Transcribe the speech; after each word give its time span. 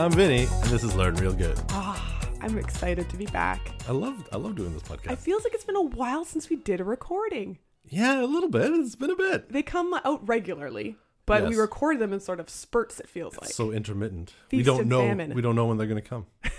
I'm 0.00 0.12
Vinny, 0.12 0.44
and 0.50 0.64
this 0.70 0.82
is 0.82 0.94
Learn 0.96 1.14
Real 1.16 1.34
Good. 1.34 1.60
Ah, 1.70 2.18
I'm 2.40 2.56
excited 2.56 3.10
to 3.10 3.16
be 3.18 3.26
back. 3.26 3.60
I 3.86 3.92
love 3.92 4.26
I 4.32 4.38
love 4.38 4.56
doing 4.56 4.72
this 4.72 4.82
podcast. 4.82 5.12
It 5.12 5.18
feels 5.18 5.44
like 5.44 5.52
it's 5.52 5.64
been 5.64 5.76
a 5.76 5.82
while 5.82 6.24
since 6.24 6.48
we 6.48 6.56
did 6.56 6.80
a 6.80 6.84
recording. 6.84 7.58
yeah, 7.86 8.22
a 8.22 8.24
little 8.24 8.48
bit. 8.48 8.72
It's 8.72 8.96
been 8.96 9.10
a 9.10 9.16
bit. 9.16 9.52
They 9.52 9.62
come 9.62 9.92
out 10.04 10.26
regularly, 10.26 10.96
but 11.26 11.42
we 11.42 11.50
Yes. 11.50 11.58
record 11.58 11.98
them 11.98 12.14
in 12.14 12.20
sort 12.20 12.40
of 12.40 12.48
spurts. 12.48 12.98
It 12.98 13.08
feels 13.10 13.36
like. 13.38 13.50
so 13.50 13.72
intermittent. 13.72 14.32
we 14.50 14.58
Feast 14.58 14.66
don't 14.68 14.80
and 14.80 14.88
know. 14.88 15.00
famine. 15.02 15.34
We 15.34 15.42
don't 15.42 15.54
know 15.54 15.66
when 15.66 15.76
they're 15.76 15.86
gonna 15.86 16.00
come. 16.00 16.26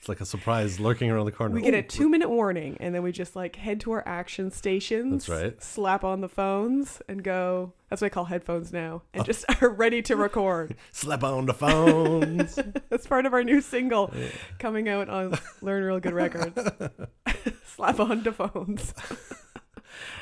it's 0.00 0.08
like 0.08 0.22
a 0.22 0.24
surprise 0.24 0.80
lurking 0.80 1.10
around 1.10 1.26
the 1.26 1.32
corner. 1.32 1.54
we 1.54 1.60
get 1.60 1.74
a 1.74 1.82
two 1.82 2.08
minute 2.08 2.30
warning, 2.30 2.78
and 2.80 2.94
then 2.94 3.02
we 3.02 3.12
just 3.12 3.36
like 3.36 3.56
head 3.56 3.80
to 3.80 3.92
our 3.92 4.02
action 4.08 4.50
stations. 4.50 5.26
That's 5.26 5.42
right. 5.42 5.62
Slap 5.62 6.04
on 6.04 6.22
the 6.22 6.28
phones 6.28 7.02
and 7.06 7.22
go. 7.22 7.74
That's 7.90 8.00
what 8.00 8.06
I 8.06 8.08
call 8.08 8.24
headphones 8.24 8.72
now, 8.72 9.02
and 9.12 9.20
oh. 9.20 9.24
just 9.26 9.44
are 9.62 9.68
ready 9.68 10.00
to 10.00 10.16
record. 10.16 10.74
Slap 10.92 11.22
on 11.22 11.44
the 11.44 11.52
phones. 11.52 12.58
That's 12.88 13.06
part 13.06 13.26
of 13.26 13.34
our 13.34 13.44
new 13.44 13.60
single 13.60 14.10
coming 14.58 14.88
out 14.88 15.10
on 15.10 15.38
Learn 15.60 15.84
Real 15.84 16.00
Good 16.00 16.14
Records. 16.14 16.58
Slap 17.66 18.00
on 18.00 18.22
the 18.22 18.32
phones. 18.32 18.94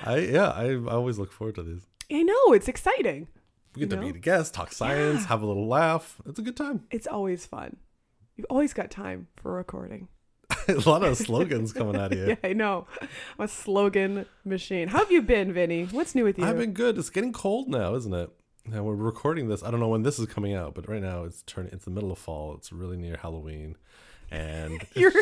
I 0.03 0.17
yeah. 0.19 0.49
I, 0.49 0.71
I 0.73 0.95
always 0.95 1.21
look 1.21 1.31
forward 1.31 1.55
to 1.55 1.63
these. 1.63 1.87
I 2.11 2.25
know 2.25 2.53
it's 2.53 2.67
exciting. 2.67 3.29
We 3.77 3.83
get 3.83 3.83
You 3.83 3.87
to 3.91 3.97
know? 3.97 4.03
meet 4.09 4.17
a 4.17 4.19
guest, 4.19 4.55
talk 4.55 4.73
science, 4.73 5.27
have 5.27 5.43
a 5.43 5.47
little 5.47 5.69
laugh. 5.69 6.21
It's 6.27 6.41
a 6.41 6.43
good 6.43 6.57
time. 6.57 6.83
It's 6.91 7.07
always 7.07 7.47
fun. 7.47 7.77
You've 8.39 8.47
always 8.51 8.73
got 8.73 8.89
time 8.93 9.27
for 9.35 9.53
recording. 9.53 10.07
a 10.69 10.75
lot 10.89 11.03
of 11.03 11.17
slogans 11.19 11.73
coming 11.73 11.97
out 11.97 12.13
of 12.13 12.19
you. 12.19 12.29
Yeah, 12.29 12.37
I 12.45 12.53
know. 12.53 12.87
I'm 13.03 13.09
a 13.45 13.49
slogan 13.49 14.27
machine. 14.45 14.87
How 14.87 15.01
have 15.01 15.11
you 15.11 15.23
been, 15.23 15.53
Vinny? 15.53 15.87
What's 15.87 16.15
new 16.15 16.23
with 16.23 16.39
you? 16.39 16.45
I've 16.45 16.57
been 16.57 16.73
good. 16.73 16.97
It's 16.99 17.11
getting 17.11 17.33
cold 17.33 17.69
now, 17.69 17.97
isn't 17.97 18.15
it? 18.15 18.31
Now 18.65 18.85
we're 18.85 18.95
recording 18.95 19.49
this. 19.49 19.65
I 19.65 19.73
don't 19.73 19.81
know 19.81 19.89
when 19.89 20.05
this 20.05 20.21
is 20.21 20.27
coming 20.27 20.55
out, 20.55 20.75
but 20.75 20.89
right 20.89 21.03
now 21.03 21.25
it's 21.25 21.43
turning. 21.47 21.73
It's 21.73 21.85
the 21.85 21.91
middle 21.91 22.13
of 22.13 22.19
fall. 22.19 22.55
It's 22.55 22.73
really 22.73 22.97
near 22.97 23.17
Halloween, 23.17 23.77
and 24.31 24.87
You're, 24.95 25.13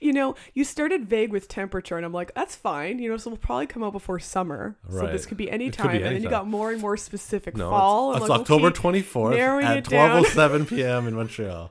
you 0.00 0.12
know, 0.12 0.34
you 0.52 0.64
started 0.64 1.08
vague 1.08 1.30
with 1.30 1.48
temperature, 1.48 1.96
and 1.96 2.04
I'm 2.04 2.12
like, 2.12 2.34
that's 2.34 2.56
fine. 2.56 2.98
You 2.98 3.08
know, 3.10 3.16
so 3.16 3.30
we'll 3.30 3.38
probably 3.38 3.68
come 3.68 3.82
out 3.82 3.92
before 3.92 4.18
summer. 4.18 4.76
Right. 4.86 5.06
So 5.06 5.12
this 5.12 5.24
could 5.24 5.38
be 5.38 5.50
any 5.50 5.70
time. 5.70 5.96
And 5.96 6.16
then 6.16 6.22
you 6.22 6.28
got 6.28 6.46
more 6.46 6.72
and 6.72 6.80
more 6.80 6.98
specific 6.98 7.56
no, 7.56 7.70
fall. 7.70 8.12
it's, 8.12 8.20
it's 8.20 8.28
like, 8.28 8.40
October 8.40 8.66
okay. 8.66 8.74
twenty 8.74 9.02
fourth 9.02 9.36
at 9.38 9.84
twelve 9.84 10.26
oh 10.26 10.28
seven 10.28 10.66
p.m. 10.66 11.06
in 11.06 11.14
Montreal. 11.14 11.70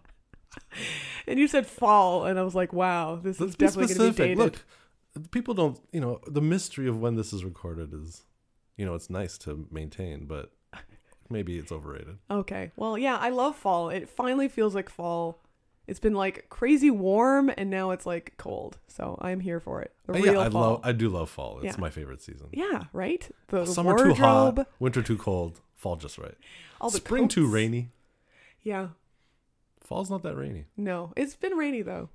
And 1.27 1.37
you 1.39 1.47
said 1.47 1.67
fall, 1.67 2.25
and 2.25 2.39
I 2.39 2.41
was 2.43 2.55
like, 2.55 2.73
wow, 2.73 3.15
this 3.21 3.39
Let's 3.39 3.51
is 3.51 3.55
definitely 3.55 3.93
going 3.93 4.13
to 4.13 4.17
be 4.17 4.23
dated. 4.29 4.37
Look, 4.39 5.31
people 5.31 5.53
don't. 5.53 5.79
You 5.91 6.01
know, 6.01 6.21
the 6.25 6.41
mystery 6.41 6.87
of 6.87 6.99
when 6.99 7.15
this 7.17 7.33
is 7.33 7.45
recorded 7.45 7.93
is, 7.93 8.23
you 8.77 8.85
know, 8.85 8.95
it's 8.95 9.11
nice 9.11 9.37
to 9.39 9.67
maintain, 9.69 10.25
but 10.25 10.51
maybe 11.29 11.59
it's 11.59 11.71
overrated. 11.71 12.17
Okay. 12.31 12.71
Well, 12.75 12.97
yeah, 12.97 13.15
I 13.17 13.29
love 13.29 13.55
fall. 13.55 13.89
It 13.89 14.09
finally 14.09 14.47
feels 14.47 14.73
like 14.73 14.89
fall. 14.89 15.39
It's 15.85 15.99
been 15.99 16.15
like 16.15 16.47
crazy 16.49 16.89
warm, 16.89 17.51
and 17.55 17.69
now 17.69 17.91
it's 17.91 18.07
like 18.07 18.33
cold. 18.37 18.79
So 18.87 19.17
I'm 19.21 19.39
here 19.39 19.59
for 19.59 19.81
it. 19.81 19.93
The 20.07 20.13
real 20.13 20.33
yeah, 20.33 20.39
I 20.39 20.49
fall. 20.49 20.61
love. 20.61 20.81
I 20.83 20.91
do 20.93 21.09
love 21.09 21.29
fall. 21.29 21.57
It's 21.57 21.65
Yeah. 21.75 21.81
my 21.81 21.89
favorite 21.91 22.21
season. 22.23 22.47
Yeah, 22.53 22.85
right. 22.93 23.29
The 23.49 23.65
Summer 23.67 23.91
wardrobe, 23.93 24.15
too 24.17 24.21
hot, 24.23 24.67
winter 24.79 25.03
too 25.03 25.17
cold, 25.17 25.61
fall 25.75 25.95
just 25.95 26.17
right. 26.17 26.35
all 26.81 26.89
the 26.89 26.97
Spring 26.97 27.27
too 27.27 27.43
coats. 27.43 27.53
rainy. 27.53 27.89
Yeah, 28.63 28.89
Fall's 29.89 30.09
not 30.09 30.23
that 30.23 30.35
rainy. 30.35 30.65
no, 30.77 31.11
it's 31.17 31.35
been 31.35 31.53
rainy 31.57 31.81
though, 31.81 32.09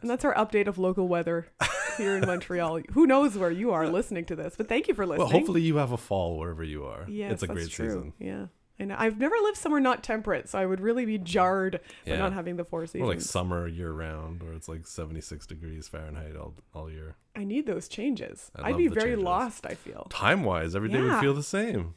and 0.00 0.10
that's 0.10 0.24
our 0.24 0.34
update 0.34 0.66
of 0.66 0.78
local 0.78 1.06
weather 1.06 1.46
here 1.98 2.16
in 2.16 2.26
Montreal. 2.26 2.80
Who 2.92 3.06
knows 3.06 3.36
where 3.38 3.50
you 3.50 3.70
are 3.72 3.86
listening 3.88 4.24
to 4.26 4.36
this? 4.36 4.54
But 4.56 4.68
thank 4.68 4.88
you 4.88 4.94
for 4.94 5.04
listening. 5.06 5.28
Well, 5.28 5.38
hopefully 5.38 5.60
you 5.62 5.76
have 5.76 5.92
a 5.92 5.96
fall 5.98 6.38
wherever 6.38 6.64
you 6.64 6.84
are. 6.86 7.04
yes, 7.08 7.32
it's 7.32 7.42
a 7.42 7.46
great 7.46 7.68
true. 7.70 7.86
season. 7.88 8.12
Yeah, 8.18 8.46
and 8.78 8.92
I've 8.92 9.18
never 9.18 9.36
lived 9.42 9.58
somewhere 9.58 9.80
not 9.82 10.02
temperate, 10.02 10.48
so 10.48 10.58
I 10.58 10.66
would 10.66 10.80
really 10.80 11.04
be 11.04 11.18
jarred 11.18 11.80
by 12.06 12.12
Yeah. 12.12 12.16
not 12.18 12.32
having 12.32 12.56
the 12.56 12.64
four 12.64 12.82
Or 12.82 12.86
seasons. 12.86 13.08
like 13.08 13.20
summer 13.20 13.68
year 13.68 13.92
round, 13.92 14.42
where 14.42 14.54
it's 14.54 14.66
like 14.68 14.86
seventy 14.86 15.20
six 15.20 15.46
degrees 15.46 15.86
Fahrenheit 15.88 16.36
all 16.36 16.54
all 16.74 16.90
year. 16.90 17.16
I 17.36 17.44
need 17.44 17.66
those 17.66 17.86
changes. 17.88 18.50
I 18.56 18.70
I'd 18.70 18.76
be 18.78 18.88
very 18.88 19.10
changes. 19.10 19.24
lost. 19.24 19.66
I 19.66 19.74
feel, 19.74 20.06
Time 20.08 20.42
wise, 20.42 20.74
every 20.74 20.88
day 20.88 20.98
Yeah. 21.02 21.14
would 21.16 21.20
feel 21.20 21.34
the 21.34 21.42
same. 21.42 21.94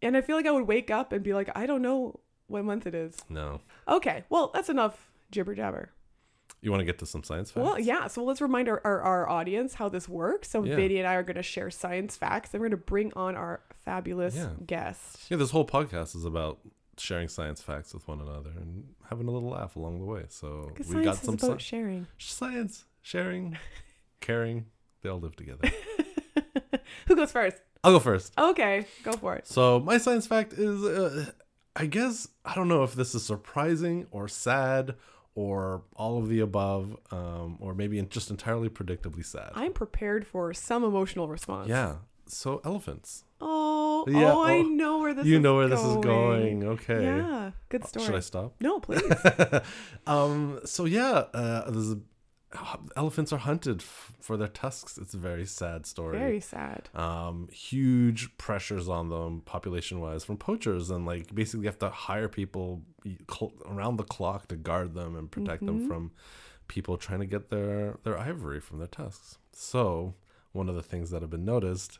and 0.00 0.16
I 0.16 0.20
feel 0.20 0.36
like 0.36 0.46
I 0.46 0.50
would 0.52 0.66
wake 0.68 0.90
up 0.90 1.12
and 1.12 1.22
be 1.24 1.32
like, 1.34 1.50
I 1.56 1.66
don't 1.66 1.82
know 1.82 2.20
what 2.48 2.64
month 2.64 2.86
it 2.86 2.94
is. 2.94 3.16
No, 3.28 3.60
Okay, 3.88 4.24
well 4.28 4.50
that's 4.54 4.68
enough 4.68 5.10
jibber 5.30 5.54
jabber. 5.54 5.90
you 6.60 6.70
want 6.70 6.80
to 6.80 6.84
get 6.84 6.98
to 7.00 7.06
some 7.06 7.22
science 7.24 7.50
facts? 7.50 7.64
Well, 7.64 7.78
yeah. 7.78 8.06
So 8.06 8.22
let's 8.24 8.40
remind 8.40 8.68
our, 8.68 8.80
our, 8.84 9.00
our 9.02 9.28
audience 9.28 9.74
how 9.74 9.88
this 9.88 10.08
works. 10.08 10.48
So 10.50 10.62
Yeah. 10.64 10.76
Vinny 10.76 10.98
and 10.98 11.06
I 11.08 11.14
are 11.14 11.22
going 11.22 11.36
to 11.36 11.42
share 11.42 11.70
science 11.70 12.16
facts. 12.16 12.52
and 12.54 12.60
we're 12.60 12.68
going 12.68 12.78
to 12.80 12.84
bring 12.86 13.12
on 13.14 13.34
our 13.36 13.60
fabulous 13.84 14.34
Yeah. 14.36 14.50
guest. 14.64 15.26
Yeah, 15.30 15.36
this 15.38 15.50
whole 15.50 15.66
podcast 15.66 16.14
is 16.16 16.24
about 16.24 16.60
sharing 16.96 17.28
science 17.28 17.60
facts 17.60 17.92
with 17.92 18.06
one 18.06 18.20
another 18.20 18.50
and 18.56 18.84
having 19.10 19.26
a 19.26 19.30
little 19.30 19.50
laugh 19.50 19.74
along 19.76 19.98
the 19.98 20.04
way. 20.06 20.24
So 20.28 20.70
we 20.88 21.02
got 21.04 21.16
some 21.16 21.34
about 21.34 21.60
sci- 21.60 21.76
sharing. 21.76 22.06
science, 22.18 22.84
sharing, 23.02 23.58
caring. 24.20 24.66
They 25.02 25.08
all 25.10 25.18
live 25.20 25.36
together. 25.36 25.68
Who 27.08 27.16
goes 27.16 27.32
first? 27.32 27.56
I'll 27.82 27.92
go 27.92 27.98
first. 28.00 28.32
Okay, 28.38 28.86
go 29.02 29.12
for 29.12 29.34
it. 29.36 29.46
So 29.46 29.80
my 29.80 29.98
science 29.98 30.26
fact 30.26 30.54
is, 30.54 30.82
uh, 30.84 31.30
I 31.76 31.86
guess 31.86 32.28
I 32.44 32.54
don't 32.54 32.68
know 32.68 32.82
if 32.84 32.94
this 32.94 33.14
is 33.14 33.24
surprising 33.24 34.06
or 34.10 34.28
sad 34.28 34.94
or 35.34 35.82
all 35.96 36.18
of 36.18 36.28
the 36.28 36.38
above, 36.40 36.96
um, 37.10 37.56
or 37.60 37.74
maybe 37.74 38.00
just 38.02 38.30
entirely 38.30 38.68
predictably 38.68 39.24
sad. 39.24 39.50
I'm 39.54 39.72
prepared 39.72 40.26
for 40.26 40.54
some 40.54 40.84
emotional 40.84 41.26
response. 41.28 41.68
yeah. 41.68 41.96
So 42.26 42.62
elephants. 42.64 43.24
Oh, 43.40 44.04
Yeah, 44.08 44.32
oh, 44.32 44.42
I 44.42 44.58
oh, 44.58 44.62
know 44.62 44.98
where 44.98 45.12
this 45.12 45.26
you 45.26 45.38
know 45.38 45.56
where 45.56 45.68
this 45.68 45.80
is 45.80 45.96
going. 45.96 46.64
Okay. 46.64 47.02
Yeah, 47.02 47.50
good 47.68 47.84
story. 47.86 48.06
Should 48.06 48.14
I 48.14 48.20
stop? 48.20 48.54
No, 48.60 48.80
please. 48.80 49.02
um. 50.06 50.60
So 50.64 50.86
yeah, 50.86 51.24
uh, 51.34 51.70
there's 51.70 51.92
a, 51.92 51.98
elephants 52.96 53.32
are 53.32 53.38
hunted 53.38 53.80
f- 53.80 54.12
for 54.20 54.36
their 54.36 54.48
tusks. 54.48 54.98
It's 54.98 55.14
a 55.14 55.18
very 55.18 55.46
sad 55.46 55.86
story. 55.86 56.18
Very 56.18 56.40
sad. 56.40 56.88
um, 56.94 57.48
huge 57.52 58.36
pressures 58.38 58.88
on 58.88 59.08
them 59.08 59.42
population 59.44 60.00
wise 60.00 60.24
from 60.24 60.36
poachers 60.36 60.90
and 60.90 61.04
like 61.06 61.34
basically 61.34 61.64
you 61.64 61.68
have 61.68 61.78
to 61.80 61.90
hire 61.90 62.28
people 62.28 62.82
around 63.66 63.96
the 63.96 64.04
clock 64.04 64.48
to 64.48 64.56
guard 64.56 64.94
them 64.94 65.16
and 65.16 65.30
protect 65.30 65.64
them 65.66 65.86
from 65.88 66.12
people 66.68 66.96
trying 66.96 67.20
to 67.20 67.26
get 67.26 67.50
their 67.50 67.98
their 68.04 68.18
ivory 68.18 68.60
from 68.60 68.78
their 68.78 68.86
tusks 68.88 69.36
so 69.52 70.14
one 70.52 70.68
of 70.68 70.74
the 70.74 70.82
things 70.82 71.10
that 71.10 71.20
have 71.20 71.30
been 71.30 71.44
noticed 71.44 71.98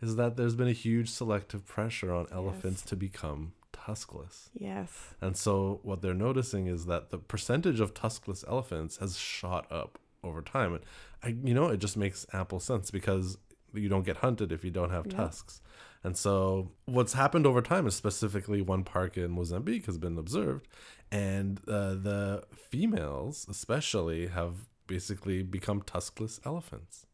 is 0.00 0.14
that 0.16 0.36
there's 0.36 0.54
been 0.54 0.68
a 0.68 0.72
huge 0.72 1.08
selective 1.10 1.66
pressure 1.66 2.12
on 2.12 2.26
elephants 2.30 2.82
to 2.82 2.94
become 2.94 3.52
tuskless 3.80 4.36
Yes. 4.54 4.90
and 5.20 5.36
so 5.36 5.80
what 5.82 6.00
they're 6.02 6.14
noticing 6.28 6.66
is 6.66 6.86
that 6.86 7.10
the 7.10 7.18
percentage 7.18 7.80
of 7.80 7.92
tuskless 7.94 8.44
elephants 8.48 8.96
has 8.98 9.18
shot 9.18 9.64
up 9.70 9.98
over 10.22 10.40
time. 10.40 10.70
And 10.76 10.84
I 11.22 11.28
you 11.48 11.54
know, 11.54 11.66
it 11.74 11.80
just 11.86 11.96
makes 11.96 12.26
ample 12.32 12.60
sense 12.60 12.90
because 12.90 13.36
you 13.74 13.88
don't 13.88 14.06
get 14.10 14.18
hunted 14.18 14.52
if 14.52 14.64
you 14.64 14.70
don't 14.70 14.90
have 14.90 15.06
Yep. 15.06 15.16
tusks. 15.16 15.60
And 16.04 16.16
so 16.16 16.70
what's 16.96 17.12
happened 17.14 17.46
over 17.46 17.60
time 17.62 17.86
is 17.86 17.94
specifically 17.94 18.62
one 18.62 18.84
park 18.84 19.16
in 19.18 19.30
Mozambique 19.32 19.86
has 19.86 19.98
been 19.98 20.16
observed 20.18 20.66
and 21.10 21.60
uh, 21.68 21.94
the 22.08 22.44
females 22.70 23.46
especially 23.48 24.28
have 24.28 24.54
basically 24.86 25.42
become 25.42 25.82
tuskless 25.82 26.40
elephants. 26.46 27.06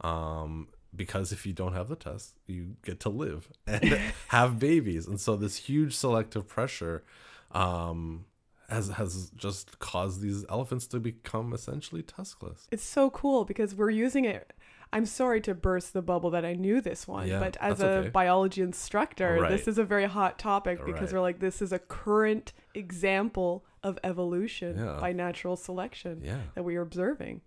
Um 0.00 0.68
because 0.94 1.32
if 1.32 1.44
you 1.46 1.52
don't 1.52 1.72
have 1.74 1.88
the 1.88 1.96
tusks, 1.96 2.34
you 2.46 2.76
get 2.84 3.00
to 3.00 3.08
live 3.08 3.48
and 3.66 4.00
have 4.28 4.58
babies. 4.58 5.06
And 5.06 5.20
so 5.20 5.36
this 5.36 5.56
huge 5.56 5.94
selective 5.94 6.46
pressure 6.46 7.04
um, 7.52 8.24
has 8.68 8.88
has 8.88 9.30
just 9.36 9.78
caused 9.78 10.20
these 10.20 10.44
elephants 10.48 10.86
to 10.88 11.00
become 11.00 11.52
essentially 11.52 12.02
tuskless. 12.02 12.66
It's 12.70 12.84
so 12.84 13.10
cool 13.10 13.44
because 13.44 13.74
we're 13.74 13.90
using 13.90 14.24
it. 14.24 14.52
I'm 14.92 15.06
sorry 15.06 15.40
to 15.40 15.54
burst 15.54 15.92
the 15.92 16.02
bubble 16.02 16.30
that 16.30 16.44
I 16.44 16.52
knew 16.52 16.80
this 16.80 17.08
one, 17.08 17.26
Yeah, 17.26 17.40
but 17.40 17.56
as 17.60 17.80
a 17.80 17.88
okay. 17.88 18.08
biology 18.10 18.62
instructor, 18.62 19.38
Right. 19.40 19.50
this 19.50 19.66
is 19.66 19.76
a 19.76 19.82
very 19.84 20.04
hot 20.04 20.38
topic 20.38 20.84
because 20.86 21.08
Right. 21.08 21.14
we're 21.14 21.20
like, 21.20 21.40
this 21.40 21.60
is 21.60 21.72
a 21.72 21.80
current 21.80 22.52
example 22.74 23.64
of 23.82 23.98
evolution 24.04 24.78
Yeah. 24.78 24.98
by 25.00 25.12
natural 25.12 25.56
selection 25.56 26.20
Yeah. 26.22 26.42
that 26.54 26.62
we 26.62 26.76
are 26.76 26.82
observing. 26.82 27.40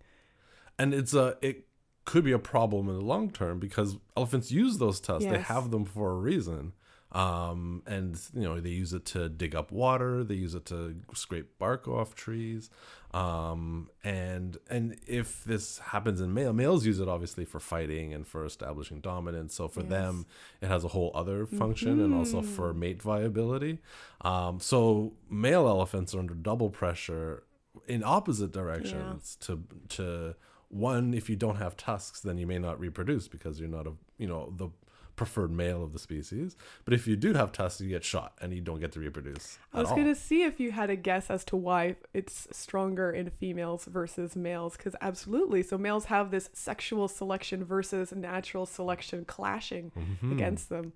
And 0.78 0.92
it's 0.92 1.14
a 1.14 1.38
it 1.40 1.66
could 2.08 2.24
be 2.24 2.32
a 2.32 2.38
problem 2.38 2.88
in 2.88 2.94
the 2.94 3.04
long 3.04 3.30
term 3.30 3.58
because 3.58 3.96
elephants 4.16 4.50
use 4.50 4.78
those 4.78 4.98
tusks. 4.98 5.26
They 5.30 5.38
have 5.54 5.70
them 5.70 5.84
for 5.84 6.10
a 6.10 6.16
reason. 6.16 6.72
Um, 7.12 7.82
and 7.86 8.18
you 8.34 8.42
know, 8.42 8.60
they 8.60 8.68
use 8.84 8.92
it 8.92 9.04
to 9.14 9.28
dig 9.30 9.54
up 9.54 9.72
water, 9.72 10.24
they 10.24 10.34
use 10.34 10.54
it 10.54 10.66
to 10.66 10.94
scrape 11.14 11.58
bark 11.58 11.88
off 11.88 12.14
trees. 12.14 12.68
Um, 13.14 13.88
and 14.04 14.58
and 14.68 14.96
if 15.06 15.44
this 15.44 15.78
happens 15.78 16.20
in 16.20 16.34
male, 16.34 16.52
males 16.52 16.84
use 16.84 17.00
it 17.00 17.08
obviously 17.08 17.44
for 17.46 17.60
fighting 17.60 18.12
and 18.14 18.26
for 18.26 18.44
establishing 18.44 19.00
dominance. 19.00 19.54
So 19.54 19.68
for 19.68 19.80
Yes. 19.80 19.90
them, 19.90 20.26
it 20.60 20.68
has 20.68 20.84
a 20.84 20.88
whole 20.88 21.10
other 21.14 21.46
function 21.46 22.00
and 22.00 22.12
also 22.14 22.42
for 22.42 22.74
mate 22.74 23.02
viability. 23.02 23.78
Um, 24.22 24.60
so 24.60 25.12
male 25.30 25.66
elephants 25.66 26.14
are 26.14 26.18
under 26.18 26.34
double 26.34 26.68
pressure 26.70 27.44
in 27.86 28.02
opposite 28.04 28.52
directions 28.52 29.36
to 29.40 29.62
to 29.96 30.34
one 30.68 31.14
if 31.14 31.30
you 31.30 31.36
don't 31.36 31.56
have 31.56 31.76
tusks 31.76 32.20
then 32.20 32.36
you 32.38 32.46
may 32.46 32.58
not 32.58 32.78
reproduce 32.78 33.26
because 33.28 33.58
you're 33.58 33.68
not 33.68 33.86
a 33.86 33.92
you 34.18 34.26
know 34.26 34.52
the 34.56 34.68
preferred 35.16 35.50
male 35.50 35.82
of 35.82 35.92
the 35.92 35.98
species. 35.98 36.54
But 36.84 36.94
if 36.94 37.08
you 37.08 37.16
do 37.16 37.32
have 37.32 37.50
tusks, 37.50 37.80
you 37.80 37.88
get 37.88 38.04
shot 38.04 38.34
and 38.40 38.54
you 38.54 38.60
don't 38.60 38.78
get 38.78 38.92
to 38.92 39.00
reproduce. 39.00 39.58
I 39.74 39.80
was 39.80 39.90
gonna 39.90 40.14
see 40.14 40.44
if 40.44 40.60
you 40.60 40.70
had 40.70 40.90
a 40.90 40.94
guess 40.96 41.28
as 41.28 41.44
to 41.46 41.56
why 41.56 41.96
it's 42.14 42.46
stronger 42.52 43.10
in 43.10 43.28
females 43.30 43.86
versus 43.86 44.36
males, 44.36 44.76
because 44.76 44.94
absolutely. 45.00 45.64
So 45.64 45.76
males 45.76 46.04
have 46.04 46.30
this 46.30 46.50
sexual 46.52 47.08
selection 47.08 47.64
versus 47.64 48.12
natural 48.12 48.64
selection 48.64 49.24
clashing 49.24 49.90
Mhm. 50.22 50.30
against 50.32 50.68
them. 50.68 50.92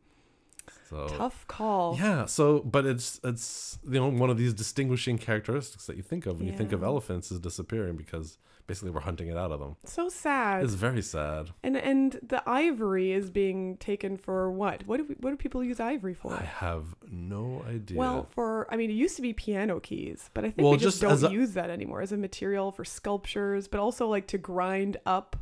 So 0.89 1.09
Tough 1.09 1.45
call. 1.49 1.97
Yeah, 1.99 2.27
so 2.27 2.61
but 2.61 2.87
it's 2.87 3.19
it's 3.25 3.81
you 3.85 3.99
know 3.99 4.09
one 4.09 4.31
of 4.31 4.39
these 4.39 4.55
distinguishing 4.55 5.19
characteristics 5.19 5.87
that 5.87 5.97
you 5.97 6.05
think 6.05 6.27
of 6.27 6.39
when 6.39 6.47
you 6.47 6.57
think 6.57 6.71
of 6.71 6.85
elephants 6.85 7.33
is 7.33 7.41
disappearing 7.41 7.97
because 7.97 8.39
basically 8.67 8.91
we're 8.91 9.01
hunting 9.01 9.29
it 9.29 9.37
out 9.37 9.51
of 9.53 9.61
them. 9.61 9.77
So 9.85 10.09
sad. 10.09 10.65
It's 10.65 10.75
very 10.75 11.03
sad. 11.03 11.51
and 11.63 11.77
and 11.77 12.19
the 12.23 12.43
ivory 12.49 13.13
is 13.13 13.31
being 13.31 13.77
taken 13.79 14.17
for 14.17 14.51
what? 14.51 14.87
What 14.87 14.99
do 14.99 15.05
we, 15.05 15.15
what 15.21 15.31
do 15.31 15.37
people 15.37 15.63
use 15.65 15.81
ivory 15.81 16.15
for? 16.15 16.33
I 16.33 16.45
have 16.45 16.95
no 17.11 17.65
idea. 17.69 17.99
Well, 17.99 18.29
for 18.35 18.67
I 18.73 18.77
mean, 18.77 18.91
it 18.91 18.95
used 18.95 19.17
to 19.17 19.23
be 19.23 19.33
piano 19.33 19.81
keys, 19.81 20.31
but 20.35 20.45
I 20.45 20.49
think 20.51 20.63
Well, 20.65 20.73
we 20.73 20.79
just, 20.79 21.01
just 21.01 21.23
don't 21.23 21.31
a- 21.33 21.35
use 21.35 21.53
that 21.55 21.71
anymore 21.71 22.01
as 22.03 22.13
a 22.13 22.17
material 22.17 22.73
for 22.73 22.85
sculptures, 22.85 23.69
but 23.69 23.81
also 23.81 24.09
like 24.09 24.27
to 24.29 24.39
grind 24.39 24.97
up 25.07 25.37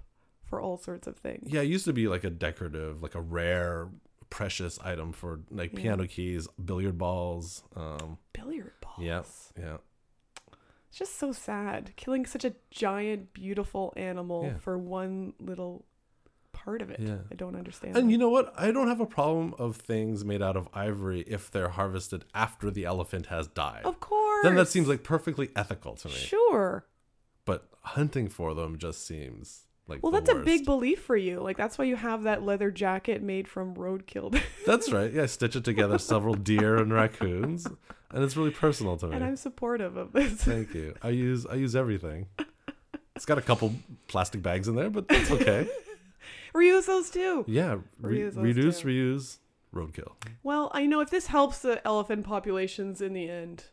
for 0.44 0.60
all 0.60 0.76
sorts 0.76 1.06
of 1.06 1.16
things. 1.16 1.48
yeah, 1.52 1.60
it 1.60 1.68
used 1.68 1.84
to 1.84 1.92
be 1.92 2.08
like 2.08 2.24
a 2.24 2.30
decorative, 2.30 3.02
like 3.02 3.14
a 3.14 3.20
rare, 3.20 3.88
precious 4.30 4.78
item 4.80 5.12
for 5.12 5.40
like 5.50 5.72
Yeah. 5.72 5.80
piano 5.82 6.06
keys, 6.08 6.48
billiard 6.64 6.98
balls. 6.98 7.62
Um, 7.76 8.18
Billiard 8.32 8.72
balls. 8.80 8.98
yeah, 8.98 9.22
yeah. 9.58 9.76
It's 10.90 10.98
just 10.98 11.18
so 11.18 11.30
sad 11.32 11.92
killing 11.96 12.26
such 12.26 12.44
a 12.44 12.52
giant, 12.70 13.32
beautiful 13.32 13.92
animal 13.96 14.44
Yeah. 14.44 14.58
for 14.58 14.76
one 14.76 15.32
little 15.38 15.84
part 16.52 16.82
of 16.82 16.90
it. 16.90 16.98
Yeah. 17.00 17.18
I 17.30 17.36
don't 17.36 17.54
understand. 17.56 17.96
And 17.96 18.08
that. 18.08 18.12
you 18.12 18.18
know 18.18 18.28
what? 18.28 18.52
I 18.56 18.70
don't 18.72 18.88
have 18.88 19.00
a 19.00 19.06
problem 19.06 19.54
of 19.58 19.76
things 19.76 20.24
made 20.24 20.42
out 20.42 20.56
of 20.56 20.68
ivory 20.74 21.20
if 21.28 21.48
they're 21.50 21.68
harvested 21.70 22.24
after 22.34 22.70
the 22.70 22.84
elephant 22.84 23.26
has 23.26 23.46
died. 23.46 23.82
of 23.84 24.00
course. 24.00 24.42
Then 24.42 24.56
that 24.56 24.68
seems 24.68 24.88
like 24.88 25.02
perfectly 25.04 25.50
ethical 25.54 25.94
to 25.94 26.08
me. 26.08 26.14
Sure. 26.14 26.84
But 27.44 27.68
hunting 27.82 28.28
for 28.28 28.52
them 28.54 28.76
just 28.76 29.06
seems 29.06 29.66
like 29.86 30.02
Well, 30.02 30.12
that's 30.12 30.28
a 30.30 30.34
big 30.34 30.64
belief 30.64 31.00
for 31.02 31.16
you. 31.16 31.40
Like 31.40 31.56
that's 31.56 31.78
why 31.78 31.84
you 31.84 31.96
have 31.96 32.24
that 32.24 32.42
leather 32.42 32.70
jacket 32.72 33.22
made 33.22 33.46
from 33.48 33.74
roadkill. 33.74 34.38
That's 34.66 34.92
right. 34.92 35.12
Yeah, 35.12 35.22
I 35.22 35.26
stitch 35.26 35.56
it 35.56 35.64
together 35.64 35.98
several 35.98 36.34
deer 36.34 36.76
and 36.76 36.92
raccoons, 36.92 37.66
and 38.12 38.22
it's 38.24 38.36
really 38.36 38.50
personal 38.50 38.96
to 38.98 39.06
me. 39.06 39.16
and 39.16 39.24
I'm 39.24 39.36
supportive 39.36 39.96
of 39.96 40.12
this. 40.12 40.32
Thank 40.32 40.74
you. 40.74 40.94
I 41.02 41.10
use 41.10 41.46
I 41.46 41.54
use 41.54 41.74
everything. 41.76 42.26
It's 43.16 43.26
got 43.26 43.38
a 43.38 43.42
couple 43.42 43.74
plastic 44.08 44.42
bags 44.42 44.66
in 44.68 44.76
there, 44.76 44.88
but 44.90 45.08
that's 45.08 45.30
okay. 45.30 45.68
Reuse 46.54 46.86
those 46.86 47.10
too. 47.10 47.44
Yeah, 47.46 47.78
re- 48.00 48.18
Reuse 48.20 48.36
reduce, 48.42 48.80
too. 48.80 48.88
reuse, 48.88 49.38
roadkill. 49.74 50.12
Well, 50.42 50.70
I 50.74 50.86
know 50.86 51.00
if 51.00 51.10
this 51.10 51.26
helps 51.28 51.60
the 51.60 51.86
elephant 51.86 52.24
populations 52.24 53.00
in 53.00 53.12
the 53.12 53.28
end. 53.28 53.64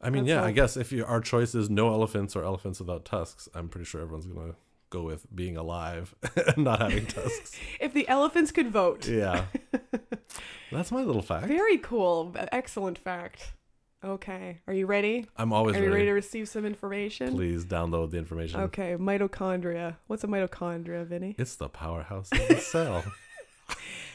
I 0.00 0.10
mean, 0.10 0.26
yeah, 0.26 0.44
I 0.44 0.52
guess 0.52 0.76
if 0.76 0.92
you, 0.92 1.04
our 1.04 1.20
choice 1.20 1.54
is 1.54 1.70
no 1.70 1.88
elephants 1.88 2.36
or 2.36 2.44
elephants 2.44 2.78
without 2.78 3.04
tusks, 3.04 3.48
I'm 3.54 3.68
pretty 3.68 3.86
sure 3.86 4.00
everyone's 4.02 4.26
gonna 4.26 4.54
go 4.96 5.02
with 5.02 5.26
being 5.34 5.56
alive 5.56 6.14
and 6.48 6.64
not 6.64 6.80
having 6.80 7.06
tusks. 7.06 7.58
If 7.80 7.92
the 7.92 8.08
elephants 8.08 8.50
could 8.52 8.70
vote. 8.70 9.06
Yeah, 9.08 9.44
that's 10.72 10.90
my 10.90 11.02
little 11.02 11.22
fact. 11.22 11.46
Very 11.46 11.78
cool. 11.78 12.34
Excellent 12.52 12.98
fact. 12.98 13.52
Okay. 14.04 14.60
Are 14.66 14.74
you 14.74 14.86
ready? 14.86 15.26
I'm 15.36 15.52
always 15.52 15.74
Are 15.76 15.78
you 15.80 15.86
ready 15.86 15.94
ready. 15.94 16.06
to 16.06 16.12
receive 16.12 16.48
some 16.48 16.64
information? 16.64 17.34
Please 17.34 17.64
download 17.64 18.10
the 18.12 18.18
information. 18.18 18.60
Okay. 18.60 18.94
Mitochondria. 18.96 19.96
What's 20.06 20.22
a 20.24 20.28
mitochondria, 20.28 21.04
Vinny? 21.06 21.34
It's 21.38 21.56
the 21.56 21.68
powerhouse 21.68 22.30
of 22.32 22.46
the 22.48 22.56
cell. 22.58 23.04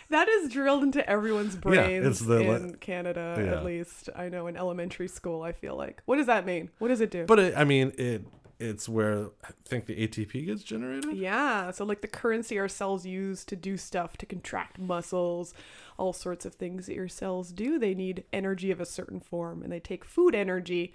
That 0.10 0.28
is 0.28 0.52
drilled 0.52 0.84
into 0.84 1.10
everyone's 1.10 1.56
brains 1.56 2.06
it's 2.06 2.20
the 2.20 2.44
le- 2.44 2.56
in 2.58 2.76
Canada, 2.76 3.36
Yeah. 3.38 3.58
at 3.58 3.66
least. 3.66 4.10
I 4.16 4.28
know 4.28 4.48
in 4.48 4.58
elementary 4.58 5.08
school, 5.08 5.42
I 5.42 5.54
feel 5.54 5.76
like. 5.78 6.02
What 6.06 6.18
does 6.18 6.28
that 6.28 6.46
mean? 6.46 6.70
What 6.80 6.90
does 6.90 7.00
it 7.00 7.12
do? 7.12 7.24
But 7.26 7.40
it, 7.40 7.54
I 7.56 7.64
mean, 7.64 7.94
it 7.98 8.22
it's 8.62 8.88
where 8.88 9.30
I 9.44 9.50
think 9.66 9.88
the 9.88 10.08
ATP 10.08 10.46
gets 10.46 10.64
generated. 10.64 11.18
Yeah, 11.18 11.72
so 11.72 11.84
like 11.84 12.02
the 12.02 12.08
currency 12.08 12.60
our 12.60 12.68
cells 12.68 13.06
use 13.06 13.44
to 13.46 13.56
do 13.56 13.76
stuff, 13.76 14.18
to 14.18 14.26
contract 14.26 14.78
muscles, 14.80 15.54
all 15.98 16.14
sorts 16.14 16.46
of 16.46 16.54
things 16.56 16.86
that 16.86 16.96
your 16.96 17.08
cells 17.08 17.52
do, 17.52 17.80
they 17.80 17.96
need 17.96 18.24
energy 18.32 18.70
of 18.72 18.80
a 18.80 18.86
certain 18.86 19.20
form 19.20 19.64
and 19.64 19.72
they 19.72 19.80
take 19.80 20.06
food 20.06 20.36
energy. 20.36 20.94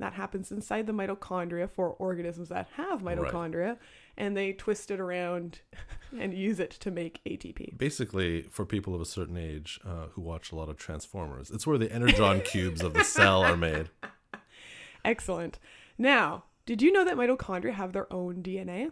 That 0.00 0.14
happens 0.14 0.50
inside 0.50 0.88
the 0.88 0.92
mitochondria 0.92 1.70
for 1.70 1.90
organisms 1.90 2.48
that 2.48 2.66
have 2.76 3.02
mitochondria 3.02 3.76
and 4.16 4.36
they 4.36 4.52
twist 4.52 4.90
it 4.90 4.98
around 4.98 5.60
and 6.18 6.34
use 6.34 6.58
it 6.58 6.70
to 6.70 6.90
make 6.90 7.20
ATP. 7.24 7.78
Basically, 7.78 8.42
for 8.42 8.66
people 8.66 8.94
of 8.94 9.00
a 9.00 9.06
certain 9.06 9.36
age 9.36 9.78
uh, 9.86 10.06
who 10.12 10.20
watch 10.20 10.50
a 10.50 10.56
lot 10.56 10.68
of 10.68 10.76
Transformers, 10.76 11.52
it's 11.52 11.64
where 11.64 11.78
the 11.78 11.92
energon 11.92 12.40
cubes 12.40 12.82
of 12.82 12.92
the 12.92 13.04
cell 13.04 13.44
are 13.44 13.56
made. 13.56 13.90
Excellent. 15.04 15.60
Now, 15.96 16.44
did 16.66 16.82
you 16.82 16.92
know 16.92 17.04
that 17.04 17.16
mitochondria 17.16 17.72
have 17.74 17.92
their 17.92 18.12
own 18.12 18.42
DNA? 18.42 18.90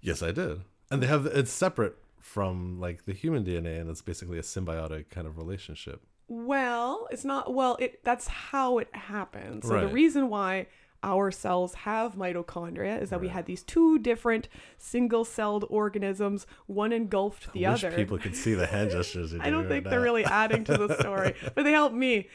Yes, 0.00 0.22
I 0.22 0.32
did, 0.32 0.62
and 0.90 1.02
they 1.02 1.06
have 1.06 1.26
it's 1.26 1.52
separate 1.52 1.96
from 2.18 2.80
like 2.80 3.04
the 3.04 3.12
human 3.12 3.44
DNA, 3.44 3.80
and 3.80 3.90
it's 3.90 4.02
basically 4.02 4.38
a 4.38 4.42
symbiotic 4.42 5.10
kind 5.10 5.26
of 5.26 5.36
relationship. 5.36 6.02
Well, 6.28 7.06
it's 7.10 7.24
not 7.24 7.54
well, 7.54 7.76
it 7.78 8.02
that's 8.04 8.26
how 8.28 8.78
it 8.78 8.88
happens. 8.94 9.66
So 9.66 9.80
the 9.80 9.88
reason 9.88 10.28
why 10.28 10.66
our 11.02 11.30
cells 11.30 11.74
have 11.74 12.14
mitochondria 12.16 13.00
is 13.00 13.10
that 13.10 13.20
we 13.20 13.28
had 13.28 13.46
these 13.46 13.62
two 13.62 13.98
different 13.98 14.48
single-celled 14.76 15.64
organisms, 15.68 16.46
one 16.66 16.92
engulfed 16.92 17.52
the 17.52 17.66
I 17.66 17.74
other. 17.74 17.92
people 17.92 18.18
could 18.18 18.34
see 18.34 18.54
the 18.54 18.66
hand 18.66 18.90
gestures. 18.96 19.32
You're 19.32 19.42
I 19.42 19.50
don't 19.50 19.68
think 19.68 19.84
right 19.84 19.90
they're 19.90 20.00
now. 20.00 20.04
really 20.04 20.24
adding 20.24 20.64
to 20.64 20.76
the 20.76 20.98
story, 20.98 21.34
but 21.54 21.62
they 21.62 21.70
help 21.72 21.92
me. 21.92 22.28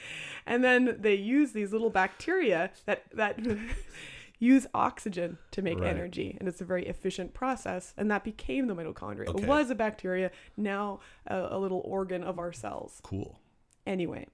And 0.46 0.64
then 0.64 0.98
they 1.00 1.16
use 1.16 1.52
these 1.52 1.74
little 1.74 1.90
bacteria 1.90 2.72
that 2.86 3.04
that 3.14 3.40
use 4.42 4.66
oxygen 4.74 5.38
to 5.52 5.62
make 5.62 5.80
Right. 5.80 5.88
energy, 5.96 6.36
and 6.40 6.50
it's 6.50 6.60
a 6.60 6.66
very 6.66 6.86
efficient 6.88 7.34
process. 7.34 7.94
And 7.96 8.10
that 8.12 8.24
became 8.26 8.66
the 8.68 8.74
mitochondria. 8.76 9.28
Okay. 9.28 9.44
It 9.44 9.48
was 9.48 9.70
a 9.70 9.76
bacteria, 9.76 10.32
now 10.58 11.00
a, 11.28 11.50
a 11.52 11.58
little 11.60 11.82
organ 11.86 12.24
of 12.24 12.40
our 12.40 12.52
cells. 12.52 13.00
cool. 13.04 13.40
Anyway, 13.86 14.28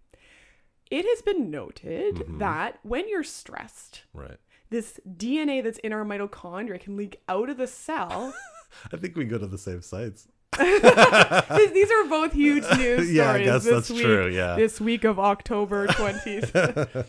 it 0.89 1.03
has 1.05 1.22
been 1.22 1.51
noted 1.51 2.15
Mhm. 2.15 2.39
that 2.39 2.79
when 2.84 3.08
you're 3.10 3.24
stressed, 3.24 4.03
Right. 4.13 4.38
this 4.70 5.00
DNA 5.05 5.62
that's 5.62 5.77
in 5.79 5.91
our 5.93 6.05
mitochondria 6.05 6.79
can 6.79 6.96
leak 6.96 7.22
out 7.27 7.50
of 7.50 7.58
the 7.58 7.67
cell. 7.67 8.34
I 8.93 8.98
think 8.98 9.15
we 9.17 9.25
go 9.25 9.38
to 9.38 9.48
the 9.48 9.58
same 9.58 9.82
sites. 9.82 10.27
These- 10.58 11.91
are 11.91 12.05
both 12.10 12.32
huge 12.34 12.63
news 12.77 13.03
stories 13.03 13.13
Yeah, 13.13 13.32
I 13.34 13.43
guess 13.43 13.63
this 13.65 13.74
that's 13.74 13.89
week. 13.89 14.03
true. 14.03 14.27
Yeah. 14.29 14.55
This 14.55 14.79
week 14.79 15.03
of 15.03 15.20
October 15.20 15.88
20th. 15.88 17.05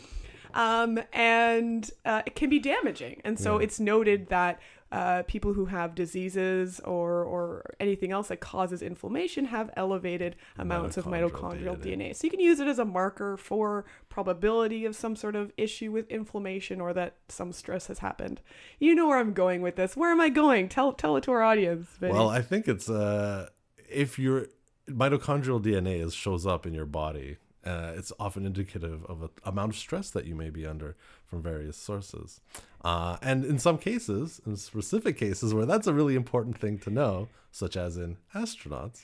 Um, 0.55 0.99
and 1.13 1.91
uh, 2.05 2.23
it 2.27 2.35
can 2.35 2.51
be 2.51 2.59
damaging. 2.59 3.21
And 3.25 3.39
so 3.39 3.59
Yeah. 3.59 3.65
it's 3.65 3.81
noted 3.81 4.29
that 4.29 4.61
uh, 4.91 5.23
people 5.25 5.53
who 5.53 5.67
have 5.67 5.95
diseases 5.95 6.81
or, 6.81 7.23
or 7.23 7.75
anything 7.79 8.11
else 8.11 8.29
that 8.29 8.41
causes 8.41 8.81
inflammation 8.81 9.45
have 9.45 9.71
elevated 9.77 10.35
amounts 10.57 10.97
of 10.97 11.05
Mitochondrial 11.05 11.31
mitochondrial 11.31 11.77
DNA. 11.77 11.99
DNA. 12.09 12.17
So 12.17 12.25
you 12.27 12.31
can 12.31 12.41
use 12.41 12.59
it 12.59 12.67
as 12.69 12.79
a 12.79 12.87
marker 12.87 13.37
for 13.37 13.85
probability 14.09 14.87
of 14.87 14.97
some 14.97 15.15
sort 15.15 15.37
of 15.37 15.53
issue 15.59 15.93
with 15.93 16.09
inflammation 16.11 16.81
or 16.81 16.95
that 16.95 17.17
some 17.29 17.53
stress 17.53 17.89
has 17.89 17.99
happened. 17.99 18.41
You 18.79 18.95
know 18.95 19.07
where 19.07 19.19
I'm 19.19 19.35
going 19.35 19.61
with 19.61 19.77
this. 19.77 19.95
Where 19.95 20.11
am 20.11 20.23
I 20.23 20.31
going? 20.31 20.71
Tell 20.71 20.95
tell 20.95 21.19
it 21.19 21.25
to 21.25 21.33
our 21.33 21.43
audience. 21.43 21.87
Vinny. 22.01 22.15
Well, 22.15 22.31
I 22.31 22.41
think 22.41 22.67
it's 22.67 22.89
uh, 22.89 23.51
if 23.91 24.19
your 24.19 24.47
mitochondrial 24.89 25.63
DNA 25.63 26.03
is, 26.03 26.15
shows 26.15 26.47
up 26.47 26.67
in 26.67 26.73
your 26.73 26.87
body, 26.87 27.37
uh, 27.65 27.93
it's 27.97 28.13
often 28.19 28.47
indicative 28.47 29.05
of 29.07 29.23
an 29.23 29.29
amount 29.45 29.73
of 29.73 29.79
stress 29.79 30.11
that 30.11 30.27
you 30.27 30.35
may 30.35 30.51
be 30.51 30.67
under 30.67 30.97
from 31.27 31.43
various 31.43 31.77
sources. 31.77 32.41
Uh, 32.85 33.17
and 33.21 33.45
in 33.45 33.59
some 33.59 33.79
cases, 33.79 34.41
in 34.47 34.57
specific 34.57 35.19
cases 35.19 35.53
where 35.53 35.67
that's 35.67 35.87
a 35.87 35.93
really 35.93 36.15
important 36.15 36.57
thing 36.57 36.79
to 36.79 36.91
know, 36.91 37.29
such 37.51 37.77
as 37.77 37.97
in 37.97 38.17
astronauts, 38.35 39.03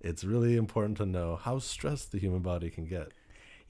it's 0.00 0.24
really 0.24 0.56
important 0.56 0.98
to 0.98 1.06
know 1.06 1.36
how 1.36 1.58
stressed 1.58 2.12
the 2.12 2.18
human 2.18 2.40
body 2.40 2.68
can 2.68 2.84
get. 2.84 3.12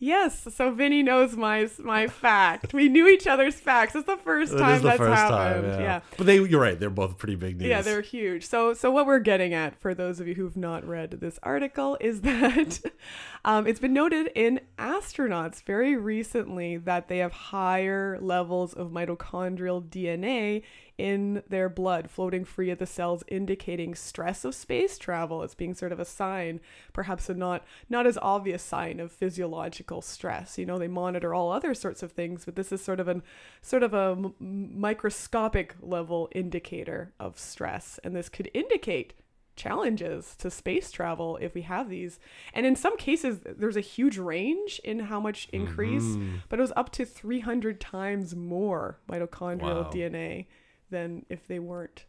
Yes, 0.04 0.46
so 0.54 0.70
Vinny 0.70 1.02
knows 1.02 1.34
my 1.34 1.66
my 1.78 2.08
fact. 2.08 2.74
We 2.74 2.90
knew 2.90 3.08
each 3.08 3.26
other's 3.26 3.54
facts. 3.54 3.94
It's 3.94 4.04
the 4.06 4.18
first 4.18 4.52
It 4.52 4.58
time 4.58 4.74
is 4.74 4.82
the 4.82 4.88
that's 4.88 4.98
first 4.98 5.14
happened. 5.14 5.62
time, 5.72 5.80
yeah. 5.80 5.86
yeah. 5.86 6.00
But 6.18 6.26
they, 6.26 6.40
you're 6.40 6.60
right, 6.60 6.78
they're 6.78 6.90
both 6.90 7.16
pretty 7.16 7.36
big 7.36 7.58
news. 7.58 7.68
Yeah, 7.70 7.80
they're 7.80 8.02
huge. 8.02 8.44
So, 8.44 8.74
so 8.74 8.90
what 8.90 9.06
we're 9.06 9.18
getting 9.18 9.54
at 9.54 9.80
for 9.80 9.94
those 9.94 10.20
of 10.20 10.28
you 10.28 10.34
who've 10.34 10.58
not 10.58 10.86
read 10.86 11.12
this 11.12 11.38
article 11.42 11.96
is 12.02 12.20
that 12.20 12.80
um, 13.46 13.66
it's 13.66 13.80
been 13.80 13.94
noted 13.94 14.30
in 14.34 14.60
astronauts 14.78 15.62
very 15.62 15.96
recently 15.96 16.76
that 16.76 17.08
they 17.08 17.18
have 17.18 17.32
higher 17.32 18.18
levels 18.20 18.74
of 18.74 18.90
mitochondrial 18.90 19.82
DNA 19.88 20.62
in 20.96 21.42
their 21.48 21.68
blood 21.68 22.08
floating 22.08 22.44
free 22.44 22.70
of 22.70 22.78
the 22.78 22.86
cells 22.86 23.24
indicating 23.26 23.94
stress 23.94 24.44
of 24.44 24.54
space 24.54 24.96
travel 24.96 25.42
as 25.42 25.54
being 25.54 25.74
sort 25.74 25.90
of 25.90 25.98
a 25.98 26.04
sign 26.04 26.60
perhaps 26.92 27.28
a 27.28 27.34
not 27.34 27.64
not 27.88 28.06
as 28.06 28.16
obvious 28.22 28.62
sign 28.62 29.00
of 29.00 29.10
physiological 29.10 30.00
stress 30.00 30.56
you 30.56 30.64
know 30.64 30.78
they 30.78 30.86
monitor 30.86 31.34
all 31.34 31.50
other 31.50 31.74
sorts 31.74 32.02
of 32.02 32.12
things 32.12 32.44
but 32.44 32.54
this 32.54 32.70
is 32.70 32.80
sort 32.80 33.00
of 33.00 33.08
an 33.08 33.22
sort 33.60 33.82
of 33.82 33.92
a 33.92 34.14
m- 34.16 34.34
microscopic 34.80 35.74
level 35.80 36.28
indicator 36.32 37.12
of 37.18 37.38
stress 37.38 37.98
and 38.04 38.14
this 38.14 38.28
could 38.28 38.48
indicate 38.54 39.14
challenges 39.56 40.34
to 40.36 40.50
space 40.50 40.90
travel 40.90 41.36
if 41.40 41.54
we 41.54 41.62
have 41.62 41.88
these. 41.88 42.18
And 42.52 42.66
in 42.66 42.74
some 42.74 42.96
cases, 42.96 43.38
there's 43.44 43.76
a 43.76 43.80
huge 43.80 44.18
range 44.18 44.80
in 44.82 44.98
how 44.98 45.20
much 45.20 45.48
increase, 45.52 46.02
Mhm. 46.16 46.40
but 46.48 46.58
it 46.58 46.62
was 46.62 46.72
up 46.74 46.90
to 46.92 47.04
300 47.04 47.80
times 47.80 48.34
more 48.34 48.98
mitochondrial 49.08 49.84
Wow. 49.84 49.90
DNA 49.92 50.46
than 50.94 51.26
if 51.28 51.46
they 51.48 51.58
weren't 51.58 52.04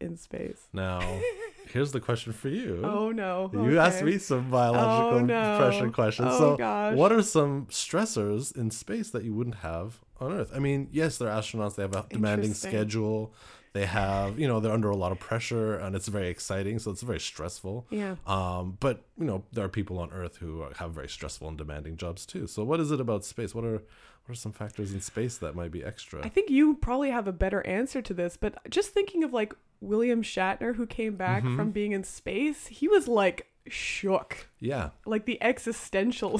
in 0.00 0.16
space. 0.16 0.68
Now, 0.72 1.00
here's 1.72 1.92
the 1.92 2.00
question 2.00 2.32
for 2.32 2.48
you. 2.48 2.82
Oh 2.84 3.10
no. 3.10 3.50
You 3.52 3.78
asked 3.78 4.02
me 4.02 4.18
some 4.18 4.50
biological 4.50 5.18
Oh, 5.18 5.20
no. 5.20 5.58
pressure 5.58 5.90
questions. 5.90 6.28
Oh, 6.32 6.38
so, 6.38 6.56
gosh. 6.56 6.96
what 6.96 7.10
are 7.12 7.22
some 7.22 7.66
stressors 7.66 8.54
in 8.56 8.70
space 8.70 9.10
that 9.10 9.24
you 9.24 9.32
wouldn't 9.34 9.56
have 9.70 10.00
on 10.20 10.32
Earth? 10.32 10.50
I 10.54 10.58
mean, 10.58 10.88
yes, 10.92 11.16
they're 11.18 11.28
astronauts. 11.30 11.76
They 11.76 11.82
have 11.82 11.96
a 11.96 12.04
demanding 12.10 12.54
schedule. 12.54 13.32
They 13.72 13.86
have, 13.86 14.38
you 14.38 14.46
know, 14.46 14.60
they're 14.60 14.72
under 14.72 14.90
a 14.90 14.96
lot 14.96 15.10
of 15.10 15.18
pressure, 15.18 15.74
and 15.74 15.96
it's 15.96 16.06
very 16.06 16.28
exciting. 16.28 16.78
So 16.78 16.92
it's 16.92 17.02
very 17.02 17.18
stressful. 17.18 17.86
Yeah. 17.90 18.14
Um, 18.24 18.76
but 18.78 19.02
you 19.18 19.24
know, 19.24 19.42
there 19.52 19.64
are 19.64 19.68
people 19.68 19.98
on 19.98 20.12
Earth 20.12 20.36
who 20.36 20.66
have 20.76 20.92
very 20.92 21.08
stressful 21.08 21.48
and 21.48 21.58
demanding 21.58 21.96
jobs 21.96 22.24
too. 22.26 22.46
So, 22.46 22.62
what 22.62 22.78
is 22.78 22.90
it 22.92 23.00
about 23.00 23.24
space? 23.24 23.52
What 23.54 23.64
are 23.64 23.82
what 24.26 24.32
are 24.32 24.34
some 24.34 24.52
factors 24.52 24.92
in 24.94 25.00
space 25.00 25.36
that 25.38 25.54
might 25.54 25.70
be 25.70 25.84
extra? 25.84 26.24
I 26.24 26.28
think 26.28 26.50
you 26.50 26.74
probably 26.76 27.10
have 27.10 27.26
a 27.28 27.32
better 27.32 27.66
answer 27.66 28.00
to 28.02 28.14
this, 28.14 28.36
but 28.36 28.56
just 28.70 28.90
thinking 28.90 29.22
of 29.24 29.32
like 29.32 29.54
William 29.80 30.22
Shatner 30.22 30.76
who 30.76 30.86
came 30.86 31.16
back 31.16 31.42
Mm-hmm. 31.42 31.56
from 31.56 31.70
being 31.72 31.92
in 31.92 32.04
space, 32.04 32.66
he 32.68 32.88
was 32.88 33.06
like 33.08 33.48
shook. 33.66 34.48
yeah, 34.60 34.90
Like 35.06 35.24
the 35.26 35.42
existential 35.42 36.38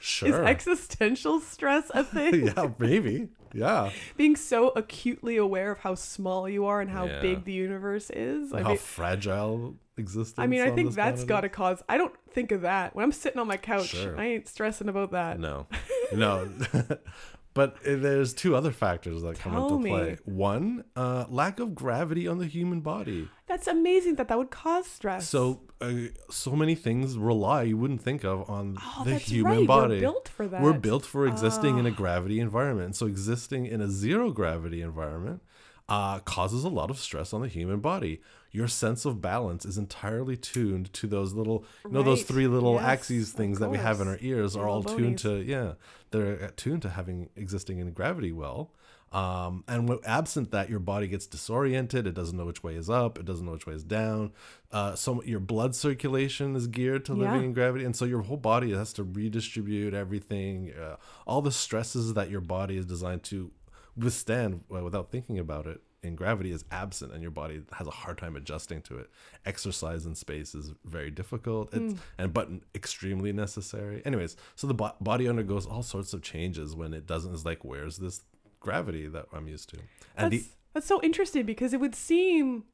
Sure. 0.00 0.28
is 0.28 0.34
existential 0.34 1.40
stress 1.40 1.90
a 1.94 2.04
thing? 2.14 2.46
yeah, 2.46 2.70
maybe, 2.78 3.28
yeah. 3.54 3.90
Being 4.16 4.36
so 4.36 4.68
acutely 4.76 5.36
aware 5.36 5.72
of 5.72 5.78
how 5.80 5.94
small 5.94 6.48
you 6.48 6.66
are 6.66 6.80
and 6.80 6.90
how 6.90 7.06
Yeah. 7.06 7.20
big 7.20 7.44
the 7.44 7.52
universe 7.52 8.10
is. 8.10 8.52
I 8.52 8.62
how 8.62 8.68
mean, 8.70 8.78
fragile 8.78 9.76
existence. 9.96 10.38
I 10.38 10.46
mean, 10.46 10.60
I 10.60 10.70
think 10.70 10.94
that's 10.94 11.24
got 11.24 11.40
to 11.42 11.48
cause. 11.48 11.82
I 11.88 11.96
don't 11.98 12.14
think 12.30 12.52
of 12.52 12.60
that 12.62 12.94
when 12.94 13.02
I'm 13.04 13.12
sitting 13.12 13.38
on 13.40 13.46
my 13.48 13.56
couch. 13.56 13.88
Sure. 13.88 14.18
I 14.18 14.26
ain't 14.26 14.48
stressing 14.48 14.88
about 14.88 15.10
that. 15.12 15.38
No, 15.40 15.66
no. 16.12 16.48
but 17.54 17.76
uh, 17.86 17.96
there's 17.96 18.34
two 18.34 18.54
other 18.54 18.70
factors 18.70 19.22
that 19.22 19.38
come 19.38 19.52
Tell 19.52 19.68
into 19.68 19.78
me. 19.84 19.90
play. 19.90 20.18
One, 20.24 20.84
uh, 20.96 21.24
lack 21.28 21.60
of 21.60 21.74
gravity 21.74 22.26
on 22.28 22.38
the 22.38 22.46
human 22.46 22.80
body. 22.80 23.28
That's 23.46 23.66
amazing 23.66 24.16
that 24.16 24.28
that 24.28 24.38
would 24.38 24.50
cause 24.50 24.86
stress. 24.86 25.28
So, 25.28 25.62
uh, 25.80 25.92
so 26.30 26.52
many 26.52 26.74
things 26.74 27.16
rely 27.16 27.62
you 27.62 27.76
wouldn't 27.76 28.02
think 28.02 28.24
of 28.24 28.48
on 28.50 28.76
oh, 28.80 29.04
the 29.04 29.12
that's 29.12 29.24
human 29.28 29.58
right. 29.58 29.66
body. 29.66 29.94
We're 29.96 30.00
built 30.00 30.28
for 30.28 30.48
that. 30.48 30.60
We're 30.62 30.72
built 30.74 31.04
for 31.06 31.26
existing 31.26 31.78
in 31.78 31.86
a 31.86 31.90
Ah. 31.90 31.94
gravity 31.94 32.40
environment. 32.40 32.96
So 32.96 33.06
existing 33.06 33.66
in 33.66 33.80
a 33.80 33.88
zero 33.88 34.30
gravity 34.30 34.82
environment 34.82 35.42
uh, 35.88 36.18
causes 36.20 36.64
a 36.64 36.68
lot 36.68 36.90
of 36.90 36.98
stress 36.98 37.32
on 37.32 37.40
the 37.42 37.48
human 37.48 37.80
body. 37.80 38.20
Your 38.50 38.68
sense 38.68 39.04
of 39.04 39.20
balance 39.20 39.64
is 39.64 39.76
entirely 39.78 40.36
tuned 40.36 40.92
to 40.94 41.06
those 41.06 41.34
little, 41.34 41.64
you 41.84 41.90
know, 41.92 42.02
those 42.02 42.22
three 42.22 42.46
little 42.46 42.74
Yes, 42.74 42.84
axes 42.84 43.32
things 43.32 43.58
that 43.58 43.70
we 43.70 43.76
have 43.78 44.00
in 44.00 44.08
our 44.08 44.18
ears 44.20 44.56
are 44.56 44.66
all 44.68 44.82
tuned 44.82 45.18
to, 45.20 45.36
yeah, 45.42 45.72
they're 46.10 46.32
attuned 46.34 46.82
to 46.82 46.90
having 46.90 47.28
existing 47.36 47.78
in 47.78 47.92
gravity 47.92 48.32
well. 48.32 48.70
Um, 49.10 49.64
and 49.66 49.88
when, 49.88 49.98
absent 50.04 50.50
that, 50.50 50.68
your 50.68 50.80
body 50.80 51.08
gets 51.08 51.26
disoriented. 51.26 52.06
It 52.06 52.12
doesn't 52.12 52.36
know 52.36 52.44
which 52.44 52.62
way 52.62 52.74
is 52.74 52.90
up. 52.90 53.18
It 53.18 53.24
doesn't 53.24 53.44
know 53.46 53.52
which 53.52 53.66
way 53.66 53.72
is 53.72 53.84
down. 53.84 54.32
Uh, 54.70 54.94
so 54.94 55.22
your 55.22 55.40
blood 55.40 55.74
circulation 55.74 56.54
is 56.54 56.66
geared 56.66 57.06
to 57.06 57.14
living 57.14 57.40
Yeah. 57.40 57.46
in 57.46 57.52
gravity, 57.54 57.84
and 57.86 57.96
so 57.96 58.04
your 58.04 58.20
whole 58.22 58.36
body 58.36 58.72
has 58.72 58.92
to 58.94 59.04
redistribute 59.04 59.94
everything. 59.94 60.72
Uh, 60.74 60.96
all 61.26 61.40
the 61.40 61.52
stresses 61.52 62.12
that 62.14 62.30
your 62.30 62.42
body 62.42 62.76
is 62.76 62.84
designed 62.84 63.22
to 63.24 63.50
withstand 63.98 64.64
uh, 64.74 64.82
without 64.82 65.10
thinking 65.10 65.38
about 65.38 65.66
it 65.66 65.80
in 66.02 66.14
gravity 66.14 66.52
is 66.52 66.64
absent, 66.70 67.12
and 67.12 67.22
your 67.22 67.30
body 67.32 67.60
has 67.72 67.86
a 67.86 67.90
hard 67.90 68.16
time 68.18 68.36
adjusting 68.36 68.80
to 68.82 68.96
it. 68.98 69.10
Exercise 69.44 70.06
in 70.06 70.14
space 70.14 70.54
is 70.54 70.72
very 70.84 71.10
difficult, 71.10 71.74
it's, 71.74 71.92
Hmm. 71.94 71.98
and 72.18 72.32
but 72.32 72.48
extremely 72.74 73.32
necessary. 73.32 74.00
Anyways, 74.04 74.36
so 74.54 74.68
the 74.68 74.74
bo- 74.74 74.94
body 75.00 75.26
undergoes 75.26 75.66
all 75.66 75.82
sorts 75.82 76.12
of 76.12 76.22
changes 76.22 76.76
when 76.76 76.94
it 76.94 77.04
doesn't. 77.06 77.34
Is 77.34 77.44
like, 77.44 77.64
where's 77.64 77.96
this 77.96 78.22
gravity 78.60 79.08
that 79.08 79.26
I'm 79.32 79.48
used 79.48 79.70
to? 79.70 79.78
And 80.16 80.32
that's, 80.32 80.48
that's 80.72 80.86
so 80.86 81.02
interesting 81.02 81.44
because 81.44 81.72
it 81.72 81.80
would 81.80 81.96
seem 81.96 82.64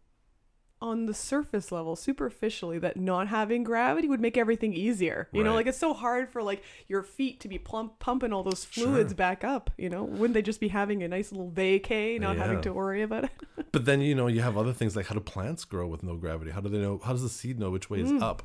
on 0.85 1.07
the 1.07 1.15
surface 1.15 1.73
level 1.73 1.97
superficially 1.97 2.79
that 2.79 2.97
not 2.97 3.29
having 3.29 3.65
gravity 3.65 4.07
would 4.07 4.21
make 4.21 4.37
everything 4.37 4.75
easier 4.75 5.29
you 5.33 5.43
know 5.43 5.55
like 5.55 5.67
it's 5.67 5.79
so 5.79 5.95
hard 5.95 6.29
for 6.29 6.43
like 6.43 6.63
your 6.87 7.03
feet 7.03 7.41
to 7.41 7.49
be 7.49 7.59
plump 7.59 7.99
pumping 7.99 8.33
all 8.33 8.43
those 8.43 8.65
fluids 8.65 9.11
Sure. 9.13 9.17
back 9.17 9.43
up 9.45 9.71
you 9.79 9.89
know 9.89 10.05
wouldn't 10.05 10.35
they 10.35 10.43
just 10.43 10.61
be 10.61 10.69
having 10.69 11.03
a 11.03 11.09
nice 11.09 11.33
little 11.33 11.51
vacay 11.51 12.21
not 12.21 12.37
having 12.37 12.61
to 12.63 12.73
worry 12.73 13.03
about 13.03 13.25
it 13.25 13.31
but 13.73 13.87
then 13.87 14.01
you 14.03 14.15
know 14.15 14.27
you 14.27 14.43
have 14.43 14.59
other 14.59 14.73
things 14.75 14.95
like 14.95 15.07
how 15.07 15.15
do 15.15 15.21
plants 15.21 15.65
grow 15.65 15.87
with 15.87 16.03
no 16.03 16.17
gravity? 16.17 16.51
How 16.51 16.61
do 16.61 16.69
they 16.69 16.79
know? 16.79 17.01
How 17.03 17.13
does 17.13 17.23
the 17.23 17.29
seed 17.29 17.59
know 17.59 17.71
which 17.71 17.89
way 17.91 18.01
is 18.01 18.11
Mm. 18.13 18.23
up? 18.23 18.43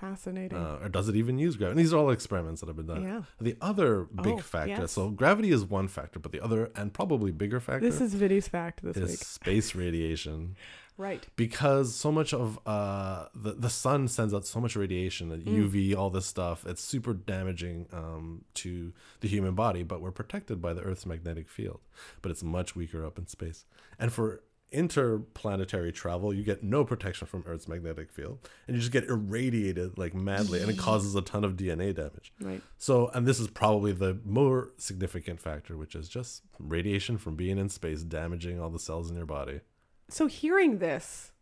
fascinating 0.00 0.58
uh, 0.58 0.78
or 0.82 0.88
does 0.88 1.08
it 1.08 1.16
even 1.16 1.38
use 1.38 1.56
gravity? 1.56 1.72
And 1.72 1.80
these 1.80 1.92
are 1.94 1.98
all 1.98 2.10
experiments 2.10 2.60
that 2.60 2.66
have 2.66 2.76
been 2.76 2.86
done. 2.86 3.02
Yeah. 3.04 3.22
The 3.40 3.56
other 3.60 4.04
big 4.04 4.34
Oh, 4.34 4.38
factor, 4.38 4.82
yes. 4.82 4.92
so 4.92 5.08
gravity 5.10 5.50
is 5.50 5.64
one 5.64 5.88
factor, 5.88 6.18
but 6.18 6.32
the 6.32 6.40
other 6.40 6.70
and 6.76 6.92
probably 6.92 7.30
bigger 7.30 7.60
factor 7.60 7.80
this 7.88 8.00
is 8.00 8.14
Vinny's 8.14 8.48
fact 8.48 8.82
this 8.82 8.96
is 8.96 9.10
week 9.10 9.18
space 9.24 9.74
radiation. 9.74 10.56
right 10.96 11.26
Because 11.36 11.94
so 11.94 12.12
much 12.12 12.32
of 12.34 12.58
uh, 12.66 13.26
the 13.34 13.52
the 13.52 13.70
sun 13.70 14.08
sends 14.08 14.32
out 14.34 14.46
so 14.46 14.60
much 14.60 14.76
radiation, 14.76 15.28
the 15.28 15.38
Mm. 15.38 15.70
UV, 15.70 15.96
all 15.96 16.10
this 16.10 16.26
stuff. 16.26 16.64
It's 16.66 16.82
super 16.82 17.12
damaging 17.14 17.86
um, 17.92 18.44
to 18.54 18.92
the 19.20 19.28
human 19.28 19.54
body, 19.54 19.82
but 19.82 20.00
we're 20.00 20.10
protected 20.12 20.60
by 20.62 20.72
the 20.72 20.82
Earth's 20.82 21.06
magnetic 21.06 21.48
field. 21.48 21.80
But 22.22 22.30
it's 22.30 22.42
much 22.42 22.74
weaker 22.76 23.04
up 23.04 23.18
in 23.18 23.26
space. 23.26 23.64
And 23.98 24.12
for 24.12 24.42
interplanetary 24.72 25.92
travel, 25.92 26.34
you 26.34 26.42
get 26.42 26.62
no 26.64 26.84
protection 26.84 27.26
from 27.26 27.44
Earth's 27.46 27.68
magnetic 27.68 28.10
field, 28.10 28.38
and 28.66 28.74
you 28.74 28.80
just 28.80 28.92
get 28.92 29.04
irradiated 29.04 29.96
like 29.98 30.14
madly, 30.14 30.60
and 30.60 30.70
it 30.70 30.78
causes 30.78 31.14
a 31.14 31.22
ton 31.22 31.44
of 31.44 31.56
DNA 31.56 31.94
damage. 31.94 32.32
right 32.40 32.60
So, 32.78 33.08
and 33.14 33.26
this 33.26 33.38
is 33.38 33.48
probably 33.48 33.92
the 33.92 34.18
more 34.24 34.70
significant 34.76 35.40
factor, 35.40 35.76
which 35.76 35.94
is 35.94 36.08
just 36.08 36.42
radiation 36.58 37.18
from 37.18 37.36
being 37.36 37.58
in 37.58 37.68
space 37.68 38.02
damaging 38.02 38.60
all 38.60 38.70
the 38.70 38.78
cells 38.80 39.10
in 39.10 39.16
your 39.16 39.26
body. 39.26 39.60
So 40.08 40.26
hearing 40.26 40.78
this 40.78 41.32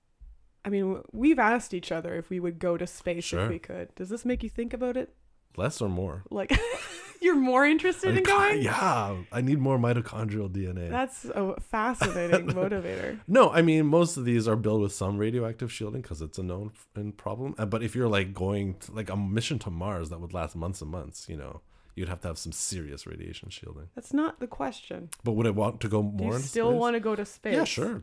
I 0.64 0.68
mean, 0.68 1.02
we've 1.10 1.40
asked 1.40 1.74
each 1.74 1.90
other 1.90 2.14
if 2.14 2.30
we 2.30 2.38
would 2.38 2.60
go 2.60 2.76
to 2.76 2.86
space 2.86 3.24
Sure. 3.24 3.40
if 3.44 3.48
we 3.50 3.58
could. 3.58 3.92
Does 3.96 4.08
this 4.10 4.24
make 4.24 4.44
you 4.44 4.48
think 4.48 4.72
about 4.72 4.96
it? 4.96 5.12
Less 5.56 5.80
or 5.82 5.88
more? 5.88 6.22
Like, 6.30 6.56
you're 7.20 7.34
more 7.34 7.66
interested 7.66 8.16
in 8.16 8.22
going? 8.22 8.62
Yeah, 8.62 9.16
I 9.32 9.40
need 9.40 9.58
more 9.58 9.76
mitochondrial 9.76 10.48
DNA. 10.48 10.88
That's 10.88 11.24
a 11.24 11.60
fascinating 11.60 12.46
motivator. 12.60 13.18
no, 13.26 13.50
I 13.50 13.60
mean 13.62 13.86
most 13.86 14.16
of 14.16 14.24
these 14.24 14.46
are 14.46 14.54
built 14.54 14.80
with 14.82 14.92
some 14.92 15.18
radioactive 15.18 15.72
shielding 15.72 16.00
because 16.02 16.22
it's 16.22 16.38
a 16.38 16.44
known 16.44 16.70
problem. 17.16 17.56
Uh, 17.58 17.66
But 17.66 17.82
if 17.82 17.96
you're 17.96 18.08
like 18.08 18.32
going 18.32 18.74
to, 18.82 18.92
like 18.92 19.10
a 19.10 19.16
mission 19.16 19.58
to 19.60 19.70
Mars 19.70 20.10
that 20.10 20.20
would 20.20 20.32
last 20.32 20.54
months 20.54 20.80
and 20.80 20.90
months, 20.92 21.28
you 21.28 21.36
know, 21.36 21.60
you'd 21.96 22.08
have 22.08 22.20
to 22.20 22.28
have 22.28 22.38
some 22.38 22.52
serious 22.52 23.04
radiation 23.06 23.50
shielding. 23.50 23.88
That's 23.96 24.12
not 24.14 24.38
the 24.38 24.46
question. 24.46 25.10
But 25.24 25.32
would 25.32 25.48
I 25.48 25.50
want 25.50 25.80
to 25.80 25.88
go 25.88 26.02
Do 26.02 26.08
more? 26.08 26.28
you 26.30 26.34
into 26.36 26.46
still 26.48 26.70
space? 26.70 26.80
want 26.80 26.94
to 26.94 27.00
go 27.00 27.16
to 27.16 27.24
space? 27.26 27.54
Yeah, 27.54 27.64
sure. 27.64 28.02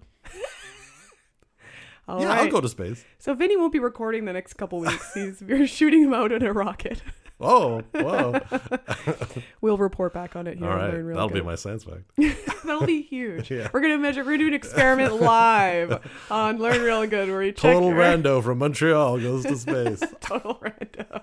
All 2.07 2.21
yeah, 2.21 2.29
right. 2.29 2.39
I'll 2.39 2.51
go 2.51 2.59
to 2.59 2.69
space. 2.69 3.05
So 3.19 3.36
Vinny 3.36 3.55
won't 3.55 3.71
be 3.71 3.77
recording 3.77 4.25
the 4.25 4.33
next 4.33 4.53
couple 4.53 4.79
weeks. 4.79 5.13
He's 5.13 5.41
we're 5.48 5.67
shooting 5.67 6.03
him 6.03 6.13
out 6.13 6.31
in 6.31 6.41
a 6.43 6.51
rocket. 6.51 7.03
Oh, 7.41 7.81
whoa! 7.93 8.39
We'll 9.62 9.77
report 9.77 10.13
back 10.13 10.36
on 10.36 10.48
it 10.48 10.58
here. 10.58 10.67
All 10.69 10.79
on 10.79 10.91
Learn 10.91 11.05
Real 11.05 11.15
that'll 11.17 11.29
be 11.29 11.41
my 11.41 11.55
science 11.55 11.84
fact. 11.84 12.03
That'll 12.65 12.86
be 12.86 13.01
huge. 13.01 13.50
Yeah. 13.51 13.69
We're 13.74 13.81
gonna 13.81 13.98
measure. 13.98 14.24
We're 14.24 14.38
doing 14.38 14.50
an 14.50 14.53
experiment 14.55 15.15
live 15.22 16.05
on 16.31 16.58
Learn 16.60 16.81
Real 16.81 17.05
Good, 17.08 17.29
where 17.29 17.43
check 17.51 17.55
Total 17.74 17.89
your- 17.89 17.98
rando 17.98 18.43
from 18.43 18.58
Montreal 18.60 19.19
goes 19.19 19.43
to 19.46 19.55
space. 19.58 20.03
total 20.22 20.55
rando. 20.55 21.22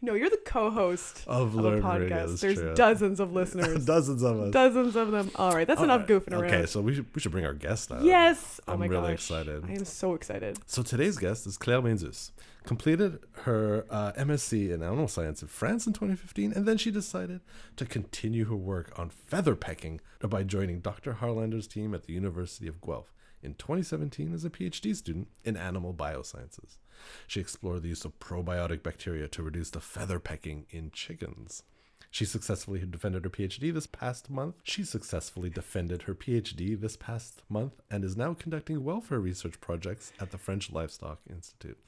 No, 0.00 0.14
you're 0.14 0.30
the 0.30 0.40
co-host 0.44 1.24
Of 1.26 1.56
of, 1.56 1.64
a 1.64 1.80
podcast. 1.80 2.40
There's 2.40 2.58
true. 2.58 2.74
dozens 2.74 3.20
of 3.20 3.32
listeners, 3.32 3.84
Dozens 3.84 4.22
of 4.22 4.40
us. 4.40 4.50
dozens 4.50 4.96
of 4.96 5.10
them. 5.12 5.30
All 5.36 5.52
right, 5.52 5.66
that's 5.66 5.80
enough 5.82 6.06
goofing 6.06 6.32
around. 6.32 6.44
Okay, 6.46 6.66
so 6.66 6.80
we 6.80 6.94
should, 6.94 7.06
we 7.14 7.20
should 7.20 7.32
bring 7.32 7.44
our 7.46 7.52
guest 7.54 7.92
out. 7.92 8.02
Yes. 8.02 8.60
Oh 8.66 8.76
my 8.76 8.86
god. 8.88 8.94
I'm 8.96 9.00
my 9.00 9.00
really 9.00 9.12
gosh. 9.14 9.30
excited. 9.30 9.64
I 9.66 9.72
am 9.72 9.84
so 9.84 10.14
excited. 10.14 10.58
So 10.66 10.82
today's 10.82 11.18
guest 11.18 11.46
is 11.46 11.56
Claire 11.58 11.82
Mindus. 11.82 12.30
Completed 12.64 13.18
her 13.42 13.86
uh, 13.90 14.12
MSc 14.12 14.70
in 14.70 14.82
animal 14.82 15.08
science 15.08 15.42
in 15.42 15.48
France 15.48 15.86
in 15.86 15.92
2015, 15.92 16.52
and 16.52 16.66
then 16.66 16.78
she 16.78 16.90
decided 16.90 17.40
to 17.76 17.84
continue 17.84 18.44
her 18.44 18.56
work 18.56 18.92
on 18.96 19.10
feather 19.10 19.56
pecking 19.56 20.00
by 20.20 20.44
joining 20.44 20.80
Dr. 20.80 21.14
Harlander's 21.14 21.66
team 21.66 21.92
at 21.92 22.04
the 22.04 22.12
University 22.12 22.68
of 22.68 22.80
Guelph 22.80 23.12
in 23.42 23.54
2017 23.54 24.32
as 24.32 24.44
a 24.44 24.50
PhD 24.50 24.94
student 24.94 25.28
in 25.44 25.56
animal 25.56 25.92
biosciences. 25.92 26.78
She 27.26 27.40
explored 27.40 27.82
the 27.82 27.88
use 27.88 28.04
of 28.04 28.18
probiotic 28.20 28.82
bacteria 28.82 29.26
to 29.28 29.42
reduce 29.42 29.70
the 29.70 29.80
feather 29.80 30.20
pecking 30.20 30.66
in 30.70 30.92
chickens. 30.92 31.64
She 32.12 32.26
successfully 32.26 32.84
defended 32.88 33.24
her 33.24 33.30
PhD 33.30 33.72
this 33.72 33.86
past 33.86 34.28
month. 34.28 34.56
She 34.62 34.84
successfully 34.84 35.48
defended 35.48 36.02
her 36.02 36.14
PhD 36.14 36.78
this 36.78 36.96
past 36.96 37.42
month 37.48 37.80
and 37.90 38.04
is 38.04 38.18
now 38.18 38.34
conducting 38.34 38.84
welfare 38.84 39.18
research 39.18 39.60
projects 39.60 40.12
at 40.20 40.30
the 40.30 40.36
French 40.36 40.70
Livestock 40.70 41.20
Institute. 41.28 41.78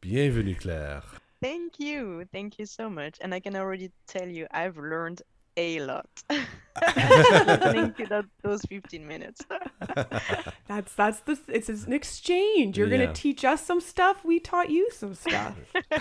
Bienvenue, 0.00 0.54
Claire. 0.54 1.02
Thank 1.42 1.78
you. 1.78 2.24
Thank 2.32 2.58
you 2.58 2.66
so 2.66 2.88
much. 2.90 3.16
And 3.20 3.34
I 3.34 3.40
can 3.40 3.54
already 3.56 3.90
tell 4.06 4.26
you, 4.28 4.46
I've 4.50 4.76
learned 4.76 5.22
a 5.56 5.80
lot. 5.80 6.08
Listening 6.30 7.92
to 7.94 8.06
that, 8.08 8.24
those 8.42 8.62
15 8.62 9.06
minutes. 9.06 9.40
That's 10.68 10.94
that's 10.94 11.20
the 11.20 11.36
it's 11.48 11.68
an 11.68 11.92
exchange. 11.92 12.76
You're 12.78 12.86
Yeah. 12.88 12.98
gonna 12.98 13.12
teach 13.14 13.44
us 13.44 13.64
some 13.64 13.80
stuff. 13.80 14.24
We 14.24 14.38
taught 14.38 14.70
you 14.70 14.88
some 14.92 15.14
stuff. 15.14 15.54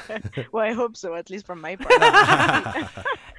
well, 0.52 0.64
I 0.64 0.74
hope 0.74 0.96
so, 0.98 1.16
at 1.16 1.30
least 1.30 1.46
from 1.48 1.62
my 1.62 1.78
part. 1.78 2.90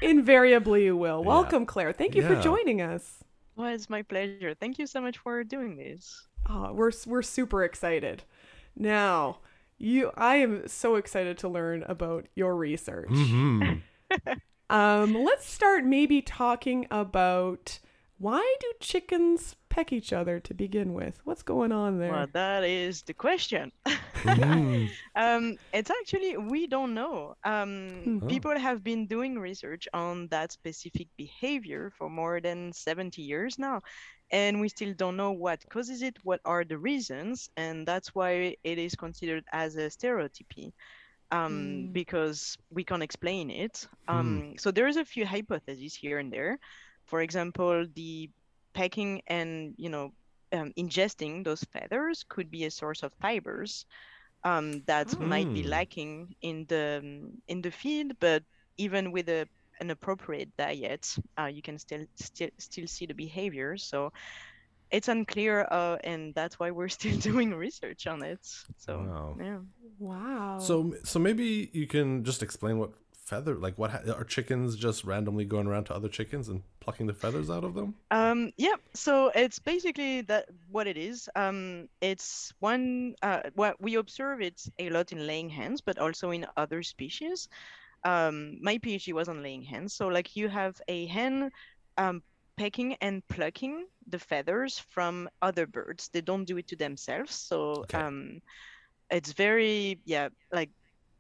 Invariably, 0.03 0.85
you 0.87 0.97
will. 0.97 1.21
Yeah. 1.21 1.29
Welcome, 1.29 1.67
Claire. 1.67 1.93
Thank 1.93 2.15
you 2.17 2.23
for 2.27 2.35
joining 2.41 2.81
us. 2.81 3.19
well, 3.57 3.69
it's 3.73 3.91
my 3.91 4.03
pleasure. 4.03 4.55
Thank 4.55 4.79
you 4.79 4.87
so 4.87 5.01
much 5.01 5.19
for 5.19 5.45
doing 5.45 5.77
this. 5.77 6.27
Oh, 6.49 6.73
we're 6.73 6.93
we're 7.07 7.23
super 7.23 7.63
excited. 7.63 8.25
Now, 8.75 9.39
you, 9.79 10.11
I 10.17 10.37
am 10.37 10.67
so 10.69 10.97
excited 10.97 11.39
to 11.39 11.49
learn 11.49 11.83
about 11.85 12.27
your 12.35 12.57
research. 12.57 13.09
Mhm. 13.11 13.83
Um, 14.71 15.15
let's 15.25 15.49
start 15.49 15.85
maybe 15.85 16.21
talking 16.21 16.87
about 16.91 17.79
why 18.19 18.45
do 18.61 18.73
chickens 18.81 19.57
peck 19.71 19.95
each 19.95 20.13
other 20.13 20.41
to 20.41 20.53
begin 20.53 20.93
with? 20.93 21.21
What's 21.25 21.43
going 21.43 21.73
on 21.73 21.99
there? 21.99 22.13
Well, 22.13 22.27
that 22.35 22.65
is 22.65 23.01
the 23.03 23.15
question. 23.15 23.73
Mhm. 23.87 24.91
Um, 25.17 25.57
it's 25.73 25.91
actually 25.91 26.37
we 26.37 26.67
don't 26.67 26.93
know. 26.93 27.35
Um, 27.45 27.89
Hmm. 28.05 28.19
Oh. 28.23 28.27
People 28.27 28.59
have 28.59 28.85
been 28.85 29.07
doing 29.07 29.39
research 29.39 29.89
on 29.95 30.29
that 30.29 30.53
specific 30.53 31.09
behavior 31.17 31.91
for 31.97 32.11
more 32.11 32.39
than 32.41 32.73
70 32.75 33.23
years 33.23 33.59
now, 33.59 33.81
and 34.31 34.61
we 34.61 34.69
still 34.69 34.95
don't 34.95 35.17
know 35.17 35.33
what 35.33 35.65
causes 35.71 36.03
it, 36.03 36.17
what 36.23 36.41
are 36.45 36.65
the 36.65 36.79
reasons, 36.79 37.49
and 37.57 37.87
that's 37.87 38.15
why 38.15 38.57
it 38.65 38.79
is 38.79 38.95
considered 38.95 39.45
as 39.53 39.77
a 39.77 39.91
stereotypy. 39.91 40.73
Um, 41.31 41.89
Hmm. 41.89 41.93
because 41.93 42.57
we 42.71 42.85
can't 42.85 43.03
explain 43.03 43.51
it. 43.51 43.87
Um, 44.09 44.55
so 44.59 44.71
there's 44.71 44.97
a 44.97 45.05
few 45.05 45.27
hypotheses 45.27 45.95
here 45.95 46.19
and 46.19 46.33
there. 46.33 46.59
For 47.07 47.21
example, 47.21 47.87
the 47.95 48.31
pecking 48.75 49.23
and 49.27 49.75
you 49.77 49.89
know 49.91 50.11
um, 50.53 50.73
ingesting 50.79 51.45
those 51.45 51.63
feathers 51.73 52.25
could 52.29 52.51
be 52.51 52.65
a 52.65 52.71
source 52.71 53.03
of 53.03 53.13
fibers 53.21 53.87
um, 54.45 54.83
that 54.87 55.15
might 55.21 55.53
be 55.53 55.63
Hmm. 55.63 55.65
lacking 55.65 56.35
in 56.43 56.67
the 56.69 57.03
in 57.49 57.61
the 57.63 57.71
feed, 57.71 58.13
but 58.21 58.43
even 58.79 59.13
with 59.13 59.29
a 59.29 59.47
an 59.81 59.91
appropriate 59.91 60.51
diet, 60.57 61.17
uh, 61.39 61.47
you 61.47 61.63
can 61.63 61.79
still 61.79 62.05
still 62.17 62.51
still 62.59 62.87
see 62.87 63.07
the 63.07 63.15
behavior. 63.15 63.77
So 63.77 64.13
it's 64.91 65.09
unclear, 65.09 65.67
uh, 65.71 65.99
and 66.05 66.35
that's 66.35 66.59
why 66.59 66.71
we're 66.71 66.89
still 67.01 67.17
doing 67.19 67.55
research 67.55 68.07
on 68.07 68.23
it. 68.23 68.41
So 68.77 68.99
Wow. 68.99 69.37
yeah. 69.41 69.59
wow. 69.99 70.59
So 70.61 70.95
so 71.05 71.19
maybe 71.19 71.71
you 71.73 71.87
can 71.87 72.25
just 72.25 72.43
explain 72.43 72.79
what 72.79 72.91
feather 73.13 73.57
like 73.57 73.77
what 73.77 73.91
ha- 73.91 74.11
are 74.17 74.25
chickens 74.25 74.75
just 74.75 75.05
randomly 75.05 75.45
going 75.45 75.67
around 75.67 75.85
to 75.85 75.95
other 75.95 76.09
chickens 76.09 76.49
and 76.49 76.63
plucking 76.81 77.07
the 77.07 77.13
feathers 77.13 77.51
out 77.51 77.63
of 77.63 77.75
them? 77.75 77.95
Um, 78.11 78.51
yeah, 78.57 78.77
so 78.95 79.31
it's 79.35 79.59
basically 79.59 80.23
that 80.23 80.47
what 80.71 80.87
it 80.87 80.97
is. 80.97 81.29
Um, 81.37 81.89
it's 82.01 82.55
one. 82.61 83.15
Uh, 83.23 83.41
what 83.55 83.77
we 83.83 83.97
observe 83.97 84.41
it 84.41 84.63
a 84.79 84.89
lot 84.89 85.13
in 85.13 85.27
laying 85.27 85.51
hens, 85.51 85.83
but 85.83 85.99
also 85.99 86.31
in 86.31 86.47
other 86.57 86.83
species. 86.83 87.49
Um, 88.05 88.59
my 88.63 88.79
PhD 88.79 89.13
was 89.13 89.29
on 89.29 89.43
laying 89.43 89.63
hens, 89.63 89.95
so 89.95 90.09
like 90.09 90.37
you 90.37 90.49
have 90.49 90.81
a 90.89 91.07
hen, 91.07 91.51
um, 91.97 92.23
pecking 92.57 92.95
and 93.01 93.27
plucking 93.29 93.87
the 94.09 94.19
feathers 94.19 94.79
from 94.91 95.29
other 95.43 95.67
birds. 95.67 96.09
They 96.13 96.21
don't 96.21 96.45
do 96.45 96.59
it 96.59 96.69
to 96.69 96.77
themselves, 96.77 97.35
so 97.35 97.85
Okay. 97.85 97.95
um, 97.95 98.41
it's 99.11 99.33
very 99.33 100.01
yeah 100.05 100.29
like 100.53 100.71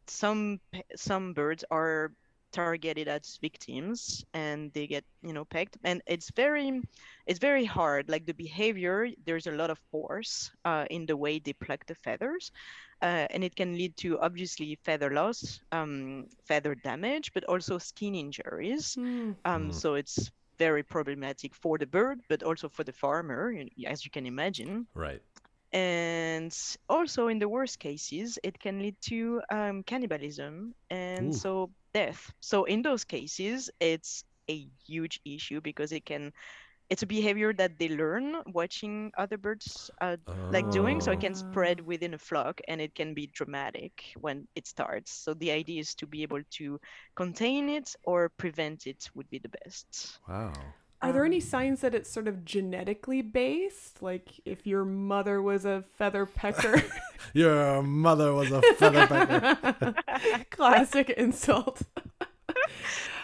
some 0.08 0.60
some 0.96 1.32
birds 1.34 1.64
are 1.70 2.12
targeted 2.52 3.08
as 3.08 3.38
victims 3.40 4.24
and 4.34 4.72
they 4.74 4.86
get 4.86 5.04
you 5.22 5.32
know 5.32 5.44
pecked 5.44 5.76
and 5.84 6.02
it's 6.06 6.30
very 6.36 6.80
it's 7.26 7.38
very 7.38 7.64
hard 7.64 8.08
like 8.08 8.26
the 8.26 8.34
behavior 8.34 9.08
there's 9.26 9.46
a 9.46 9.52
lot 9.52 9.70
of 9.70 9.78
force 9.90 10.50
uh, 10.64 10.84
in 10.90 11.06
the 11.06 11.16
way 11.16 11.38
they 11.38 11.52
pluck 11.54 11.84
the 11.86 11.94
feathers 11.94 12.50
uh, 13.02 13.26
and 13.30 13.44
it 13.44 13.54
can 13.56 13.74
lead 13.76 13.96
to 13.96 14.18
obviously 14.20 14.76
feather 14.84 15.10
loss 15.10 15.60
um, 15.72 16.24
feather 16.46 16.74
damage 16.74 17.32
but 17.34 17.44
also 17.44 17.78
skin 17.78 18.14
injuries 18.14 18.96
Hmm. 18.96 19.32
um, 19.44 19.70
Mm. 19.70 19.72
so 19.72 19.94
it's 19.94 20.30
very 20.58 20.82
problematic 20.82 21.54
for 21.54 21.78
the 21.78 21.86
bird 21.86 22.20
but 22.28 22.42
also 22.42 22.68
for 22.68 22.84
the 22.84 22.92
farmer 22.92 23.52
as 23.86 24.04
you 24.04 24.10
can 24.10 24.26
imagine 24.26 24.86
Right. 24.94 25.22
and 25.72 26.54
also 26.88 27.28
in 27.28 27.38
the 27.38 27.48
worst 27.48 27.78
cases 27.78 28.38
it 28.42 28.58
can 28.58 28.78
lead 28.80 28.96
to 29.00 29.40
um, 29.50 29.82
cannibalism 29.84 30.74
and 30.90 31.32
Ooh. 31.32 31.34
so 31.34 31.70
death 31.94 32.32
so 32.40 32.64
in 32.64 32.82
those 32.82 33.04
cases 33.04 33.70
it's 33.80 34.24
a 34.50 34.68
huge 34.86 35.20
issue 35.24 35.60
because 35.60 35.92
it 35.92 36.04
can 36.04 36.32
it's 36.90 37.02
a 37.02 37.06
behavior 37.06 37.52
that 37.52 37.78
they 37.78 37.88
learn 37.88 38.34
watching 38.52 39.10
other 39.16 39.36
birds 39.38 39.90
uh, 40.00 40.16
like 40.50 40.68
doing 40.70 41.00
so 41.00 41.10
it 41.12 41.20
can 41.20 41.34
Oh. 41.34 41.34
spread 41.34 41.80
within 41.80 42.14
a 42.14 42.18
flock 42.18 42.60
and 42.68 42.80
it 42.80 42.94
can 42.94 43.14
be 43.14 43.26
dramatic 43.26 43.92
when 44.20 44.46
it 44.54 44.66
starts 44.66 45.12
so 45.12 45.34
the 45.34 45.50
idea 45.50 45.80
is 45.80 45.94
to 45.94 46.06
be 46.06 46.22
able 46.22 46.40
to 46.50 46.78
contain 47.16 47.68
it 47.68 47.94
or 48.04 48.30
prevent 48.38 48.86
it 48.86 49.08
would 49.14 49.28
be 49.30 49.38
the 49.38 49.50
best 49.64 50.20
Wow. 50.28 50.74
Are 51.00 51.12
there 51.12 51.24
any 51.24 51.36
um, 51.36 51.40
signs 51.42 51.80
that 51.82 51.94
it's 51.94 52.10
sort 52.10 52.26
of 52.26 52.44
genetically 52.44 53.22
based? 53.22 54.02
Like 54.02 54.40
if 54.44 54.66
your 54.66 54.84
mother 54.84 55.40
was 55.40 55.64
a 55.64 55.84
feather 55.96 56.26
pecker? 56.26 56.82
Your 57.34 57.82
mother 57.82 58.32
was 58.32 58.50
a 58.50 58.62
feather 58.76 59.06
pecker. 59.06 59.94
Classic 60.50 61.10
insult. 61.10 61.82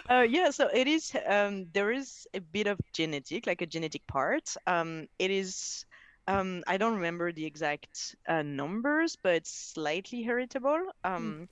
Uh, 0.07 0.21
yeah, 0.21 0.51
so 0.51 0.69
it 0.71 0.87
is. 0.87 1.15
Um, 1.25 1.65
there 1.73 1.91
is 1.91 2.27
a 2.35 2.39
bit 2.39 2.67
of 2.67 2.77
genetic, 2.93 3.47
like 3.47 3.63
a 3.63 3.65
genetic 3.65 4.05
part. 4.05 4.55
Um, 4.67 5.07
it 5.17 5.31
is. 5.31 5.85
Um, 6.27 6.63
I 6.67 6.77
don't 6.77 6.93
remember 6.93 7.31
the 7.31 7.43
exact 7.43 8.15
uh, 8.27 8.43
numbers, 8.43 9.17
but 9.21 9.33
it's 9.33 9.73
slightly 9.73 10.21
heritable. 10.21 10.79
Um, 11.03 11.49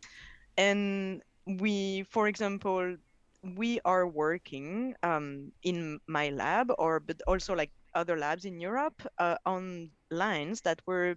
and 0.55 1.23
we, 1.47 2.03
for 2.09 2.27
example, 2.27 2.95
we 3.43 3.79
are 3.85 4.07
working 4.07 4.95
um, 5.03 5.51
in 5.63 5.99
my 6.07 6.29
lab, 6.29 6.71
or 6.77 6.99
but 6.99 7.21
also 7.27 7.55
like 7.55 7.71
other 7.93 8.17
labs 8.17 8.45
in 8.45 8.59
Europe, 8.59 9.01
uh, 9.19 9.37
on 9.45 9.89
lines 10.11 10.61
that 10.61 10.81
were 10.87 11.15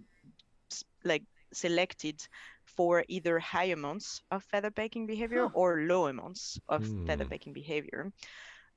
like 1.03 1.23
selected 1.53 2.21
for 2.65 3.03
either 3.07 3.39
high 3.39 3.71
amounts 3.75 4.21
of 4.31 4.43
feather 4.43 4.71
pecking 4.71 5.05
behavior 5.07 5.45
Huh. 5.45 5.51
or 5.53 5.81
low 5.81 6.07
amounts 6.07 6.59
of 6.69 6.83
feather 7.05 7.25
Hmm. 7.25 7.27
pecking 7.27 7.53
behavior. 7.53 8.11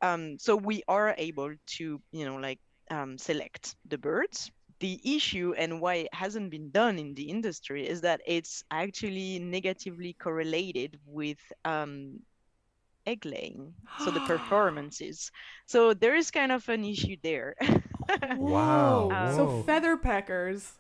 Um, 0.03 0.39
so 0.39 0.57
we 0.57 0.83
are 0.89 1.15
able 1.17 1.55
to, 1.79 2.01
you 2.13 2.25
know, 2.25 2.37
like 2.37 2.61
um, 2.91 3.19
select 3.19 3.75
the 3.87 3.99
birds. 3.99 4.51
The 4.81 5.01
issue 5.17 5.55
and 5.57 5.81
why 5.81 5.95
it 6.07 6.15
hasn't 6.15 6.51
been 6.51 6.71
done 6.71 6.99
in 6.99 7.15
the 7.15 7.29
industry 7.31 7.87
is 7.89 8.03
that 8.03 8.21
it's 8.27 8.63
actually 8.71 9.39
negatively 9.39 10.15
correlated 10.21 10.99
with 11.07 11.39
um, 11.65 12.21
egg 13.11 13.25
laying, 13.27 13.75
so 13.97 14.11
the 14.11 14.21
performances. 14.23 15.31
So 15.67 15.95
there 15.95 16.17
is 16.17 16.31
kind 16.31 16.53
of 16.53 16.69
an 16.69 16.85
issue 16.85 17.17
there. 17.23 17.55
Wow, 18.33 19.17
Whoa. 19.17 19.27
So 19.29 19.47
feather 19.47 19.97
peckers 19.97 20.73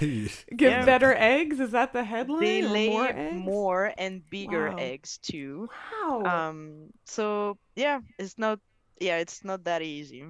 give 0.56 0.84
Yeah. 0.84 0.84
better 0.84 1.14
eggs? 1.14 1.60
Is 1.60 1.72
that 1.72 1.92
the 1.92 2.04
headline? 2.04 2.38
they 2.38 2.62
lay 2.62 2.90
more 2.90 3.14
more, 3.30 3.92
and 3.98 4.28
bigger 4.30 4.72
Wow. 4.72 4.76
eggs 4.76 5.18
too. 5.18 5.68
Wow. 5.68 6.44
Um, 6.50 6.90
so 7.06 7.58
yeah, 7.76 8.00
it's 8.18 8.38
not 8.38 8.60
yeah, 9.00 9.18
it's 9.18 9.44
not 9.44 9.64
that 9.64 9.82
easy. 9.82 10.24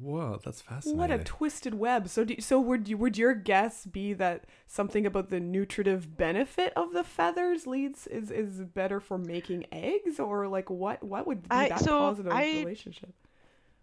Whoa, 0.00 0.40
that's 0.44 0.60
fascinating. 0.60 0.98
what 0.98 1.10
a 1.10 1.18
twisted 1.24 1.74
web. 1.74 2.08
So, 2.08 2.24
do, 2.24 2.40
so 2.40 2.60
would 2.60 2.88
you, 2.88 2.96
would 2.98 3.16
your 3.16 3.34
guess 3.34 3.86
be 3.86 4.12
that 4.14 4.44
something 4.66 5.06
about 5.06 5.30
the 5.30 5.40
nutritive 5.40 6.16
benefit 6.16 6.72
of 6.76 6.92
the 6.92 7.04
feathers 7.04 7.66
leads 7.66 8.06
is 8.06 8.30
is 8.30 8.60
better 8.62 9.00
for 9.00 9.18
making 9.18 9.66
eggs, 9.72 10.18
or 10.20 10.48
like 10.48 10.68
what 10.70 11.02
what 11.02 11.26
would 11.26 11.42
be 11.42 11.48
I- 11.50 11.68
that 11.70 11.80
so 11.80 11.98
positive 11.98 12.32
I- 12.32 12.58
relationship? 12.60 13.12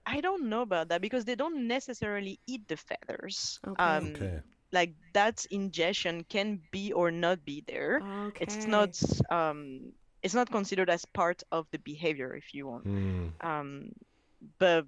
I 0.05 0.19
don't 0.19 0.49
know 0.49 0.61
about 0.63 0.89
that 0.89 0.99
because 1.01 1.23
they 1.23 1.35
don't 1.35 1.65
necessarily 1.67 2.37
eat 2.45 2.67
the 2.67 2.75
feathers. 2.75 3.59
Okay. 3.65 3.81
Um, 3.83 4.07
okay. 4.15 4.41
like 4.73 4.95
that 5.13 5.45
ingestion 5.49 6.25
can 6.27 6.59
be 6.71 6.91
or 6.91 7.09
not 7.09 7.45
be 7.45 7.63
there. 7.65 8.01
Okay. 8.27 8.43
It's 8.43 8.67
not 8.67 8.99
um 9.31 9.93
it's 10.21 10.33
not 10.33 10.51
considered 10.51 10.89
as 10.89 11.05
part 11.05 11.43
of 11.51 11.67
the 11.71 11.79
behavior 11.79 12.35
if 12.35 12.53
you 12.53 12.67
want. 12.67 12.83
Hmm. 12.83 13.27
Um 13.39 13.91
but 14.59 14.85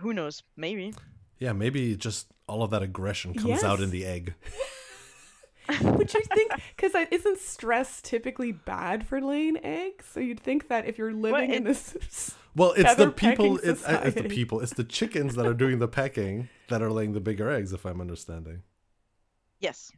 who 0.00 0.12
knows? 0.12 0.42
Maybe. 0.56 0.94
Yeah, 1.38 1.52
maybe 1.52 1.96
just 1.96 2.28
all 2.48 2.62
of 2.62 2.70
that 2.70 2.82
aggression 2.82 3.34
comes 3.34 3.62
out 3.64 3.80
in 3.80 3.90
the 3.90 4.04
egg. 4.04 4.34
Would 5.80 6.12
you 6.12 6.20
think? 6.34 6.52
Because 6.76 6.92
isn't 7.10 7.38
stress 7.38 8.02
typically 8.02 8.52
bad 8.52 9.06
for 9.06 9.20
laying 9.20 9.56
eggs? 9.64 10.04
So 10.12 10.20
you'd 10.20 10.40
think 10.40 10.68
that 10.68 10.86
if 10.86 10.98
you're 10.98 11.12
living 11.12 11.52
in 11.52 11.62
it- 11.62 11.64
this, 11.64 12.34
Well, 12.54 12.72
it's 12.76 12.94
the 12.96 13.10
people. 13.10 13.58
It's, 13.62 13.82
it's 13.86 14.14
the 14.14 14.24
people. 14.24 14.60
It's 14.60 14.74
the 14.74 14.84
chickens 14.84 15.34
that 15.36 15.46
are 15.46 15.54
doing 15.54 15.78
the 15.78 15.88
pecking 15.88 16.48
that 16.68 16.82
are 16.82 16.90
laying 16.90 17.12
the 17.14 17.20
bigger 17.20 17.50
eggs, 17.50 17.72
if 17.72 17.86
I'm 17.86 18.00
understanding. 18.00 18.62
Yes. 19.58 19.90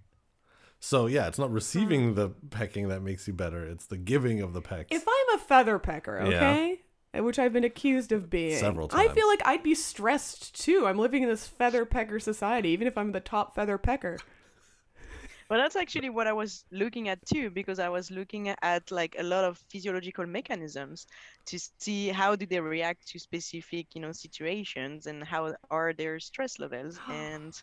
So 0.78 1.06
yeah, 1.06 1.26
it's 1.26 1.38
not 1.38 1.50
receiving 1.50 2.14
the 2.14 2.30
pecking 2.50 2.88
that 2.88 3.02
makes 3.02 3.26
you 3.26 3.34
better. 3.34 3.66
It's 3.66 3.86
the 3.86 3.96
giving 3.96 4.40
of 4.40 4.52
the 4.52 4.60
pecks. 4.60 4.94
if 4.94 5.04
I'm 5.08 5.36
a 5.36 5.38
feather 5.42 5.78
pecker, 5.78 6.20
okay, 6.20 6.72
uh, 6.72 6.76
which 7.14 7.38
I've 7.38 7.52
been 7.52 7.64
accused 7.64 8.12
of 8.12 8.28
being. 8.28 8.58
Several 8.58 8.88
I 8.92 9.08
feel 9.08 9.26
like 9.28 9.42
I'd 9.44 9.62
be 9.62 9.74
stressed 9.74 10.60
too. 10.60 10.86
I'm 10.86 10.98
living 10.98 11.22
in 11.22 11.28
this 11.28 11.46
feather 11.46 11.84
pecker 11.84 12.20
society, 12.20 12.70
even 12.70 12.86
if 12.86 12.98
I'm 12.98 13.12
the 13.12 13.20
top 13.20 13.54
feather 13.54 13.78
pecker. 13.78 14.18
Well, 15.48 15.60
that's 15.60 15.76
actually 15.76 16.10
what 16.10 16.26
I 16.26 16.32
was 16.32 16.64
looking 16.72 17.08
at 17.08 17.24
too, 17.24 17.50
because 17.50 17.78
I 17.78 17.88
was 17.88 18.10
looking 18.10 18.48
at 18.48 18.90
like 18.90 19.14
a 19.16 19.22
lot 19.22 19.44
of 19.44 19.58
physiological 19.70 20.26
mechanisms 20.26 21.06
to 21.46 21.58
see 21.78 22.08
how 22.08 22.34
do 22.34 22.46
they 22.46 22.58
react 22.58 23.06
to 23.08 23.18
specific, 23.20 23.94
you 23.94 24.00
know, 24.00 24.10
situations 24.10 25.06
and 25.06 25.22
how 25.22 25.54
are 25.70 25.92
their 25.92 26.18
stress 26.18 26.58
levels 26.58 26.98
and 27.08 27.54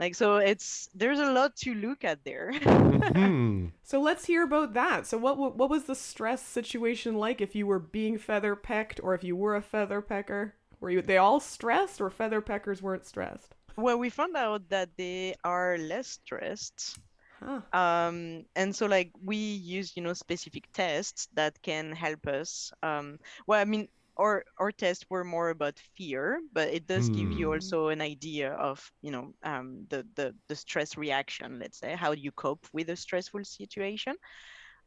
like 0.00 0.14
so 0.14 0.36
it's 0.36 0.88
there's 0.94 1.18
a 1.20 1.30
lot 1.32 1.54
to 1.56 1.74
look 1.74 2.04
at 2.04 2.24
there. 2.24 2.52
Mhm. 2.52 3.72
So 3.84 4.00
let's 4.00 4.24
hear 4.24 4.42
about 4.42 4.72
that. 4.74 5.06
So 5.06 5.18
what 5.18 5.36
wa- 5.36 5.50
what 5.54 5.68
was 5.70 5.84
the 5.84 5.94
stress 5.94 6.40
situation 6.42 7.14
like 7.16 7.40
if 7.40 7.54
you 7.54 7.66
were 7.66 7.78
being 7.78 8.16
feather 8.18 8.56
pecked 8.56 8.98
or 9.02 9.14
if 9.14 9.22
you 9.22 9.36
were 9.36 9.56
a 9.56 9.62
feather 9.62 10.00
pecker? 10.00 10.54
Were 10.80 10.90
you 10.90 11.02
they 11.02 11.18
all 11.18 11.38
stressed 11.40 12.00
or 12.00 12.10
feather 12.10 12.40
peckers 12.40 12.80
weren't 12.82 13.04
stressed? 13.06 13.54
well, 13.76 13.98
we 13.98 14.08
found 14.08 14.36
out 14.36 14.68
that 14.70 14.88
they 14.96 15.34
are 15.44 15.76
less 15.78 16.06
stressed 16.22 16.98
Huh. 17.42 17.60
um 17.76 18.46
and 18.56 18.74
so 18.74 18.86
like 18.86 19.10
we 19.22 19.36
use 19.36 19.96
you 19.96 20.02
know 20.02 20.14
specific 20.14 20.64
tests 20.72 21.28
that 21.34 21.60
can 21.62 21.92
help 21.92 22.26
us 22.26 22.72
um 22.82 23.18
well 23.46 23.60
i 23.60 23.64
mean 23.66 23.88
our 24.18 24.44
our 24.58 24.70
tests 24.72 25.04
were 25.10 25.24
more 25.24 25.50
about 25.50 25.78
fear 25.96 26.40
but 26.52 26.68
it 26.68 26.86
does 26.86 27.08
give 27.10 27.30
you 27.32 27.52
Hmm. 27.52 27.52
also 27.52 27.88
an 27.88 28.00
idea 28.00 28.52
of 28.52 28.90
you 29.02 29.10
know 29.10 29.32
um 29.44 29.86
the 29.90 30.06
the, 30.16 30.34
the 30.48 30.54
stress 30.56 30.96
reaction 30.96 31.58
let's 31.60 31.78
say 31.78 31.94
how 31.94 32.12
you 32.12 32.30
cope 32.32 32.66
with 32.72 32.88
a 32.90 32.96
stressful 32.96 33.44
situation 33.44 34.14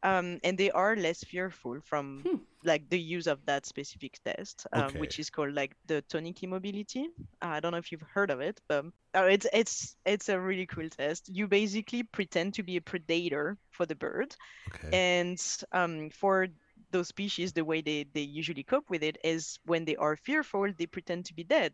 um 0.03 0.39
and 0.43 0.57
they 0.57 0.71
are 0.71 0.95
less 0.95 1.23
fearful 1.23 1.79
from 1.83 2.27
Hmm. 2.27 2.43
like 2.63 2.89
the 2.89 2.99
use 2.99 3.27
of 3.27 3.45
that 3.45 3.65
specific 3.65 4.17
test 4.25 4.65
um, 4.73 4.97
Okay. 4.97 4.99
which 4.99 5.19
is 5.19 5.29
called 5.29 5.53
like 5.53 5.73
the 5.85 6.01
tonic 6.09 6.41
immobility 6.43 7.07
uh, 7.43 7.47
i 7.47 7.59
don't 7.59 7.71
know 7.71 7.77
if 7.77 7.91
you've 7.91 8.03
heard 8.13 8.29
of 8.31 8.39
it 8.41 8.59
but 8.67 8.85
uh, 9.15 9.23
it's 9.23 9.47
it's 9.53 9.95
it's 10.05 10.29
a 10.29 10.39
really 10.39 10.65
cool 10.65 10.89
test 10.89 11.29
you 11.33 11.47
basically 11.47 12.03
pretend 12.03 12.53
to 12.53 12.63
be 12.63 12.77
a 12.77 12.81
predator 12.81 13.57
for 13.71 13.85
the 13.85 13.95
bird 13.95 14.35
Okay. 14.67 14.93
and 14.93 15.39
um, 15.71 16.09
for 16.09 16.47
those 16.91 17.07
species 17.09 17.53
the 17.53 17.63
way 17.65 17.81
they, 17.81 18.05
they 18.13 18.21
usually 18.21 18.63
cope 18.63 18.89
with 18.89 19.03
it 19.03 19.17
is 19.23 19.59
when 19.65 19.85
they 19.85 19.95
are 19.95 20.15
fearful 20.17 20.67
they 20.77 20.85
pretend 20.87 21.25
to 21.25 21.33
be 21.33 21.43
dead. 21.43 21.73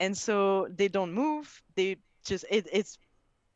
And 0.00 0.16
so 0.16 0.68
they 0.70 0.88
don't 0.88 1.12
move 1.12 1.62
they 1.76 1.96
just 2.26 2.44
it, 2.50 2.66
it's 2.72 2.98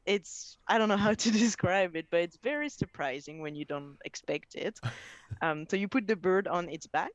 it's 0.07 0.57
i 0.69 0.79
don't 0.79 0.89
know 0.89 0.97
how 0.97 1.13
to 1.25 1.31
describe 1.31 1.97
it 1.97 2.07
but 2.11 2.21
it's 2.21 2.39
very 2.43 2.69
surprising 2.69 3.41
when 3.41 3.55
you 3.55 3.65
don't 3.65 3.97
expect 4.05 4.55
it. 4.55 4.79
Um, 5.43 5.67
so 5.71 5.77
you 5.77 5.89
put 5.89 6.07
the 6.07 6.17
bird 6.17 6.47
on 6.49 6.69
its 6.69 6.87
back 6.87 7.13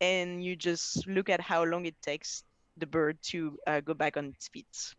and 0.00 0.42
you 0.44 0.56
just 0.56 1.06
look 1.06 1.28
at 1.28 1.40
how 1.40 1.64
long 1.64 1.86
it 1.86 2.00
takes 2.02 2.44
the 2.76 2.86
bird 2.86 3.18
to 3.30 3.58
uh, 3.66 3.80
go 3.80 3.94
back 3.94 4.16
on 4.16 4.26
its 4.26 4.48
feet. 4.48 4.94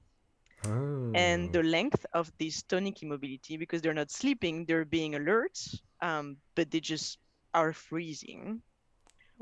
And 1.13 1.51
Oh. 1.51 1.53
the 1.53 1.63
length 1.63 2.05
of 2.13 2.31
this 2.39 2.63
tonic 2.63 3.01
immobility 3.03 3.57
because 3.57 3.81
they're 3.81 3.93
not 3.93 4.11
sleeping 4.11 4.65
they're 4.65 4.85
being 4.85 5.15
alert 5.15 5.57
um, 6.01 6.37
but 6.55 6.69
they 6.71 6.79
just 6.79 7.17
are 7.53 7.73
freezing 7.73 8.61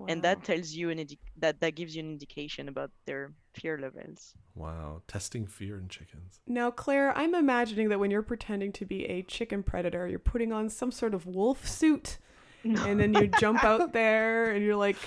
and 0.07 0.23
that 0.23 0.43
tells 0.43 0.71
you 0.71 0.89
an 0.89 0.97
indi- 0.97 1.19
that 1.37 1.59
that 1.61 1.75
gives 1.75 1.95
you 1.95 2.01
an 2.01 2.09
indication 2.11 2.67
about 2.67 2.89
their 3.05 3.33
fear 3.53 3.77
levels 3.77 4.33
Wow. 4.55 5.01
Testing 5.07 5.45
fear 5.47 5.77
in 5.77 5.87
chickens. 5.89 6.39
Now, 6.47 6.71
Claire, 6.71 7.15
I'm 7.17 7.35
imagining 7.35 7.89
that 7.89 7.99
when 7.99 8.09
you're 8.11 8.23
pretending 8.23 8.71
to 8.73 8.85
be 8.85 9.05
a 9.05 9.21
chicken 9.21 9.61
predator, 9.63 10.07
you're 10.07 10.19
putting 10.33 10.51
on 10.51 10.69
some 10.69 10.91
sort 10.91 11.13
of 11.13 11.25
wolf 11.25 11.67
suit, 11.67 12.17
and 12.63 12.99
then 12.99 13.13
you 13.13 13.27
jump 13.39 13.63
out 13.63 13.93
there, 14.01 14.51
and 14.51 14.63
you're 14.65 14.75
like, 14.75 14.97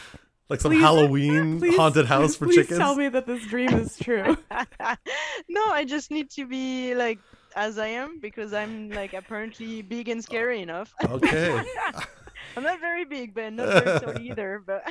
Like 0.49 0.61
some 0.61 0.73
Please- 0.73 0.81
Halloween 0.83 1.59
"Please, 1.59 1.77
haunted 1.77 2.07
house 2.07 2.37
for 2.37 2.47
please 2.47 2.57
chickens. 2.57 2.79
tell 2.79 2.95
me 2.95 3.09
that 3.09 3.27
this 3.27 3.45
dream 3.49 3.71
is 3.75 3.99
true." 3.99 4.37
no 5.49 5.65
i 5.73 5.85
just 5.85 6.11
need 6.11 6.31
to 6.31 6.47
be 6.47 6.95
like 6.95 7.19
as 7.57 7.79
i 7.79 7.87
am 7.89 8.21
because 8.21 8.53
i'm 8.53 8.91
like 8.91 9.13
apparently 9.15 9.83
big 9.83 10.09
and 10.09 10.23
scary 10.23 10.61
enough 10.63 10.93
Okay. 11.05 11.63
i'm 12.57 12.63
not 12.63 12.81
very 12.81 13.05
big 13.05 13.35
but 13.35 13.53
not 13.53 13.83
very 13.85 14.01
tall 14.01 14.19
either 14.21 14.63
but 14.65 14.83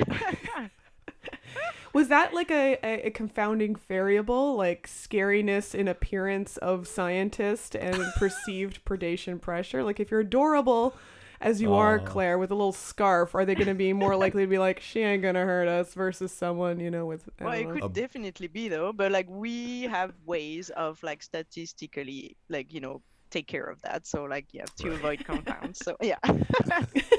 Was 1.92 2.08
that 2.08 2.34
like 2.34 2.50
a, 2.50 2.76
a, 2.82 3.06
a 3.06 3.10
confounding 3.10 3.76
variable, 3.76 4.56
like 4.56 4.88
scariness 4.88 5.76
in 5.76 5.86
appearance 5.86 6.56
of 6.56 6.88
scientist 6.88 7.76
and 7.76 8.02
perceived 8.16 8.84
predation 8.84 9.40
pressure? 9.40 9.84
Like, 9.84 10.00
if 10.00 10.10
you're 10.10 10.20
adorable 10.20 10.96
as 11.40 11.60
you 11.62 11.72
are, 11.72 12.00
Oh. 12.00 12.04
Claire, 12.04 12.36
with 12.36 12.50
a 12.50 12.54
little 12.54 12.72
scarf, 12.72 13.32
are 13.36 13.44
they 13.44 13.54
going 13.54 13.68
to 13.68 13.74
be 13.74 13.92
more 13.92 14.16
likely 14.16 14.42
to 14.42 14.48
be 14.48 14.58
like, 14.58 14.80
she 14.80 15.00
ain't 15.02 15.22
going 15.22 15.36
to 15.36 15.42
hurt 15.42 15.68
us 15.68 15.94
versus 15.94 16.32
someone, 16.32 16.80
you 16.80 16.90
know, 16.90 17.06
with. 17.06 17.28
I 17.38 17.44
well 17.44 17.52
it 17.54 17.62
don't 17.62 17.72
could. 17.74 17.84
A- 17.84 17.88
definitely 18.00 18.48
be 18.48 18.66
though 18.68 18.92
but 18.92 19.12
like 19.12 19.28
we 19.30 19.82
have 19.82 20.14
ways 20.26 20.70
of 20.70 21.00
like 21.04 21.22
statistically 21.22 22.36
like 22.48 22.72
you 22.72 22.80
know 22.80 23.02
take 23.34 23.48
care 23.54 23.68
of 23.74 23.78
that 23.82 24.00
so 24.06 24.18
like 24.34 24.46
yeah 24.52 24.64
to 24.78 24.88
Right. 24.88 24.98
avoid 24.98 25.20
confounds 25.30 25.78
so 25.86 25.92
yeah 26.10 26.20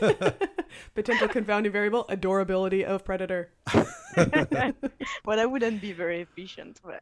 Potential 0.93 1.27
confounding 1.27 1.71
variable, 1.71 2.05
adorability 2.09 2.83
of 2.83 3.05
predator. 3.05 3.51
well 5.25 5.37
that 5.39 5.49
wouldn't 5.51 5.79
be 5.81 5.93
very 5.93 6.19
efficient 6.27 6.79
but 6.83 7.01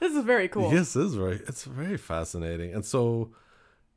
this 0.00 0.12
is 0.18 0.24
very 0.24 0.48
cool. 0.48 0.72
Yes, 0.72 0.96
it 0.96 1.02
is 1.08 1.14
very. 1.14 1.36
It's 1.46 1.64
very 1.64 1.96
fascinating, 1.96 2.74
and 2.74 2.84
so, 2.84 3.32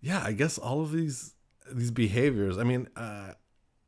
yeah, 0.01 0.21
I 0.23 0.31
guess 0.33 0.57
all 0.57 0.81
of 0.81 0.91
these 0.91 1.33
these 1.71 1.91
behaviors. 1.91 2.57
I 2.57 2.63
mean, 2.63 2.87
uh, 2.95 3.33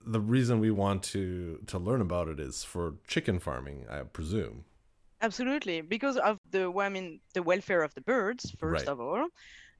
the 0.06 0.20
reason 0.20 0.60
we 0.60 0.72
want 0.72 1.04
to 1.14 1.60
to 1.68 1.78
learn 1.78 2.02
about 2.02 2.28
it 2.28 2.40
is 2.40 2.64
for 2.64 2.96
chicken 3.08 3.40
farming, 3.40 3.86
I 3.90 4.00
presume. 4.04 4.66
Absolutely, 5.24 5.82
because 5.82 6.18
of 6.18 6.40
the 6.52 6.70
well, 6.72 6.86
I 6.86 6.90
mean 6.90 7.22
the 7.34 7.44
welfare 7.44 7.84
of 7.84 7.94
the 7.96 8.02
birds 8.02 8.52
first 8.60 8.88
Right. 8.88 8.90
of 8.90 9.00
all, 9.02 9.28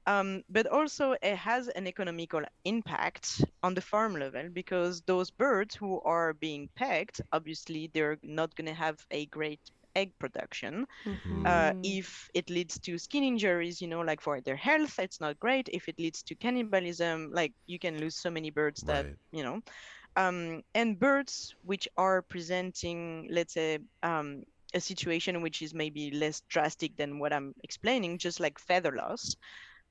um, 0.06 0.42
but 0.48 0.66
also 0.66 1.12
it 1.22 1.36
has 1.36 1.68
an 1.68 1.86
economical 1.86 2.42
impact 2.64 3.44
on 3.62 3.74
the 3.74 3.82
farm 3.82 4.14
level 4.16 4.48
because 4.52 5.02
those 5.02 5.30
birds 5.30 5.74
who 5.76 6.00
are 6.02 6.34
being 6.34 6.68
pegged, 6.76 7.20
obviously 7.32 7.90
they're 7.94 8.18
not 8.22 8.54
going 8.56 8.66
to 8.68 8.74
have 8.74 8.98
a 9.10 9.26
great 9.26 9.60
egg 9.96 10.12
production. 10.18 10.86
Mhm. 11.04 11.44
Uh, 11.44 11.72
if 11.82 12.28
it 12.34 12.50
leads 12.50 12.78
to 12.80 12.98
skin 12.98 13.24
injuries, 13.24 13.80
you 13.80 13.88
know, 13.88 14.00
like 14.00 14.20
for 14.20 14.40
their 14.40 14.56
health, 14.56 14.98
it's 14.98 15.20
not 15.20 15.38
great. 15.40 15.68
If 15.72 15.88
it 15.88 15.98
leads 15.98 16.22
to 16.24 16.34
cannibalism, 16.36 17.30
like 17.32 17.52
you 17.66 17.78
can 17.78 17.98
lose 18.00 18.16
so 18.16 18.30
many 18.30 18.50
birds 18.50 18.82
that 18.86 19.06
Right. 19.06 19.32
you 19.32 19.42
know 19.44 19.60
um, 20.16 20.62
and 20.74 20.98
birds 20.98 21.54
which 21.62 21.88
are 21.96 22.22
presenting 22.22 23.28
let's 23.30 23.54
say 23.54 23.78
um, 24.02 24.42
a 24.74 24.80
situation 24.80 25.42
which 25.42 25.62
is 25.62 25.74
maybe 25.74 26.10
less 26.10 26.40
drastic 26.48 26.96
than 26.96 27.18
what 27.18 27.32
i'm 27.32 27.54
explaining 27.64 28.18
just 28.18 28.40
like 28.40 28.58
feather 28.58 28.92
loss 28.92 29.36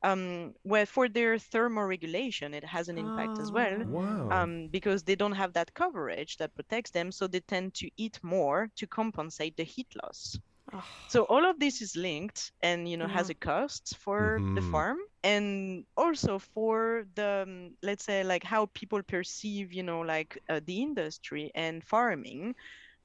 um, 0.03 0.53
where 0.63 0.85
for 0.85 1.07
their 1.09 1.35
thermoregulation 1.35 2.53
it 2.53 2.63
has 2.65 2.89
an 2.89 2.97
impact 2.97 3.39
as 3.39 3.51
well 3.51 3.83
Oh. 3.83 3.87
Wow. 3.87 4.31
um, 4.31 4.67
because 4.69 5.03
they 5.03 5.15
don't 5.15 5.33
have 5.33 5.53
that 5.53 5.73
coverage 5.73 6.37
that 6.37 6.55
protects 6.55 6.91
them 6.91 7.11
so 7.11 7.27
they 7.27 7.39
tend 7.41 7.73
to 7.75 7.89
eat 7.97 8.19
more 8.23 8.69
to 8.75 8.87
compensate 8.87 9.55
the 9.57 9.63
heat 9.63 9.87
loss 10.03 10.37
Oh, 10.73 10.83
so 11.07 11.23
all 11.25 11.45
of 11.45 11.59
this 11.59 11.81
is 11.81 11.95
linked 11.95 12.51
and 12.61 12.87
you 12.89 12.97
know 12.97 13.07
has 13.07 13.29
a 13.29 13.33
cost 13.35 13.95
for 13.97 14.43
the 14.53 14.61
Mhm. 14.61 14.61
farm 14.61 14.97
and 15.23 15.85
also 15.97 16.39
for 16.39 17.05
the 17.15 17.43
um, 17.47 17.75
let's 17.83 18.05
say 18.05 18.23
like 18.23 18.43
how 18.43 18.67
people 18.73 19.01
perceive 19.03 19.73
you 19.73 19.83
know 19.83 20.01
like 20.01 20.37
uh, 20.49 20.59
the 20.65 20.81
industry 20.81 21.51
and 21.55 21.83
farming 21.83 22.53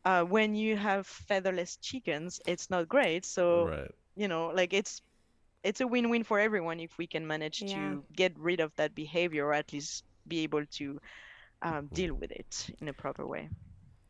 uh, 0.05 0.23
when 0.25 0.55
you 0.55 0.77
have 0.77 1.07
featherless 1.07 1.77
chickens 1.77 2.41
it's 2.47 2.71
not 2.71 2.89
great 2.89 3.25
so 3.25 3.67
right. 3.69 3.91
you 4.17 4.29
know 4.29 4.49
like 4.55 4.73
it's 4.73 5.03
it's 5.65 5.81
a 5.81 5.87
win-win 5.87 6.25
for 6.25 6.39
everyone 6.39 6.81
if 6.81 6.97
we 6.99 7.07
can 7.07 7.27
manage 7.27 7.63
Yeah. 7.63 7.75
to 7.75 8.05
get 8.15 8.39
rid 8.39 8.61
of 8.61 8.75
that 8.77 8.95
behavior 8.95 9.47
or 9.47 9.55
at 9.55 9.73
least 9.73 10.05
be 10.27 10.43
able 10.45 10.65
to 10.67 11.01
um, 11.63 11.89
deal 11.93 12.15
with 12.15 12.31
it 12.31 12.71
in 12.81 12.89
a 12.89 12.93
proper 12.93 13.27
way 13.27 13.49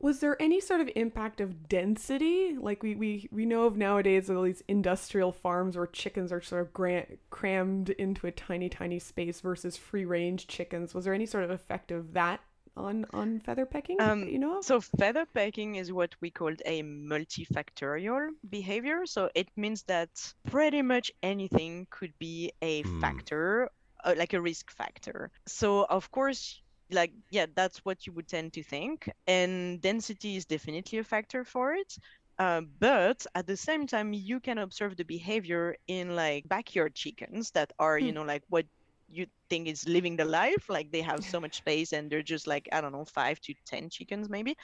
Was 0.00 0.20
there 0.20 0.40
any 0.40 0.60
sort 0.60 0.80
of 0.80 0.88
impact 0.94 1.40
of 1.40 1.68
density? 1.68 2.56
Like 2.56 2.84
we, 2.84 2.94
we, 2.94 3.28
we 3.32 3.44
know 3.46 3.64
of 3.66 3.76
nowadays 3.76 4.30
all 4.30 4.42
these 4.42 4.62
industrial 4.68 5.32
farms 5.32 5.76
where 5.76 5.88
chickens 5.88 6.30
are 6.30 6.40
sort 6.40 6.62
of 6.62 6.72
gra- 6.72 7.06
crammed 7.30 7.90
into 7.90 8.28
a 8.28 8.30
tiny, 8.30 8.68
tiny 8.68 9.00
space 9.00 9.40
versus 9.40 9.76
free 9.76 10.04
range 10.04 10.46
chickens. 10.46 10.94
Was 10.94 11.04
there 11.04 11.14
any 11.14 11.26
sort 11.26 11.42
of 11.42 11.50
effect 11.50 11.90
of 11.90 12.12
that 12.12 12.38
on, 12.78 13.06
on 13.12 13.40
feather 13.40 13.66
pecking 13.66 13.98
Um, 13.98 14.28
you 14.28 14.38
know? 14.38 14.62
So 14.62 14.80
feather 14.80 15.26
pecking 15.26 15.76
is 15.76 15.92
what 15.92 16.14
we 16.20 16.30
called 16.30 16.60
a 16.64 16.82
multifactorial 16.82 18.30
behavior. 18.48 19.06
So 19.06 19.30
it 19.34 19.48
means 19.56 19.82
that 19.84 20.10
pretty 20.46 20.82
much 20.82 21.10
anything 21.22 21.86
could 21.90 22.12
be 22.18 22.52
a 22.62 22.82
Hmm. 22.82 23.00
factor, 23.00 23.68
uh, 24.04 24.14
like 24.16 24.32
a 24.34 24.40
risk 24.40 24.70
factor. 24.70 25.30
So 25.46 25.84
of 25.84 26.10
course, 26.10 26.62
like 26.90 27.12
yeah, 27.30 27.46
that's 27.54 27.78
what 27.84 28.06
you 28.06 28.12
would 28.14 28.28
tend 28.28 28.54
to 28.54 28.62
think, 28.62 29.08
and 29.26 29.80
density 29.80 30.36
is 30.36 30.46
definitely 30.46 30.98
a 30.98 31.04
factor 31.04 31.44
for 31.44 31.74
it. 31.74 31.94
Uh, 32.38 32.62
but 32.80 33.26
at 33.34 33.46
the 33.46 33.56
same 33.56 33.86
time, 33.86 34.12
you 34.12 34.40
can 34.40 34.58
observe 34.58 34.96
the 34.96 35.04
behavior 35.04 35.76
in 35.86 36.14
like 36.16 36.48
backyard 36.48 36.94
chickens 36.94 37.50
that 37.52 37.72
are, 37.78 37.98
you 37.98 38.12
Hmm. 38.12 38.14
know, 38.14 38.22
like 38.24 38.42
what 38.48 38.66
you 39.08 39.26
think 39.48 39.68
is 39.68 39.86
living 39.88 40.16
the 40.16 40.24
life 40.24 40.68
like 40.68 40.90
they 40.92 41.02
have 41.02 41.24
so 41.24 41.40
much 41.40 41.56
space 41.56 41.92
and 41.92 42.10
they're 42.10 42.22
just 42.22 42.46
like 42.46 42.68
i 42.72 42.80
don't 42.80 42.92
know 42.92 43.04
five 43.04 43.40
to 43.40 43.54
ten 43.66 43.88
chickens 43.90 44.28
maybe 44.28 44.56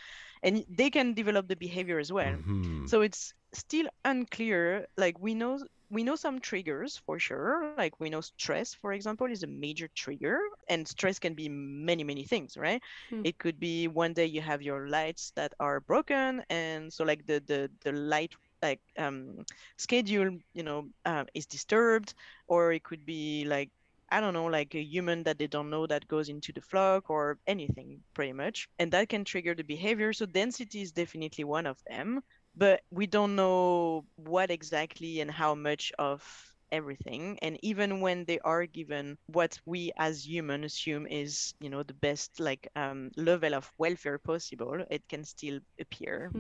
and 0.43 0.65
they 0.69 0.91
can 0.91 1.15
develop 1.15 1.49
the 1.49 1.57
behavior 1.57 1.99
as 1.99 2.13
well 2.13 2.37
Mhm. 2.45 2.87
so 2.87 3.01
it's 3.03 3.33
still 3.53 3.87
unclear 4.05 4.87
like 4.97 5.19
we 5.21 5.35
know 5.35 5.59
we 5.91 6.05
know 6.05 6.17
some 6.17 6.41
triggers 6.41 6.99
for 7.07 7.19
sure 7.19 7.63
like 7.65 7.85
we 7.87 7.97
know 7.97 8.07
stress 8.07 8.61
for 8.63 8.81
example 8.81 9.15
is 9.15 9.31
a 9.31 9.35
major 9.37 9.77
trigger 9.85 10.31
and 10.69 10.87
stress 10.87 11.19
can 11.19 11.35
be 11.35 11.49
many 11.49 12.03
many 12.03 12.25
things 12.25 12.57
right 12.57 12.81
Hmm. 13.11 13.25
it 13.25 13.39
could 13.39 13.59
be 13.59 13.87
one 13.87 14.13
day 14.13 14.27
you 14.27 14.41
have 14.41 14.63
your 14.63 14.89
lights 14.89 15.33
that 15.37 15.53
are 15.61 15.81
broken 15.81 16.43
and 16.51 16.93
so 16.93 17.05
like 17.05 17.27
the 17.27 17.43
the, 17.47 17.71
the 17.85 17.93
light 17.93 18.33
like 18.63 18.81
um 18.99 19.45
schedule 19.77 20.31
you 20.55 20.63
know 20.63 20.89
uh, 21.05 21.25
is 21.35 21.47
disturbed 21.47 22.15
or 22.49 22.73
it 22.73 22.83
could 22.85 23.05
be 23.05 23.45
like 23.47 23.71
I 24.15 24.21
don't 24.21 24.33
know, 24.33 24.45
like 24.47 24.77
a 24.77 24.81
human 24.81 25.25
that 25.25 25.39
they 25.41 25.49
don't 25.49 25.71
know 25.71 25.89
that 25.89 26.07
goes 26.07 26.29
into 26.29 26.53
the 26.53 26.61
flock 26.61 27.11
or 27.11 27.37
anything 27.49 27.99
pretty 28.15 28.33
much. 28.33 28.69
And 28.79 28.93
that 28.93 29.09
can 29.09 29.25
trigger 29.25 29.57
the 29.57 29.65
behavior. 29.65 30.13
So 30.13 30.25
density 30.25 30.83
is 30.83 30.93
definitely 30.93 31.43
one 31.43 31.67
of 31.67 31.79
them, 31.89 32.23
but 32.55 32.83
we 32.93 33.09
don't 33.09 33.35
know 33.35 34.05
what 34.15 34.53
exactly 34.53 35.21
and 35.21 35.29
how 35.29 35.57
much 35.57 35.91
of 35.99 36.23
everything. 36.71 37.41
And 37.43 37.59
even 37.63 38.01
when 38.01 38.25
they 38.25 38.39
are 38.45 38.67
given 38.67 39.19
what 39.27 39.59
we 39.67 39.91
as 39.99 40.25
humans 40.25 40.67
assume 40.67 41.09
is, 41.09 41.53
you 41.59 41.69
know, 41.69 41.83
the 41.83 41.95
best 41.95 42.39
like 42.39 42.69
um, 42.77 43.11
level 43.17 43.53
of 43.53 43.69
welfare 43.79 44.19
possible, 44.19 44.79
it 44.93 45.03
can 45.09 45.25
still 45.25 45.59
appear. 45.81 46.31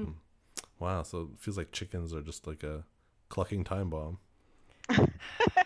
Wow, 0.78 1.02
so 1.02 1.30
it 1.34 1.40
feels 1.40 1.58
like 1.58 1.72
chickens 1.72 2.14
are 2.14 2.22
just 2.22 2.46
like 2.46 2.62
a 2.62 2.84
clucking 3.30 3.64
time 3.64 3.90
bomb. 3.90 4.18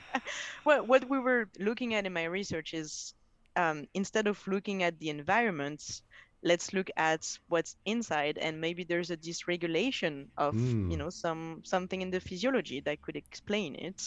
well, 0.68 0.85
what 0.87 1.09
we 1.09 1.18
were 1.18 1.48
looking 1.59 1.94
at 1.94 2.04
in 2.07 2.12
my 2.12 2.24
research 2.24 2.74
is 2.74 3.14
um, 3.57 3.87
instead 3.94 4.26
of 4.26 4.37
looking 4.46 4.83
at 4.83 4.98
the 5.00 5.09
environment, 5.09 5.83
let's 6.42 6.72
look 6.72 6.90
at 6.96 7.22
what's 7.48 7.74
inside, 7.85 8.37
and 8.38 8.61
maybe 8.61 8.85
there's 8.85 9.11
a 9.11 9.16
dysregulation 9.16 10.28
of 10.37 10.54
Mm. 10.54 10.90
you 10.92 10.98
know 11.00 11.11
some 11.11 11.62
something 11.64 12.02
in 12.02 12.11
the 12.11 12.20
physiology 12.20 12.81
that 12.85 13.00
could 13.02 13.16
explain 13.16 13.74
it. 13.88 14.00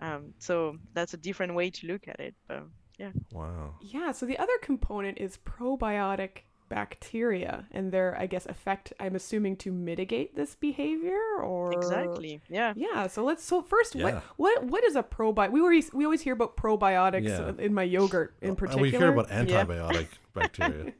Um, 0.00 0.34
so 0.38 0.78
that's 0.94 1.14
a 1.14 1.16
different 1.28 1.54
way 1.54 1.70
to 1.70 1.86
look 1.86 2.08
at 2.08 2.18
it. 2.18 2.34
But 2.48 2.64
yeah, 2.98 3.12
Wow. 3.32 3.74
Yeah, 3.80 4.12
so 4.12 4.26
the 4.26 4.38
other 4.38 4.58
component 4.62 5.18
is 5.18 5.38
probiotic 5.44 6.44
bacteria 6.72 7.66
and 7.70 7.92
their, 7.92 8.16
I 8.18 8.26
guess, 8.26 8.46
effect, 8.46 8.92
I'm 8.98 9.14
assuming, 9.14 9.56
to 9.58 9.70
mitigate 9.72 10.34
this 10.34 10.54
behavior 10.54 11.20
or 11.42 11.72
exactly. 11.72 12.40
Yeah. 12.48 12.72
Yeah, 12.76 13.06
so 13.08 13.22
let's 13.24 13.44
so 13.44 13.62
first 13.62 13.94
Yeah. 13.94 14.04
what 14.04 14.22
what 14.36 14.64
what 14.72 14.84
is 14.84 14.96
a 14.96 15.02
probiotic? 15.02 15.52
We 15.52 15.60
always 15.60 15.92
we 15.92 16.04
always 16.04 16.22
hear 16.22 16.32
about 16.34 16.56
probiotics 16.56 17.28
Yeah. 17.28 17.52
in 17.64 17.74
my 17.74 17.82
yogurt 17.82 18.34
in 18.40 18.50
And 18.50 18.58
particular. 18.58 18.82
we 18.82 18.90
hear 18.90 19.08
about 19.12 19.28
Yeah. 19.28 19.42
antibiotic 19.44 20.06
bacteria. 20.34 20.92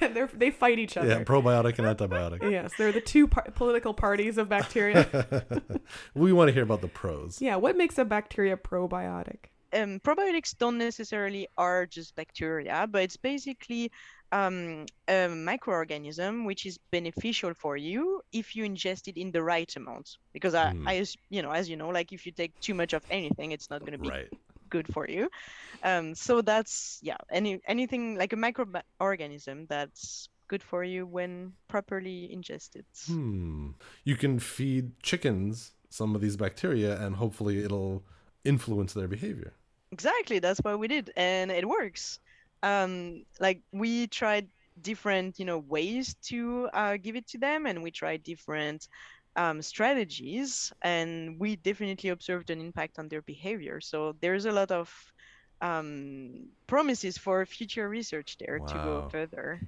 They're, 0.00 0.30
they 0.32 0.50
fight 0.50 0.78
each 0.78 0.96
other. 0.96 1.08
Yeah, 1.08 1.24
probiotic 1.24 1.78
and 1.78 1.86
antibiotic. 1.94 2.40
yes, 2.58 2.72
they're 2.78 2.92
the 2.92 3.02
two 3.02 3.26
par- 3.28 3.48
political 3.54 3.92
parties 3.92 4.38
of 4.38 4.48
bacteria. 4.48 5.06
we 6.14 6.32
want 6.32 6.48
to 6.48 6.52
hear 6.54 6.62
about 6.62 6.80
the 6.80 6.88
pros. 6.88 7.42
yeah, 7.42 7.56
what 7.56 7.76
makes 7.76 7.98
a 7.98 8.04
bacteria 8.04 8.56
probiotic? 8.56 9.50
Um, 9.72 10.00
probiotics 10.00 10.56
don't 10.56 10.78
necessarily 10.78 11.48
are 11.56 11.86
just 11.86 12.14
bacteria, 12.16 12.86
but 12.90 13.02
it's 13.02 13.16
basically 13.16 13.90
um, 14.32 14.86
a 15.08 15.28
microorganism 15.28 16.44
which 16.46 16.66
is 16.66 16.78
beneficial 16.90 17.54
for 17.54 17.76
you 17.76 18.20
if 18.32 18.54
you 18.56 18.64
ingest 18.64 19.08
it 19.08 19.16
in 19.16 19.30
the 19.32 19.42
right 19.42 19.74
amount. 19.76 20.16
Because 20.32 20.54
I, 20.54 20.70
Hmm. 20.70 20.88
I, 20.88 20.96
as- 20.98 21.16
you 21.30 21.42
know, 21.42 21.50
as 21.50 21.68
you 21.68 21.76
know, 21.76 21.88
like 21.88 22.12
if 22.12 22.26
you 22.26 22.32
take 22.32 22.52
too 22.60 22.74
much 22.74 22.92
of 22.92 23.02
anything, 23.10 23.52
it's 23.52 23.70
not 23.70 23.80
going 23.80 23.92
to 23.92 23.98
be 23.98 24.08
Right. 24.10 24.28
good 24.70 24.86
for 24.92 25.06
you. 25.08 25.28
Um, 25.82 26.14
so 26.14 26.42
that's 26.42 26.98
yeah, 27.02 27.16
any 27.30 27.60
anything 27.66 28.16
like 28.16 28.32
a 28.32 28.36
microorganism 28.36 29.68
that's 29.68 30.28
good 30.48 30.62
for 30.62 30.82
you 30.82 31.06
when 31.06 31.52
properly 31.68 32.32
ingested. 32.32 32.84
Hmm. 33.06 33.70
You 34.04 34.16
can 34.16 34.38
feed 34.38 34.92
chickens 35.02 35.72
some 35.90 36.14
of 36.14 36.20
these 36.20 36.36
bacteria 36.36 36.98
and 37.00 37.16
hopefully 37.16 37.62
it'll 37.64 38.02
influence 38.44 38.92
their 38.94 39.08
behavior. 39.08 39.52
Exactly, 39.90 40.38
that's 40.38 40.60
what 40.60 40.78
we 40.78 40.88
did, 40.88 41.10
and 41.16 41.50
it 41.50 41.66
works. 41.66 42.18
Um, 42.62 43.24
like 43.40 43.62
we 43.72 44.06
tried 44.08 44.48
different, 44.80 45.38
you 45.38 45.44
know, 45.44 45.58
ways 45.58 46.14
to 46.26 46.68
uh, 46.74 46.96
give 46.98 47.16
it 47.16 47.26
to 47.28 47.38
them, 47.38 47.66
and 47.66 47.82
we 47.82 47.90
tried 47.90 48.22
different 48.22 48.86
um, 49.36 49.62
strategies, 49.62 50.72
and 50.82 51.38
we 51.40 51.56
definitely 51.56 52.10
observed 52.10 52.50
an 52.50 52.60
impact 52.60 52.98
on 52.98 53.08
their 53.08 53.22
behavior. 53.22 53.80
So 53.80 54.14
there's 54.20 54.44
a 54.44 54.52
lot 54.52 54.70
of 54.70 54.92
um, 55.60 56.48
promises 56.66 57.16
for 57.16 57.46
future 57.46 57.88
research 57.88 58.36
there 58.38 58.60
to 58.68 58.78
go 58.78 59.02
Wow. 59.02 59.08
further. 59.08 59.60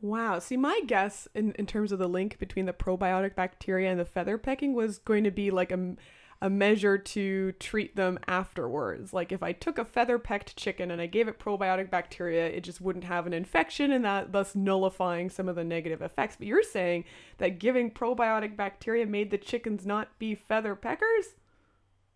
Wow. 0.00 0.38
See, 0.38 0.56
my 0.56 0.80
guess 0.86 1.26
in, 1.34 1.52
in 1.52 1.66
terms 1.66 1.90
of 1.90 1.98
the 1.98 2.08
link 2.08 2.38
between 2.38 2.66
the 2.66 2.72
probiotic 2.74 3.34
bacteria 3.34 3.90
and 3.90 3.98
the 3.98 4.04
feather 4.04 4.36
pecking 4.36 4.74
was 4.74 4.98
going 4.98 5.24
to 5.24 5.30
be 5.30 5.50
like 5.50 5.72
a, 5.72 5.96
a 6.44 6.50
measure 6.50 6.98
to 6.98 7.52
treat 7.52 7.96
them 7.96 8.18
afterwards. 8.28 9.14
Like 9.14 9.32
if 9.32 9.42
I 9.42 9.52
took 9.52 9.78
a 9.78 9.84
feather 9.84 10.18
pecked 10.18 10.54
chicken 10.56 10.90
and 10.90 11.00
I 11.00 11.06
gave 11.06 11.26
it 11.26 11.38
probiotic 11.38 11.88
bacteria, 11.88 12.46
it 12.48 12.60
just 12.60 12.82
wouldn't 12.82 13.06
have 13.06 13.26
an 13.26 13.32
infection 13.32 13.90
and 13.90 14.04
that 14.04 14.30
thus 14.30 14.54
nullifying 14.54 15.30
some 15.30 15.48
of 15.48 15.56
the 15.56 15.64
negative 15.64 16.02
effects. 16.02 16.36
But 16.36 16.46
you're 16.46 16.62
saying 16.62 17.06
that 17.38 17.58
giving 17.58 17.90
probiotic 17.90 18.56
bacteria 18.58 19.06
made 19.06 19.30
the 19.30 19.38
chickens 19.38 19.86
not 19.86 20.18
be 20.18 20.34
feather 20.34 20.76
peckers? 20.76 21.34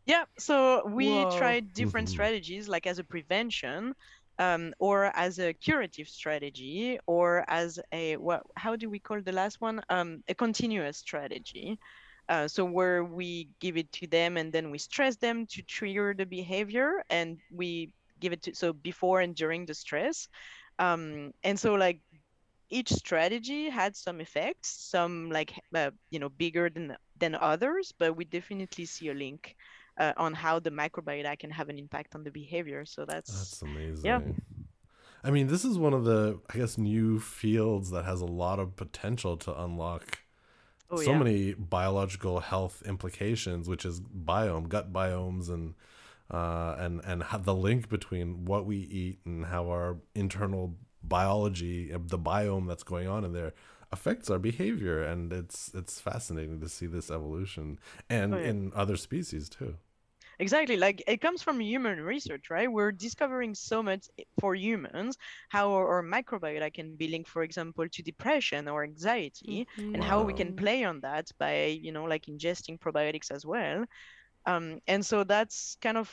Yeah, 0.05 0.25
so 0.39 0.87
we 0.87 1.25
Whoa. 1.25 1.31
tried 1.31 1.73
different 1.73 2.09
Mhm. 2.09 2.11
strategies, 2.11 2.69
like 2.69 2.87
as 2.87 2.99
a 2.99 3.05
prevention, 3.05 3.95
um, 4.39 4.75
or 4.79 5.07
as 5.17 5.39
a 5.39 5.55
curative 5.55 6.09
strategy, 6.09 6.99
or 7.07 7.45
as 7.49 7.81
a 7.93 8.17
what? 8.19 8.43
How 8.57 8.77
do 8.77 8.91
we 8.91 8.99
call 8.99 9.23
the 9.23 9.33
last 9.33 9.61
one? 9.63 9.81
Um, 9.89 10.23
a 10.29 10.35
continuous 10.35 10.99
strategy. 10.99 11.79
Uh, 12.29 12.47
so 12.47 12.65
where 12.65 13.05
we 13.05 13.49
give 13.61 13.77
it 13.77 13.91
to 13.93 14.07
them 14.07 14.37
and 14.37 14.53
then 14.53 14.71
we 14.71 14.79
stress 14.79 15.17
them 15.17 15.47
to 15.47 15.63
trigger 15.63 16.15
the 16.17 16.27
behavior, 16.27 17.03
and 17.11 17.39
we 17.51 17.93
give 18.21 18.33
it 18.33 18.43
to 18.43 18.55
so 18.55 18.73
before 18.73 19.21
and 19.21 19.35
during 19.35 19.65
the 19.65 19.75
stress, 19.75 20.29
um, 20.79 21.33
and 21.45 21.59
so 21.59 21.75
like 21.75 22.01
each 22.71 22.93
strategy 22.93 23.71
had 23.71 23.97
some 23.97 24.21
effects, 24.21 24.69
some 24.69 25.31
like 25.31 25.55
uh, 25.75 25.91
you 26.11 26.19
know 26.19 26.29
bigger 26.29 26.69
than 26.69 26.97
than 27.19 27.35
others, 27.35 27.93
but 27.99 28.17
we 28.17 28.25
definitely 28.25 28.85
see 28.85 29.09
a 29.09 29.15
link 29.15 29.57
uh, 29.99 30.13
on 30.17 30.35
how 30.35 30.59
the 30.59 30.71
microbiota 30.71 31.39
can 31.39 31.51
have 31.51 31.69
an 31.69 31.79
impact 31.79 32.15
on 32.15 32.23
the 32.23 32.31
behavior. 32.31 32.85
So 32.85 33.05
that's, 33.05 33.31
That's 33.31 33.63
amazing. 33.63 34.05
yeah 34.05 34.21
I 35.25 35.31
mean, 35.31 35.49
this 35.49 35.65
is 35.65 35.79
one 35.79 35.95
of 35.95 36.05
the, 36.05 36.39
I 36.49 36.59
guess, 36.59 36.79
new 36.79 37.19
fields 37.19 37.91
that 37.91 38.05
has 38.05 38.21
a 38.21 38.27
lot 38.27 38.61
of 38.61 38.77
potential 38.77 39.37
to 39.39 39.63
unlock 39.63 40.21
oh 40.91 40.97
so 40.97 41.11
yeah, 41.13 41.19
many 41.19 41.55
biological 41.55 42.41
health 42.41 42.83
implications, 42.87 43.69
which 43.69 43.85
is 43.85 44.01
biome, 44.01 44.69
gut 44.69 44.93
biomes, 44.93 45.49
and 45.49 45.75
uh, 46.31 46.77
and 46.79 47.01
and 47.05 47.25
the 47.45 47.55
link 47.55 47.89
between 47.89 48.45
what 48.45 48.67
we 48.67 48.77
eat 48.77 49.19
and 49.25 49.47
how 49.47 49.69
our 49.69 49.97
internal 50.15 50.77
biology, 51.03 51.93
uh, 51.93 51.99
the 52.01 52.19
biome 52.19 52.67
that's 52.69 52.83
going 52.83 53.09
on 53.09 53.25
in 53.25 53.33
there, 53.33 53.53
affects 53.93 54.29
our 54.31 54.39
behavior. 54.39 55.03
And 55.03 55.33
it's 55.33 55.71
it's 55.75 56.01
fascinating 56.01 56.61
to 56.61 56.69
see 56.69 56.87
this 56.87 57.11
evolution, 57.11 57.79
and 58.11 58.35
Oh, 58.35 58.39
yeah. 58.39 58.49
in 58.49 58.73
other 58.75 58.97
species 58.97 59.49
too. 59.49 59.77
Exactly. 60.39 60.77
Like 60.77 61.03
it 61.07 61.21
comes 61.21 61.43
from 61.43 61.61
human 61.61 62.01
research, 62.01 62.51
right? 62.51 62.71
We're 62.71 62.93
discovering 62.93 63.55
so 63.55 63.83
much 63.83 64.07
for 64.41 64.55
humans 64.55 65.17
how 65.49 65.73
our, 65.73 65.89
our 65.89 66.03
microbiota 66.03 66.73
can 66.73 66.97
be 66.97 67.09
linked, 67.09 67.29
for 67.29 67.43
example, 67.43 67.87
to 67.89 68.03
depression 68.03 68.69
or 68.69 68.85
anxiety. 68.85 69.67
and 69.95 70.03
how 70.03 70.23
we 70.23 70.35
can 70.35 70.53
play 70.55 70.85
on 70.85 71.01
that 71.01 71.31
by 71.39 71.67
you 71.67 71.93
know 71.93 72.05
like 72.05 72.27
ingesting 72.27 72.79
probiotics 72.79 73.31
as 73.31 73.45
well 73.47 73.85
um, 74.47 74.81
and 74.87 75.05
so 75.05 75.25
that's 75.25 75.77
kind 75.83 75.97
of 75.99 76.09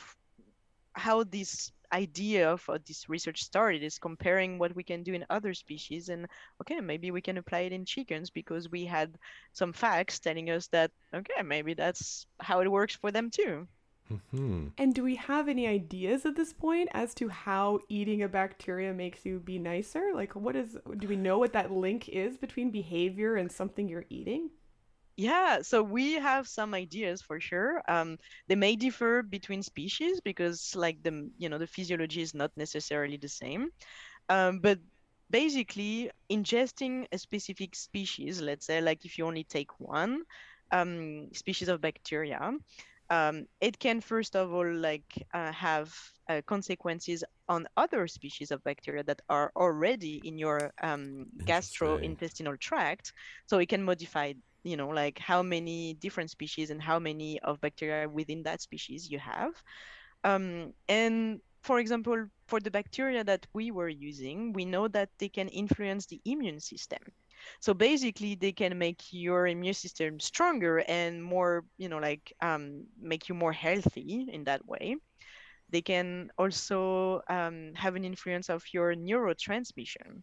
how 0.94 1.22
this 1.24 1.70
idea 1.92 2.50
of 2.50 2.68
uh, 2.68 2.78
this 2.86 3.08
research 3.08 3.42
started 3.42 3.82
is 3.82 3.98
comparing 3.98 4.58
what 4.58 4.74
we 4.74 4.82
can 4.82 5.02
do 5.02 5.14
in 5.14 5.24
other 5.30 5.54
species 5.54 6.08
and 6.08 6.26
okay 6.60 6.80
maybe 6.80 7.10
we 7.10 7.20
can 7.20 7.38
apply 7.38 7.60
it 7.60 7.72
in 7.72 7.84
chickens 7.84 8.30
because 8.30 8.70
we 8.70 8.84
had 8.84 9.16
some 9.52 9.72
facts 9.72 10.18
telling 10.18 10.50
us 10.50 10.66
that 10.68 10.90
okay 11.14 11.42
maybe 11.44 11.74
that's 11.74 12.26
how 12.40 12.60
it 12.60 12.70
works 12.70 12.96
for 12.96 13.12
them 13.12 13.30
too 13.30 13.66
hmm 14.08 14.68
And 14.78 14.94
do 14.94 15.02
we 15.02 15.16
have 15.16 15.48
any 15.48 15.66
ideas 15.66 16.24
at 16.26 16.36
this 16.36 16.52
point 16.52 16.88
as 16.92 17.14
to 17.14 17.28
how 17.28 17.80
eating 17.88 18.22
a 18.22 18.28
bacteria 18.28 18.92
makes 18.94 19.24
you 19.26 19.38
be 19.40 19.58
nicer? 19.58 20.12
Like, 20.14 20.34
what 20.34 20.56
is, 20.56 20.76
do 20.98 21.08
we 21.08 21.16
know 21.16 21.38
what 21.38 21.52
that 21.54 21.70
link 21.72 22.08
is 22.08 22.36
between 22.38 22.70
behavior 22.70 23.36
and 23.36 23.50
something 23.50 23.88
you're 23.88 24.06
eating? 24.10 24.50
Yeah, 25.16 25.62
so 25.62 25.82
we 25.82 26.14
have 26.14 26.46
some 26.46 26.74
ideas 26.74 27.22
for 27.22 27.40
sure. 27.40 27.82
Um, 27.88 28.18
they 28.48 28.54
may 28.54 28.76
differ 28.76 29.22
between 29.22 29.62
species 29.62 30.20
because, 30.20 30.74
like 30.76 31.02
the 31.02 31.30
you 31.38 31.48
know 31.48 31.58
the 31.58 31.66
physiology 31.66 32.20
is 32.20 32.34
not 32.34 32.52
necessarily 32.56 33.16
the 33.16 33.28
same. 33.28 33.70
Um, 34.28 34.60
but 34.60 34.78
basically, 35.30 36.10
ingesting 36.30 37.06
a 37.12 37.18
specific 37.18 37.76
species, 37.76 38.42
let's 38.42 38.66
say, 38.66 38.80
like 38.80 39.04
if 39.06 39.18
you 39.18 39.26
only 39.26 39.44
take 39.44 39.80
one 39.80 40.22
um, 40.72 41.28
species 41.34 41.68
of 41.68 41.80
bacteria, 41.80 42.52
um, 43.10 43.46
it 43.60 43.78
can 43.78 44.00
first 44.00 44.36
of 44.36 44.52
all 44.52 44.70
like 44.72 45.26
uh, 45.34 45.52
have 45.52 45.94
uh, 46.28 46.40
consequences 46.46 47.22
on 47.48 47.66
other 47.76 48.08
species 48.08 48.50
of 48.50 48.62
bacteria 48.64 49.02
that 49.04 49.20
are 49.28 49.52
already 49.56 50.20
in 50.24 50.38
your 50.38 50.72
um, 50.82 51.26
gastrointestinal 51.44 52.58
tract. 52.58 53.12
So 53.46 53.58
it 53.58 53.68
can 53.68 53.82
modify, 53.82 54.32
you 54.64 54.76
know, 54.76 54.88
like 54.88 55.18
how 55.18 55.42
many 55.42 55.94
different 55.94 56.30
species 56.30 56.70
and 56.70 56.82
how 56.82 56.98
many 56.98 57.38
of 57.40 57.60
bacteria 57.60 58.08
within 58.08 58.42
that 58.42 58.60
species 58.60 59.10
you 59.10 59.18
have. 59.18 59.52
Um, 60.24 60.72
and 60.88 61.40
for 61.62 61.78
example, 61.78 62.26
for 62.46 62.60
the 62.60 62.70
bacteria 62.70 63.24
that 63.24 63.46
we 63.52 63.70
were 63.70 63.88
using, 63.88 64.52
we 64.52 64.64
know 64.64 64.88
that 64.88 65.10
they 65.18 65.28
can 65.28 65.48
influence 65.48 66.06
the 66.06 66.20
immune 66.24 66.60
system. 66.60 66.98
So 67.60 67.74
basically, 67.74 68.34
they 68.34 68.52
can 68.52 68.78
make 68.78 69.02
your 69.10 69.46
immune 69.46 69.74
system 69.74 70.20
stronger 70.20 70.78
and 70.88 71.22
more, 71.22 71.64
you 71.78 71.88
know, 71.88 71.98
like 71.98 72.32
um, 72.42 72.84
make 73.00 73.28
you 73.28 73.34
more 73.34 73.52
healthy 73.52 74.28
in 74.32 74.44
that 74.44 74.66
way. 74.66 74.96
They 75.70 75.82
can 75.82 76.30
also 76.38 77.22
um, 77.28 77.72
have 77.74 77.96
an 77.96 78.04
influence 78.04 78.48
of 78.48 78.62
your 78.72 78.94
neurotransmission. 78.94 80.22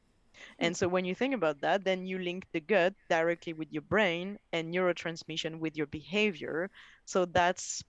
And 0.60 0.76
so 0.76 0.88
when 0.88 1.06
you 1.06 1.16
think 1.16 1.34
about 1.34 1.62
that, 1.62 1.84
then 1.84 2.06
you 2.06 2.20
link 2.20 2.46
the 2.52 2.60
gut 2.60 2.94
directly 3.10 3.54
with 3.54 3.72
your 3.72 3.82
brain 3.84 4.38
and 4.52 4.74
neurotransmission 4.74 5.60
with 5.60 5.78
your 5.78 5.88
behavior. 5.88 6.70
So 7.06 7.26
that's 7.26 7.84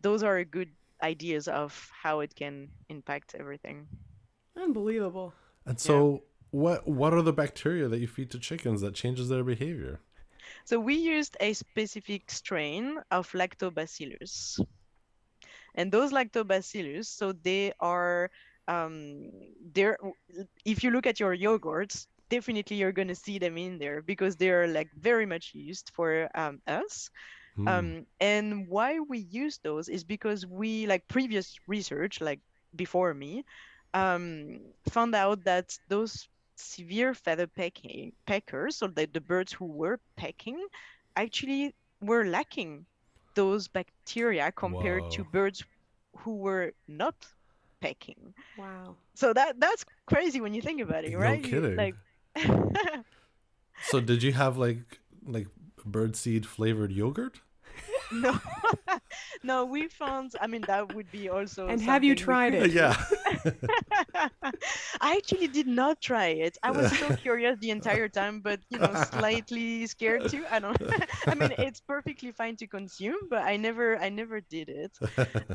those 0.00 0.22
are 0.22 0.42
good 0.44 0.70
ideas 1.02 1.48
of 1.48 1.90
how 1.90 2.20
it 2.20 2.34
can 2.34 2.68
impact 2.88 3.34
everything. 3.38 3.86
Unbelievable. 4.56 5.34
And 5.66 5.78
so, 5.78 6.22
what 6.52 6.86
what 6.86 7.12
are 7.14 7.22
the 7.22 7.32
bacteria 7.32 7.88
that 7.88 7.98
you 7.98 8.06
feed 8.06 8.30
to 8.30 8.38
chickens 8.38 8.80
that 8.82 8.94
changes 8.94 9.28
their 9.28 9.42
behavior? 9.42 10.00
So 10.64 10.78
we 10.78 10.94
used 10.94 11.36
a 11.40 11.52
specific 11.54 12.30
strain 12.30 12.98
of 13.10 13.30
lactobacillus. 13.32 14.60
And 15.74 15.90
those 15.90 16.12
lactobacillus, 16.12 17.06
so 17.06 17.32
they 17.32 17.72
are 17.80 18.30
um 18.68 19.30
they're 19.74 19.98
if 20.64 20.84
you 20.84 20.90
look 20.90 21.06
at 21.06 21.18
your 21.18 21.34
yogurts, 21.34 22.06
definitely 22.28 22.76
you're 22.76 22.92
gonna 22.92 23.14
see 23.14 23.38
them 23.38 23.56
in 23.56 23.78
there 23.78 24.02
because 24.02 24.36
they're 24.36 24.68
like 24.68 24.90
very 24.94 25.26
much 25.26 25.52
used 25.54 25.90
for 25.94 26.28
um, 26.34 26.60
us. 26.66 27.10
Hmm. 27.56 27.68
Um, 27.68 28.06
and 28.20 28.68
why 28.68 29.00
we 29.00 29.18
use 29.18 29.58
those 29.62 29.88
is 29.88 30.04
because 30.04 30.46
we 30.46 30.86
like 30.86 31.08
previous 31.08 31.56
research, 31.66 32.20
like 32.20 32.40
before 32.76 33.14
me, 33.14 33.44
um, 33.94 34.60
found 34.88 35.14
out 35.14 35.44
that 35.44 35.76
those 35.88 36.28
severe 36.56 37.14
feather 37.14 37.46
pecking 37.46 38.12
peckers, 38.26 38.76
so 38.76 38.86
the, 38.86 39.06
the 39.12 39.20
birds 39.20 39.52
who 39.52 39.66
were 39.66 39.98
pecking, 40.16 40.58
actually 41.16 41.74
were 42.00 42.24
lacking 42.24 42.84
those 43.34 43.68
bacteria 43.68 44.52
compared 44.52 45.10
to 45.12 45.24
birds 45.24 45.64
who 46.18 46.36
were 46.36 46.72
not 46.88 47.14
pecking. 47.80 48.34
Wow. 48.56 48.96
So 49.14 49.32
that 49.32 49.58
that's 49.60 49.84
crazy 50.06 50.40
when 50.40 50.54
you 50.54 50.62
think 50.62 50.80
about 50.80 51.04
it, 51.04 51.16
right? 51.16 51.42
You- 51.42 51.50
kidding. 51.50 51.76
Like 51.76 51.94
So, 53.80 54.00
did 54.00 54.22
you 54.22 54.32
have 54.32 54.56
like 54.56 55.00
like 55.26 55.48
birdseed 55.84 56.44
flavored 56.46 56.92
yogurt? 56.92 57.40
No, 58.12 58.38
no, 59.42 59.64
we 59.64 59.88
found. 59.88 60.32
I 60.40 60.46
mean, 60.46 60.64
that 60.66 60.94
would 60.94 61.10
be 61.10 61.28
also. 61.28 61.68
And 61.68 61.80
have 61.82 62.04
you 62.04 62.14
tried 62.14 62.54
it? 62.54 62.72
yeah. 62.72 62.94
I 65.00 65.16
actually 65.16 65.48
did 65.48 65.66
not 65.66 66.00
try 66.00 66.28
it. 66.28 66.56
I 66.62 66.70
was 66.70 66.96
so 66.98 67.14
curious 67.16 67.58
the 67.58 67.70
entire 67.70 68.08
time, 68.08 68.40
but 68.40 68.60
you 68.70 68.78
know, 68.78 68.94
slightly 68.94 69.86
scared 69.86 70.28
too. 70.28 70.44
I 70.50 70.58
don't. 70.60 70.80
I 71.26 71.34
mean, 71.34 71.54
it's 71.58 71.80
perfectly 71.80 72.32
fine 72.32 72.56
to 72.56 72.66
consume, 72.66 73.28
but 73.30 73.42
I 73.42 73.56
never, 73.56 73.98
I 73.98 74.08
never 74.08 74.40
did 74.40 74.68
it. 74.68 74.92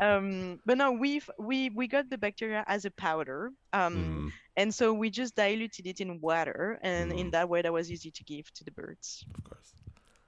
Um, 0.02 0.60
but 0.66 0.78
no, 0.78 0.92
we've 0.92 1.30
we 1.40 1.70
we 1.70 1.88
got 1.88 2.10
the 2.10 2.18
bacteria 2.18 2.64
as 2.68 2.86
a 2.86 2.92
powder, 2.92 3.52
um, 3.74 3.88
Mm, 3.98 4.32
and 4.58 4.74
so 4.74 4.94
we 4.94 5.10
just 5.10 5.36
diluted 5.36 5.88
it 5.88 6.02
in 6.02 6.20
water, 6.22 6.78
and 6.84 7.12
in 7.12 7.28
Mm. 7.28 7.32
that 7.32 7.50
way, 7.50 7.62
that 7.62 7.74
was 7.74 7.92
easy 7.92 8.12
to 8.12 8.24
give 8.24 8.52
to 8.56 8.64
the 8.64 8.72
birds. 8.72 9.26
of 9.36 9.44
course. 9.44 9.74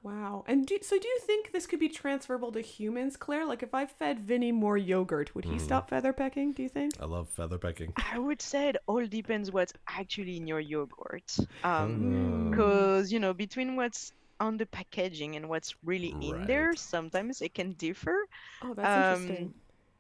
Wow. 0.01 0.43
And 0.47 0.65
do, 0.65 0.77
so 0.81 0.97
do 0.97 1.07
you 1.07 1.19
think 1.21 1.51
this 1.51 1.67
could 1.67 1.79
be 1.79 1.89
transferable 1.89 2.51
to 2.53 2.61
humans, 2.61 3.17
Claire? 3.17 3.45
Like 3.45 3.63
if 3.63 3.73
I 3.73 3.85
fed 3.85 4.19
Vinny 4.19 4.51
more 4.51 4.77
yogurt, 4.77 5.35
would 5.35 5.45
he 5.45 5.57
Mhm. 5.57 5.59
stop 5.59 5.89
feather 5.89 6.13
pecking, 6.13 6.53
do 6.53 6.63
you 6.63 6.69
think? 6.69 6.93
I 6.99 7.05
love 7.05 7.29
feather 7.29 7.57
pecking. 7.57 7.93
I 7.95 8.17
would 8.17 8.41
say 8.41 8.69
it 8.69 8.77
all 8.87 9.05
depends 9.05 9.51
what's 9.51 9.73
actually 9.87 10.37
in 10.37 10.47
your 10.47 10.59
yogurt. 10.59 11.35
Um, 11.63 11.99
Mm. 11.99 12.49
because 12.49 13.11
you 13.11 13.19
know 13.19 13.33
between 13.33 13.75
what's 13.75 14.11
on 14.39 14.57
the 14.57 14.65
packaging 14.67 15.35
and 15.35 15.49
what's 15.49 15.75
really 15.83 16.15
in 16.21 16.45
there 16.45 16.73
sometimes 16.75 17.41
it 17.41 17.53
can 17.53 17.73
differ 17.73 18.15
Oh, 18.61 18.73
that's 18.73 18.95
Um, 18.95 18.95
interesting. 18.95 19.53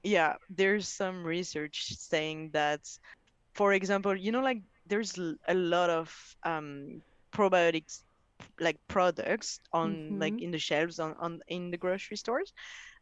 yeah 0.03 0.35
there's 0.49 0.87
some 0.89 1.23
research 1.25 1.93
saying 1.97 2.51
that 2.53 2.81
for 3.55 3.73
example 3.73 4.15
you 4.15 4.31
know 4.31 4.41
like 4.41 4.61
there's 4.87 5.17
a 5.47 5.53
lot 5.53 5.89
of 5.89 6.13
um 6.43 7.01
probiotics 7.33 8.03
like 8.59 8.77
products 8.87 9.59
on 9.73 10.19
like 10.19 10.35
Mhm. 10.35 10.41
in 10.41 10.51
the 10.51 10.59
shelves 10.59 10.99
on, 10.99 11.15
on 11.19 11.39
in 11.47 11.71
the 11.71 11.77
grocery 11.77 12.17
stores 12.17 12.53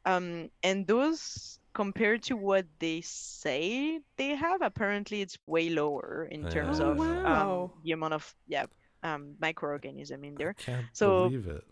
um 0.06 0.50
and 0.64 0.88
those 0.88 1.60
compared 1.74 2.24
to 2.24 2.36
what 2.36 2.66
they 2.80 3.02
say 3.02 4.00
they 4.18 4.36
have 4.36 4.62
apparently 4.62 5.22
it's 5.22 5.38
way 5.48 5.70
lower 5.70 6.28
in 6.30 6.48
terms 6.48 6.80
Oh, 6.80 6.92
of 6.92 6.98
wow. 6.98 7.72
um, 7.72 7.82
the 7.84 7.92
amount 7.92 8.14
of 8.14 8.36
yeah 8.48 8.66
um 9.04 9.36
microorganism 9.42 10.26
in 10.26 10.36
there 10.38 10.56
I 10.58 10.62
can't 10.62 10.90
So- 10.94 11.30
believe 11.30 11.48
it. 11.48 11.64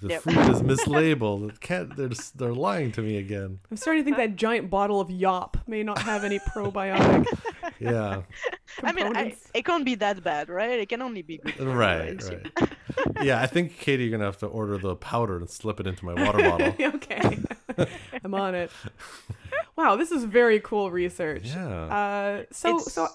The 0.00 0.08
Yep. 0.08 0.22
food 0.22 0.36
is 0.50 0.62
mislabeled. 0.62 1.48
It 1.50 1.60
can't. 1.60 1.96
They're 1.96 2.08
just- 2.08 2.36
they're 2.38 2.52
lying 2.52 2.92
to 2.92 3.02
me 3.02 3.16
again. 3.18 3.60
I'm 3.70 3.76
starting 3.76 4.02
to 4.02 4.04
think 4.04 4.16
that 4.18 4.36
giant 4.36 4.68
bottle 4.70 5.00
of 5.00 5.10
Yop 5.10 5.56
may 5.66 5.82
not 5.82 5.98
have 6.02 6.24
any 6.24 6.38
probiotic 6.38 7.26
Yeah. 7.80 8.22
I 8.82 8.92
mean, 8.92 9.16
I, 9.16 9.36
it 9.54 9.64
can't 9.64 9.84
be 9.84 9.94
that 9.96 10.22
bad, 10.22 10.48
right? 10.48 10.78
It 10.80 10.88
can 10.88 11.02
only 11.02 11.22
be 11.22 11.38
good. 11.38 11.54
for 11.54 11.62
you, 11.64 11.70
I 11.70 11.74
Right. 11.74 12.22
Right. 12.24 12.70
Yeah. 13.22 13.40
I 13.42 13.46
think 13.46 13.78
Katie, 13.78 14.04
you're 14.04 14.12
gonna 14.12 14.24
have 14.24 14.38
to 14.38 14.46
order 14.46 14.78
the 14.78 14.96
powder 14.96 15.36
and 15.36 15.48
slip 15.50 15.80
it 15.80 15.86
into 15.86 16.04
my 16.04 16.14
water 16.14 16.38
bottle. 16.38 16.74
okay. 16.96 17.38
I'm 18.24 18.34
on 18.34 18.54
it. 18.54 18.70
Wow, 19.76 19.96
this 19.96 20.10
is 20.10 20.24
very 20.24 20.60
cool 20.60 20.90
research. 20.90 21.44
Yeah. 21.46 21.68
Uh, 21.68 22.44
so 22.50 22.78
so 22.78 22.78
It's- 22.78 22.96
yeah. 22.96 23.06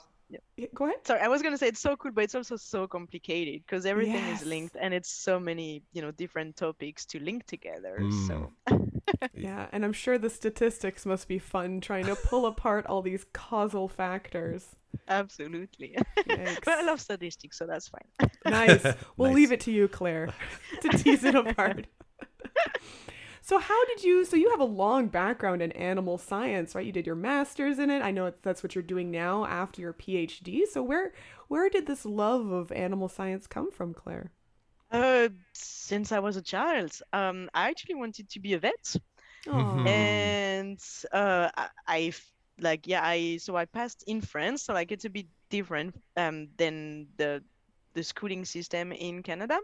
Yeah, 0.58 0.68
go 0.74 0.86
ahead. 0.86 1.06
Sorry, 1.06 1.20
I 1.22 1.28
was 1.28 1.42
gonna 1.42 1.58
say 1.58 1.68
it's 1.68 1.80
so 1.82 1.96
cool, 1.96 2.12
but 2.12 2.24
it's 2.24 2.36
also 2.36 2.56
so 2.56 2.88
complicated 2.88 3.64
because 3.66 3.86
everything 3.86 4.26
Yes. 4.28 4.42
is 4.42 4.48
linked, 4.48 4.76
and 4.80 4.94
it's 4.94 5.12
so 5.12 5.40
many, 5.40 5.84
you 5.94 6.02
know, 6.02 6.12
different 6.12 6.56
topics 6.56 7.06
to 7.08 7.20
link 7.20 7.46
together. 7.46 7.98
Mm. 8.00 8.28
So 8.28 8.52
Yeah, 9.34 9.68
and 9.72 9.84
I'm 9.84 9.94
sure 9.94 10.18
the 10.18 10.30
statistics 10.30 11.06
must 11.06 11.28
be 11.28 11.40
fun 11.40 11.82
trying 11.82 12.06
to 12.06 12.16
pull 12.16 12.46
apart 12.46 12.86
all 12.88 13.02
these 13.02 13.26
causal 13.34 13.88
factors. 13.88 14.76
absolutely. 15.08 15.96
But 16.66 16.68
I 16.68 16.84
love 16.84 17.00
statistics, 17.02 17.58
so 17.58 17.66
that's 17.66 17.90
fine. 17.90 18.30
Nice. 18.46 18.84
We'll 19.18 19.30
Nice. 19.30 19.36
leave 19.36 19.52
it 19.52 19.60
to 19.62 19.72
you, 19.72 19.88
Claire, 19.88 20.30
to 20.82 20.90
tease 20.90 21.24
it 21.24 21.36
apart. 21.36 21.88
So, 23.42 23.60
how 23.60 23.86
did 23.86 24.04
you? 24.04 24.24
So, 24.26 24.36
you 24.36 24.50
have 24.52 24.60
a 24.60 24.66
long 24.66 25.08
background 25.08 25.62
in 25.62 25.72
animal 25.74 26.18
science, 26.18 26.76
right? 26.76 26.86
You 26.86 26.92
did 26.92 27.06
your 27.08 27.16
master's 27.16 27.80
in 27.80 27.90
it. 27.90 28.02
I 28.02 28.12
know 28.12 28.32
that's 28.44 28.64
what 28.64 28.76
you're 28.76 28.84
doing 28.84 29.12
now 29.12 29.46
after 29.46 29.82
your 29.82 29.94
PhD. 29.94 30.66
So, 30.68 30.84
where 30.84 31.14
where 31.48 31.70
did 31.70 31.88
this 31.88 32.06
love 32.06 32.48
of 32.52 32.72
animal 32.72 33.10
science 33.10 33.48
come 33.48 33.72
from, 33.72 33.94
Claire? 33.94 34.32
Uh, 34.92 35.30
since 35.54 36.12
I 36.12 36.20
was 36.20 36.36
a 36.36 36.42
child, 36.42 36.92
um, 37.14 37.50
I 37.54 37.70
actually 37.70 37.96
wanted 37.96 38.30
to 38.30 38.40
be 38.40 38.54
a 38.54 38.60
vet. 38.60 38.96
Aw. 39.48 39.54
Mhm. 39.56 39.88
and 39.88 40.80
uh 41.14 41.50
I, 41.58 41.70
I 41.88 42.14
like 42.60 42.88
yeah 42.88 43.02
i 43.04 43.38
so 43.38 43.56
i 43.56 43.66
passed 43.66 44.04
in 44.08 44.22
france 44.22 44.64
so 44.64 44.74
like 44.74 44.92
it's 44.92 45.06
a 45.06 45.10
bit 45.10 45.28
different 45.50 45.96
um 46.18 46.50
than 46.58 47.08
the 47.18 47.44
the 47.94 48.04
schooling 48.04 48.46
system 48.46 48.92
in 48.92 49.24
canada 49.24 49.60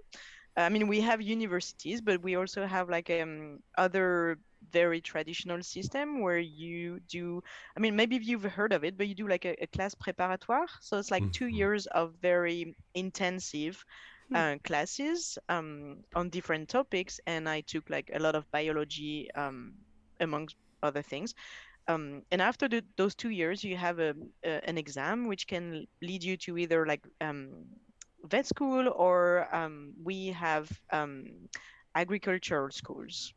i 0.57 0.69
mean 0.69 0.87
we 0.87 1.01
have 1.01 1.21
universities 1.21 2.01
but 2.01 2.21
we 2.23 2.35
also 2.35 2.65
have 2.65 2.89
like 2.89 3.09
um 3.11 3.59
other 3.77 4.37
very 4.71 5.01
traditional 5.01 5.61
system 5.61 6.21
where 6.21 6.39
you 6.39 6.99
do 7.07 7.41
i 7.77 7.79
mean 7.79 7.95
maybe 7.95 8.17
you've 8.17 8.43
heard 8.43 8.73
of 8.73 8.83
it 8.83 8.97
but 8.97 9.07
you 9.07 9.15
do 9.15 9.27
like 9.27 9.45
a, 9.45 9.55
a 9.63 9.67
class 9.67 9.95
préparatoire. 9.95 10.67
So 10.81 10.97
it's 10.97 11.11
like 11.11 11.25
two 11.31 11.47
Mhm. 11.47 11.47
years 11.47 11.87
of 11.87 12.13
very 12.21 12.75
intensive 12.95 13.83
uh, 14.33 14.55
classes 14.63 15.37
um, 15.49 15.97
on 16.15 16.29
different 16.29 16.69
topics 16.69 17.19
and 17.27 17.47
i 17.49 17.61
took 17.61 17.89
like 17.89 18.09
a 18.13 18.19
lot 18.19 18.35
of 18.35 18.49
biology 18.51 19.29
um, 19.35 19.73
amongst 20.19 20.55
other 20.83 21.01
things. 21.01 21.33
Um, 21.87 22.21
and 22.31 22.41
after 22.41 22.67
the, 22.69 22.83
those 22.97 23.15
two 23.15 23.29
years 23.29 23.63
you 23.63 23.75
have 23.77 23.99
a, 23.99 24.13
a, 24.45 24.67
an 24.69 24.77
exam 24.77 25.27
which 25.27 25.47
can 25.47 25.85
lead 26.01 26.23
you 26.23 26.37
to 26.37 26.57
either 26.57 26.85
like 26.85 27.01
um, 27.21 27.65
vet 28.23 28.45
school 28.45 28.87
or 28.95 29.47
um, 29.53 29.93
we 30.03 30.27
have 30.27 30.69
um, 30.91 31.25
agricultural 31.95 32.71
schools. 32.71 33.33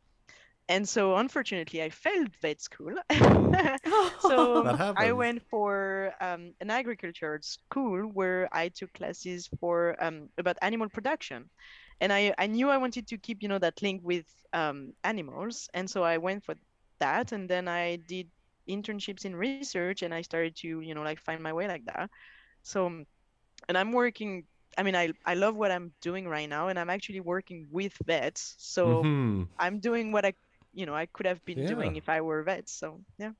And 0.69 0.87
so 0.87 1.15
unfortunately 1.17 1.81
i 1.83 1.89
failed 1.89 2.35
vet 2.41 2.61
school. 2.61 2.95
So 4.17 4.65
I 4.95 5.11
went 5.13 5.41
for 5.49 6.13
um, 6.21 6.53
an 6.61 6.69
agriculture 6.69 7.39
school 7.41 8.03
where 8.13 8.49
I 8.53 8.69
took 8.69 8.93
classes 8.93 9.49
for 9.59 9.95
um, 10.01 10.29
about 10.37 10.57
animal 10.61 10.89
production, 10.89 11.49
and 11.99 12.11
I, 12.13 12.33
I 12.37 12.47
knew 12.47 12.69
I 12.69 12.77
wanted 12.77 13.07
to 13.07 13.17
keep 13.17 13.41
you 13.41 13.49
know 13.49 13.59
that 13.59 13.81
link 13.81 14.01
with 14.03 14.25
um, 14.53 14.93
animals, 15.03 15.69
and 15.73 15.89
so 15.89 16.03
I 16.03 16.17
went 16.17 16.43
for 16.45 16.55
that. 16.99 17.31
And 17.33 17.49
then 17.49 17.67
i 17.67 17.97
did 18.07 18.27
internships 18.69 19.25
in 19.25 19.35
research 19.35 19.89
and 19.89 20.03
i 20.03 20.21
started 20.21 20.43
to 20.45 20.63
you 20.67 20.83
know 20.83 20.91
like 20.91 21.07
find 21.07 21.29
my 21.31 21.43
way 21.43 21.57
like 21.57 21.77
that. 21.77 22.09
So 22.63 22.85
and 23.67 23.77
i'm 23.77 23.91
working 23.91 24.43
i 24.77 24.83
mean 24.83 24.95
i 24.95 25.11
i 25.25 25.33
love 25.33 25.55
what 25.55 25.71
i'm 25.71 25.91
doing 26.01 26.27
right 26.27 26.49
now 26.49 26.67
and 26.69 26.79
i'm 26.79 26.89
actually 26.89 27.19
working 27.19 27.67
with 27.71 27.93
vets 28.05 28.55
so 28.59 29.03
Mhm. 29.03 29.47
i'm 29.59 29.79
doing 29.79 30.11
what 30.11 30.25
i 30.25 30.33
you 30.73 30.85
know 30.85 30.95
i 30.95 31.05
could 31.07 31.25
have 31.25 31.43
been 31.45 31.63
doing 31.65 31.95
if 31.95 32.07
i 32.09 32.21
were 32.21 32.39
a 32.39 32.43
vet 32.43 32.69
so 32.69 33.01
yeah 33.17 33.31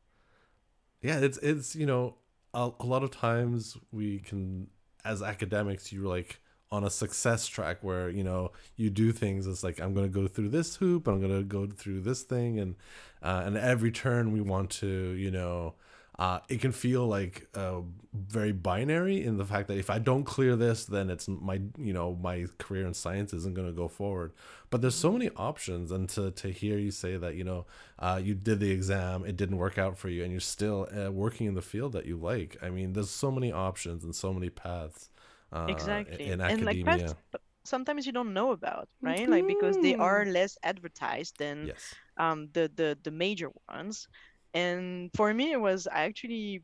yeah 1.02 1.20
it's 1.20 1.38
it's 1.40 1.76
you 1.76 1.86
know 1.86 2.16
a, 2.54 2.70
a 2.80 2.86
lot 2.86 3.04
of 3.04 3.12
times 3.12 3.78
we 3.92 4.20
can 4.20 4.68
as 5.04 5.22
academics 5.22 5.92
you're 5.92 6.08
like 6.08 6.40
on 6.72 6.84
a 6.84 6.90
success 6.90 7.48
track 7.48 7.78
where 7.82 8.10
you 8.10 8.24
know 8.24 8.52
you 8.78 8.90
do 8.90 9.12
things 9.12 9.48
it's 9.48 9.64
like 9.64 9.80
i'm 9.82 9.94
going 9.94 10.06
to 10.10 10.20
go 10.20 10.28
through 10.28 10.50
this 10.50 10.76
hoop 10.78 11.08
i'm 11.08 11.20
going 11.20 11.36
to 11.36 11.44
go 11.44 11.68
through 11.68 12.00
this 12.02 12.24
thing 12.24 12.60
and 12.60 12.76
uh, 13.24 13.44
and 13.46 13.58
every 13.58 13.92
turn 13.92 14.32
we 14.32 14.42
want 14.42 14.70
to 14.70 15.12
you 15.12 15.30
know 15.32 15.74
uh, 16.22 16.40
it 16.50 16.62
can 16.62 16.72
feel 16.72 17.08
like 17.08 17.48
uh, 17.56 17.82
very 18.14 18.54
binary 18.54 19.26
in 19.26 19.38
the 19.38 19.46
fact 19.46 19.68
that 19.70 19.78
if 19.78 19.90
I 19.90 20.00
don't 20.00 20.26
clear 20.26 20.56
this, 20.56 20.86
then 20.86 21.10
it's 21.10 21.28
my 21.28 21.62
you 21.78 21.94
know 21.94 22.16
my 22.22 22.48
career 22.60 22.86
in 22.88 22.94
science 22.94 23.34
isn't 23.34 23.56
going 23.56 23.68
to 23.68 23.74
go 23.74 23.90
forward. 23.90 24.34
But 24.72 24.82
there's 24.82 24.96
so 24.96 25.12
many 25.12 25.30
options, 25.36 25.92
and 25.92 26.10
to, 26.12 26.32
to 26.32 26.50
hear 26.52 26.78
you 26.80 26.92
say 26.92 27.18
that 27.18 27.36
you 27.36 27.44
know 27.46 27.66
uh, 28.00 28.22
you 28.24 28.36
did 28.36 28.60
the 28.62 28.72
exam, 28.72 29.26
it 29.26 29.38
didn't 29.38 29.58
work 29.58 29.78
out 29.80 29.98
for 29.98 30.10
you, 30.10 30.24
and 30.24 30.32
you're 30.32 30.42
still 30.42 30.88
uh, 30.96 31.12
working 31.12 31.48
in 31.48 31.56
the 31.56 31.62
field 31.64 31.94
that 31.94 32.06
you 32.06 32.18
like. 32.18 32.58
I 32.62 32.70
mean, 32.70 32.94
there's 32.94 33.12
so 33.12 33.32
many 33.32 33.52
options 33.52 34.04
and 34.04 34.16
so 34.16 34.34
many 34.34 34.50
paths. 34.50 35.10
Uh, 35.54 36.02
exactly 36.02 36.34
in 36.34 36.42
and 36.48 36.64
like 36.66 36.80
academia. 36.80 36.84
that's 36.84 37.16
p- 37.32 37.40
sometimes 37.66 38.06
you 38.06 38.12
don't 38.14 38.34
know 38.34 38.52
about 38.52 38.90
right 39.02 39.28
like 39.30 39.46
because 39.48 39.78
they 39.80 39.96
are 39.96 40.24
Mhm. 40.24 40.34
less 40.34 40.58
advertised 40.64 41.38
than 41.40 41.72
yes. 41.74 41.96
um 42.18 42.50
the 42.54 42.72
the 42.76 42.98
the 43.04 43.12
major 43.12 43.52
ones 43.70 44.08
and 44.54 45.10
for 45.16 45.34
me 45.34 45.52
it 45.52 45.60
was 45.60 45.88
actually 45.92 46.64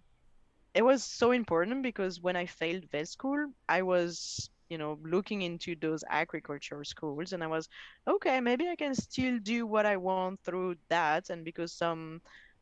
it 0.74 0.84
was 0.84 1.04
so 1.04 1.32
important 1.32 1.84
because 1.84 2.22
when 2.22 2.36
i 2.36 2.46
failed 2.46 2.84
vet 2.92 3.08
school 3.08 3.48
i 3.68 3.82
was 3.82 4.50
you 4.70 4.78
know 4.78 4.98
looking 5.04 5.42
into 5.42 5.76
those 5.82 6.04
agriculture 6.10 6.84
schools 6.84 7.34
and 7.34 7.44
i 7.44 7.48
was 7.48 7.68
okay 8.10 8.40
maybe 8.40 8.68
i 8.68 8.76
can 8.76 8.94
still 8.96 9.40
do 9.40 9.66
what 9.66 9.86
i 9.86 9.98
want 9.98 10.34
through 10.38 10.68
that 10.84 11.22
and 11.22 11.38
because 11.38 11.66
some 11.66 12.20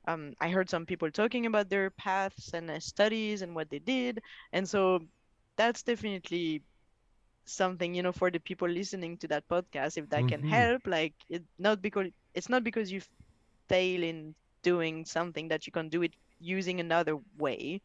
um, 0.07 0.33
i 0.39 0.49
heard 0.49 0.69
some 0.69 0.85
people 0.85 1.09
talking 1.11 1.45
about 1.45 1.69
their 1.69 1.89
paths 1.91 2.53
and 2.53 2.69
uh, 2.69 2.79
studies 2.79 3.41
and 3.41 3.55
what 3.55 3.69
they 3.69 3.79
did 3.79 4.19
and 4.53 4.67
so 4.67 4.99
that's 5.57 5.83
definitely 5.83 6.63
something 7.45 7.93
you 7.93 8.01
know 8.03 8.11
for 8.11 8.29
the 8.31 8.39
people 8.39 8.67
listening 8.67 9.17
to 9.17 9.27
that 9.27 9.47
podcast 9.47 9.97
if 9.97 10.09
that 10.09 10.27
can 10.27 10.43
Mhm. 10.43 10.69
help 10.69 10.81
like 10.85 11.13
it 11.29 11.43
not 11.57 11.81
because 11.81 12.07
it's 12.33 12.49
not 12.49 12.63
because 12.63 12.91
you 12.91 13.01
fail 13.69 14.03
in 14.03 14.35
doing 14.69 15.05
something 15.05 15.49
that 15.49 15.67
you 15.67 15.71
can 15.73 15.89
do 15.89 16.01
it 16.03 16.13
using 16.39 16.79
another 16.81 17.15
way 17.37 17.81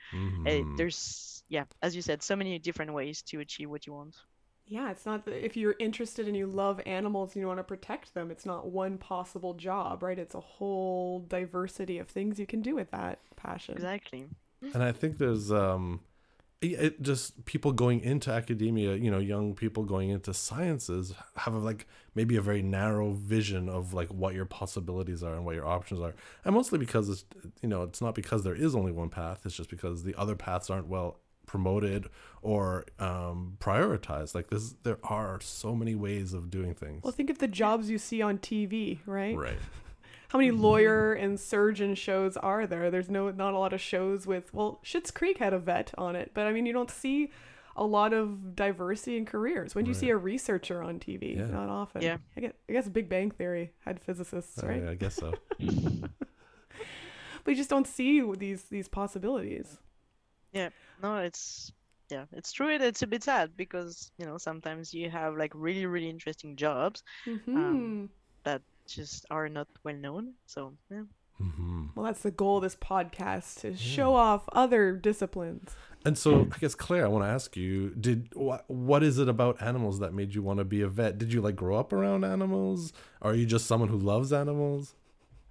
Uh, 0.48 0.62
Mhm. 0.62 0.76
there's 0.76 1.44
yeah 1.48 1.64
as 1.82 1.94
you 1.96 2.02
said 2.02 2.22
so 2.22 2.36
many 2.36 2.58
different 2.58 2.92
ways 2.94 3.22
to 3.22 3.40
achieve 3.40 3.70
what 3.70 3.86
you 3.86 3.92
want 3.94 4.16
Yeah, 4.66 4.90
it's 4.92 5.04
not 5.04 5.24
that 5.24 5.44
if 5.44 5.56
you're 5.56 5.74
interested 5.80 6.28
and 6.28 6.36
you 6.36 6.46
love 6.46 6.80
animals 6.86 7.34
and 7.34 7.40
you 7.40 7.46
want 7.48 7.58
to 7.58 7.64
protect 7.64 8.14
them, 8.14 8.30
it's 8.30 8.46
not 8.46 8.68
one 8.70 8.98
possible 8.98 9.54
job, 9.54 10.02
right? 10.02 10.18
It's 10.18 10.34
a 10.34 10.40
whole 10.40 11.20
diversity 11.20 11.98
of 11.98 12.08
things 12.08 12.38
you 12.38 12.46
can 12.46 12.62
do 12.62 12.76
with 12.76 12.90
that 12.92 13.18
passion. 13.36 13.88
exactly 13.88 14.28
and 14.74 14.82
I 14.82 14.92
think 14.92 15.18
there's 15.18 15.50
um 15.50 16.00
it 16.62 17.00
just 17.00 17.44
people 17.46 17.72
going 17.72 18.00
into 18.00 18.30
academia, 18.30 18.94
you 18.94 19.11
know, 19.11 19.18
young 19.18 19.54
people 19.54 19.84
going 19.84 20.11
into 20.11 20.34
sciences 20.34 21.14
have 21.36 21.54
like 21.54 21.86
maybe 22.14 22.36
a 22.36 22.42
very 22.42 22.62
narrow 22.62 23.12
vision 23.12 23.68
of 23.68 23.94
like 23.94 24.08
what 24.08 24.34
your 24.34 24.44
possibilities 24.44 25.22
are 25.22 25.34
and 25.34 25.44
what 25.46 25.54
your 25.54 25.66
options 25.66 26.00
are. 26.00 26.14
And 26.44 26.54
mostly 26.54 26.78
because 26.78 27.08
it's 27.08 27.24
you 27.62 27.68
know, 27.68 27.82
it's 27.84 28.02
not 28.02 28.14
because 28.14 28.44
there 28.44 28.54
is 28.54 28.74
only 28.74 28.92
one 28.92 29.08
path, 29.08 29.40
it's 29.46 29.56
just 29.56 29.70
because 29.70 30.04
the 30.04 30.14
other 30.16 30.36
paths 30.36 30.68
aren't 30.68 30.86
well 30.86 31.20
promoted 31.46 32.08
or 32.42 32.84
um 32.98 33.56
prioritized. 33.58 34.34
Like 34.34 34.50
this 34.50 34.74
there 34.82 34.98
are 35.02 35.40
so 35.40 35.74
many 35.74 35.94
ways 35.94 36.34
of 36.34 36.50
doing 36.50 36.74
things. 36.74 37.02
Well, 37.02 37.12
think 37.12 37.30
of 37.30 37.38
the 37.38 37.48
jobs 37.48 37.88
you 37.88 37.96
see 37.96 38.20
on 38.20 38.36
TV, 38.36 38.98
right? 39.06 39.34
right. 39.34 39.58
How 40.30 40.38
many 40.38 40.52
lawyer 40.52 41.12
and 41.12 41.38
surgeon 41.40 41.94
shows 41.96 42.36
are 42.36 42.66
there? 42.66 42.90
There's 42.90 43.10
no 43.10 43.30
not 43.30 43.52
a 43.52 43.58
lot 43.58 43.72
of 43.72 43.80
shows 43.80 44.26
with 44.26 44.54
well, 44.54 44.80
Schitt's 44.84 45.10
Creek 45.10 45.38
had 45.38 45.52
a 45.52 45.58
vet 45.58 45.92
on 45.98 46.14
it, 46.14 46.30
but 46.34 46.46
I 46.46 46.52
mean 46.52 46.66
you 46.66 46.72
don't 46.72 46.90
see 46.90 47.30
a 47.76 47.84
lot 47.84 48.12
of 48.12 48.54
diversity 48.54 49.16
in 49.16 49.26
careers. 49.26 49.74
When 49.74 49.84
do 49.84 49.90
you 49.90 49.94
see 49.94 50.10
a 50.10 50.16
researcher 50.16 50.82
on 50.82 50.98
TV? 51.00 51.36
Yeah. 51.36 51.46
Not 51.46 51.68
often. 51.68 52.02
Yeah. 52.02 52.18
I 52.36 52.40
guess, 52.40 52.52
I 52.68 52.72
guess 52.72 52.88
Big 52.88 53.08
Bang 53.08 53.30
Theory 53.30 53.72
had 53.84 54.00
physicists, 54.00 54.62
Uh, 54.62 54.66
right? 54.68 54.82
yeah, 54.82 54.90
I 54.90 54.94
guess 54.94 55.14
so. 55.16 55.32
But 57.44 57.52
you 57.52 57.56
just 57.56 57.70
don't 57.70 57.86
see 57.86 58.20
these 58.36 58.64
these 58.64 58.88
possibilities. 58.88 59.78
Yeah. 60.52 60.68
No 61.02 61.16
it's 61.16 61.72
yeah 62.10 62.26
it's 62.32 62.52
true 62.52 62.68
it- 62.74 62.82
it's 62.82 63.02
a 63.02 63.06
bit 63.06 63.22
sad 63.22 63.56
because 63.56 64.10
you 64.18 64.26
know 64.26 64.36
sometimes 64.36 64.92
you 64.92 65.08
have 65.10 65.36
like 65.36 65.52
really 65.54 65.86
really 65.86 66.10
interesting 66.10 66.56
jobs 66.56 67.02
hmm 67.24 68.06
that 68.44 68.62
just 68.91 69.24
are 69.30 69.49
not 69.49 69.68
well 69.84 69.97
known 69.97 70.34
so 70.47 70.72
yeah 70.91 71.03
hmm 71.38 71.86
Well, 71.95 72.05
that's 72.05 72.20
the 72.20 72.30
goal 72.30 72.59
of 72.59 72.62
this 72.62 72.76
podcast 72.76 73.61
to 73.62 73.74
show 73.76 74.14
off 74.14 74.43
other 74.53 74.93
disciplines. 74.93 75.74
And 76.05 76.16
so, 76.18 76.49
I 76.53 76.59
guess 76.59 76.74
Claire, 76.74 77.05
I 77.07 77.09
want 77.09 77.24
to 77.24 77.28
ask 77.28 77.57
you: 77.57 77.91
Did 78.07 78.28
what? 78.34 78.68
What 78.68 79.03
is 79.03 79.18
it 79.18 79.28
about 79.28 79.61
animals 79.62 80.01
that 80.01 80.12
made 80.12 80.34
you 80.34 80.43
want 80.43 80.59
to 80.59 80.64
be 80.64 80.82
a 80.82 80.88
vet? 80.88 81.16
Did 81.16 81.32
you 81.32 81.41
like 81.41 81.57
grow 81.57 81.76
up 81.80 81.93
around 81.95 82.24
animals? 82.24 82.93
Or 83.22 83.30
are 83.32 83.34
you 83.34 83.47
just 83.47 83.66
someone 83.66 83.88
who 83.88 83.97
loves 83.99 84.32
animals? 84.32 84.95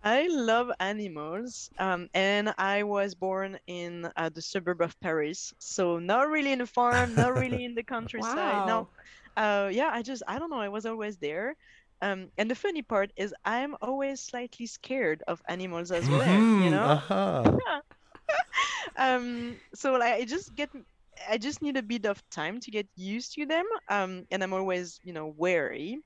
I 0.04 0.28
love 0.28 0.70
animals, 0.80 1.70
um, 1.78 2.08
and 2.14 2.54
I 2.58 2.84
was 2.84 3.16
born 3.16 3.60
in 3.68 4.10
uh, 4.16 4.30
the 4.30 4.42
suburb 4.42 4.82
of 4.82 4.98
Paris, 5.02 5.54
so 5.60 6.00
not 6.00 6.30
really 6.30 6.52
in 6.54 6.62
a 6.62 6.68
farm, 6.68 7.16
not 7.16 7.34
really 7.34 7.66
in 7.66 7.76
the 7.76 7.84
countryside. 7.96 8.66
No, 8.66 8.88
uh, 9.38 9.70
yeah, 9.72 9.90
I 9.92 10.02
just 10.02 10.24
I 10.28 10.40
don't 10.40 10.50
know. 10.50 10.62
I 10.62 10.70
was 10.70 10.86
always 10.86 11.18
there, 11.18 11.56
um, 12.02 12.30
and 12.38 12.50
the 12.50 12.56
funny 12.56 12.82
part 12.82 13.12
is 13.16 13.34
I'm 13.46 13.76
always 13.82 14.22
slightly 14.22 14.66
scared 14.68 15.24
of 15.28 15.42
animals 15.48 15.92
as 15.92 16.10
well. 16.12 16.50
You 16.56 16.70
Mhm, 16.70 16.72
know, 16.72 16.94
uh-huh. 16.94 17.60
um, 18.98 19.58
so 19.74 19.94
like 19.94 20.14
I 20.22 20.26
just 20.26 20.56
get 20.56 20.70
I 21.30 21.38
just 21.38 21.62
need 21.62 21.78
a 21.78 21.84
bit 21.84 22.06
of 22.06 22.22
time 22.32 22.60
to 22.62 22.72
get 22.72 22.88
used 22.96 23.34
to 23.34 23.46
them, 23.46 23.66
um, 23.90 24.26
and 24.32 24.44
I'm 24.44 24.54
always 24.54 25.00
you 25.04 25.14
know 25.14 25.34
wary. 25.36 26.00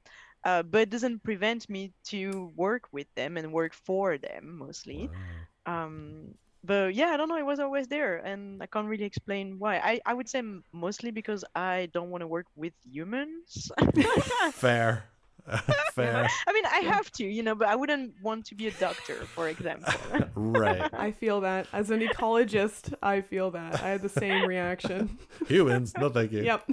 Uh, 0.45 0.63
but 0.63 0.81
it 0.81 0.89
doesn't 0.89 1.23
prevent 1.23 1.69
me 1.69 1.91
to 2.05 2.51
work 2.55 2.83
with 2.91 3.07
them 3.15 3.37
and 3.37 3.51
work 3.51 3.73
for 3.73 4.17
them 4.17 4.57
mostly. 4.57 5.09
Wow. 5.09 5.47
Um, 5.65 6.33
but 6.63 6.93
yeah, 6.95 7.07
I 7.07 7.17
don't 7.17 7.29
know. 7.29 7.37
It 7.37 7.45
was 7.45 7.59
always 7.59 7.87
there, 7.87 8.17
and 8.17 8.61
I 8.61 8.67
can't 8.67 8.87
really 8.87 9.05
explain 9.05 9.57
why. 9.59 9.77
I, 9.77 9.99
I 10.05 10.13
would 10.13 10.29
say 10.29 10.41
mostly 10.73 11.11
because 11.11 11.43
I 11.55 11.89
don't 11.93 12.09
want 12.09 12.21
to 12.21 12.27
work 12.27 12.47
with 12.55 12.73
humans. 12.83 13.71
Fair, 14.49 15.12
fair, 15.93 16.27
I 16.47 16.53
mean, 16.53 16.65
I 16.65 16.79
have 16.79 17.11
to, 17.13 17.25
you 17.25 17.43
know, 17.43 17.55
but 17.55 17.67
I 17.67 17.75
wouldn't 17.75 18.13
want 18.21 18.45
to 18.45 18.55
be 18.55 18.67
a 18.67 18.71
doctor, 18.71 19.15
for 19.35 19.47
example. 19.49 19.93
right? 20.35 20.89
I 20.93 21.11
feel 21.11 21.41
that 21.41 21.67
as 21.73 21.89
an 21.91 21.99
ecologist, 22.01 22.93
I 23.03 23.21
feel 23.21 23.51
that 23.51 23.81
I 23.81 23.89
had 23.89 24.01
the 24.01 24.09
same 24.09 24.45
reaction. 24.45 25.17
Humans, 25.47 25.93
no 25.97 26.09
thank 26.09 26.31
you. 26.31 26.43
Yep. 26.43 26.69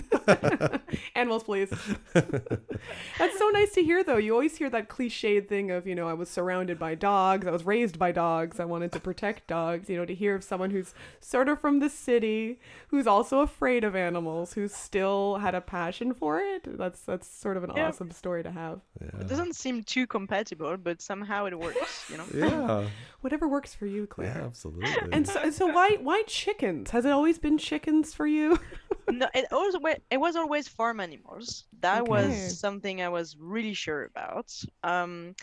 Animals, 1.14 1.42
please. 1.44 1.70
That's 2.14 3.38
so 3.38 3.48
nice 3.50 3.72
to 3.72 3.82
hear, 3.82 4.04
though. 4.04 4.16
You 4.16 4.32
always 4.32 4.56
hear 4.56 4.70
that 4.70 4.88
cliched 4.88 5.48
thing 5.48 5.70
of, 5.70 5.86
you 5.86 5.94
know, 5.94 6.08
I 6.08 6.14
was 6.14 6.28
surrounded 6.28 6.78
by 6.78 6.94
dogs, 6.94 7.46
I 7.46 7.50
was 7.50 7.64
raised 7.64 7.98
by 7.98 8.12
dogs, 8.12 8.60
I 8.60 8.64
wanted 8.64 8.92
to 8.92 9.00
protect 9.00 9.46
dogs. 9.46 9.88
You 9.90 9.96
know, 9.96 10.04
to 10.04 10.14
hear 10.14 10.34
of 10.34 10.44
someone 10.44 10.70
who's 10.70 10.94
sort 11.20 11.48
of 11.48 11.60
from 11.60 11.80
the 11.80 11.88
city, 11.90 12.60
who's 12.88 13.06
also 13.06 13.40
afraid 13.40 13.84
of 13.84 13.94
animals, 13.96 14.52
who 14.54 14.68
still 14.68 15.38
had 15.38 15.54
a 15.54 15.60
passion 15.60 16.14
for 16.14 16.38
it. 16.40 16.78
That's 16.78 17.00
that's 17.02 17.26
sort 17.28 17.56
of 17.56 17.64
an 17.64 17.72
Yeah. 17.74 17.88
awesome 17.88 18.10
story 18.10 18.42
to 18.42 18.50
have. 18.50 18.59
It 18.68 18.80
Yeah. 19.02 19.26
doesn't 19.28 19.56
seem 19.56 19.82
too 19.82 20.06
compatible, 20.06 20.76
but 20.76 21.00
somehow 21.00 21.46
it 21.46 21.58
works, 21.58 22.04
you 22.10 22.16
know. 22.16 22.26
Yeah. 22.34 22.88
Whatever 23.20 23.48
works 23.48 23.74
for 23.74 23.86
you, 23.86 24.06
Claire. 24.06 24.34
Yeah, 24.36 24.46
absolutely. 24.46 25.12
And 25.12 25.26
so, 25.26 25.50
so 25.50 25.66
why 25.66 25.96
why 26.00 26.22
chickens? 26.26 26.90
Has 26.90 27.04
it 27.04 27.10
always 27.12 27.38
been 27.38 27.58
chickens 27.58 28.14
for 28.14 28.26
you? 28.26 28.58
no, 29.10 29.26
it 29.34 29.46
always 29.52 29.74
it 30.10 30.16
was 30.18 30.36
always 30.36 30.68
farm 30.68 31.00
animals. 31.00 31.64
That 31.80 32.02
Okay. 32.02 32.10
was 32.10 32.58
something 32.58 33.02
I 33.02 33.08
was 33.08 33.36
really 33.38 33.74
sure 33.74 34.04
about. 34.04 34.52
Um, 34.82 35.34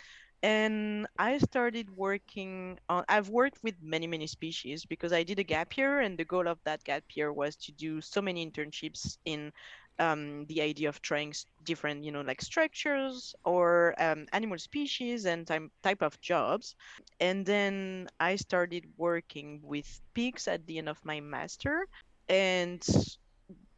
and 0.43 1.07
I 1.17 1.37
started 1.39 1.89
working 1.95 2.77
on. 2.89 3.03
I've 3.09 3.29
worked 3.29 3.59
with 3.63 3.75
many 3.81 4.07
many 4.07 4.27
species 4.27 4.85
because 4.85 5.11
I 5.11 5.23
did 5.23 5.39
a 5.39 5.43
gap 5.43 5.75
year, 5.77 5.99
and 6.01 6.17
the 6.17 6.25
goal 6.25 6.47
of 6.47 6.59
that 6.63 6.83
gap 6.83 7.03
year 7.15 7.33
was 7.33 7.55
to 7.57 7.71
do 7.71 8.01
so 8.01 8.21
many 8.21 8.45
internships 8.45 9.17
in 9.25 9.51
um, 9.99 10.45
the 10.47 10.61
idea 10.61 10.89
of 10.89 11.01
trying 11.01 11.33
different, 11.63 12.03
you 12.03 12.11
know, 12.11 12.21
like 12.21 12.41
structures 12.41 13.35
or 13.45 13.95
um, 14.01 14.25
animal 14.33 14.57
species 14.57 15.25
and 15.25 15.47
type 15.47 15.63
type 15.83 16.01
of 16.01 16.19
jobs. 16.21 16.75
And 17.19 17.45
then 17.45 18.07
I 18.19 18.35
started 18.35 18.85
working 18.97 19.61
with 19.63 19.87
pigs 20.13 20.47
at 20.47 20.65
the 20.67 20.77
end 20.79 20.89
of 20.89 20.99
my 21.05 21.19
master, 21.21 21.87
and 22.29 22.81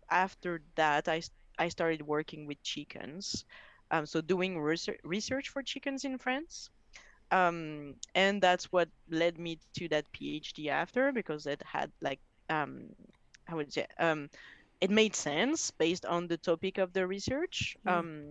after 0.09 0.61
that, 0.75 1.07
I, 1.07 1.21
I 1.57 1.69
started 1.69 2.01
working 2.01 2.45
with 2.47 2.61
chickens. 2.63 3.45
Um, 3.91 4.05
so 4.05 4.21
doing 4.21 4.59
research, 4.59 4.99
research 5.03 5.49
for 5.49 5.63
chickens 5.63 6.05
in 6.05 6.17
France. 6.17 6.69
um, 7.31 7.95
and 8.15 8.41
that's 8.41 8.71
what 8.71 8.89
led 9.09 9.37
me 9.39 9.59
to 9.75 9.89
that 9.89 10.05
PhD 10.13 10.69
after 10.69 11.11
because 11.11 11.45
it 11.47 11.61
had 11.65 11.91
like 12.01 12.19
um, 12.49 12.89
I 13.49 13.55
would 13.55 13.73
say 13.73 13.87
um, 13.99 14.29
it 14.81 14.89
made 14.89 15.15
sense 15.15 15.71
based 15.71 16.05
on 16.05 16.27
the 16.27 16.37
topic 16.37 16.77
of 16.77 16.93
the 16.93 17.05
research. 17.07 17.75
Mm. 17.85 17.91
Um, 17.91 18.23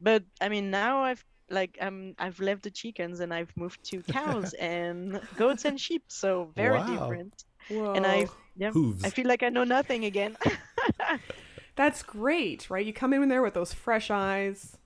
but 0.00 0.22
I 0.40 0.48
mean 0.48 0.70
now 0.70 1.02
I've 1.02 1.24
like 1.50 1.78
um 1.80 2.14
I've 2.18 2.38
left 2.40 2.62
the 2.62 2.70
chickens 2.70 3.20
and 3.20 3.32
I've 3.32 3.52
moved 3.56 3.82
to 3.90 4.02
cows 4.12 4.52
and 4.54 5.20
goats 5.36 5.64
and 5.64 5.80
sheep, 5.80 6.04
so 6.08 6.50
very 6.54 6.78
Wow. 6.78 6.86
different. 6.86 7.44
Whoa. 7.68 7.94
And 7.94 8.06
I 8.06 8.26
yeah 8.56 8.70
Hooves. 8.70 9.04
I 9.04 9.10
feel 9.10 9.26
like 9.26 9.42
I 9.42 9.48
know 9.48 9.64
nothing 9.64 10.04
again. 10.04 10.36
That's 11.76 12.02
great, 12.02 12.68
right? 12.70 12.84
You 12.84 12.92
come 12.92 13.12
in 13.12 13.28
there 13.28 13.42
with 13.42 13.54
those 13.54 13.72
fresh 13.72 14.10
eyes, 14.10 14.76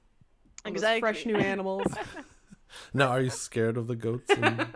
all 0.65 0.73
those 0.73 0.99
fresh 0.99 1.25
new 1.27 1.37
animals. 1.37 1.87
Now, 2.95 3.09
are 3.09 3.21
you 3.21 3.29
scared 3.29 3.77
of 3.77 3.87
the 3.87 3.95
goats 3.97 4.31
and, 4.31 4.67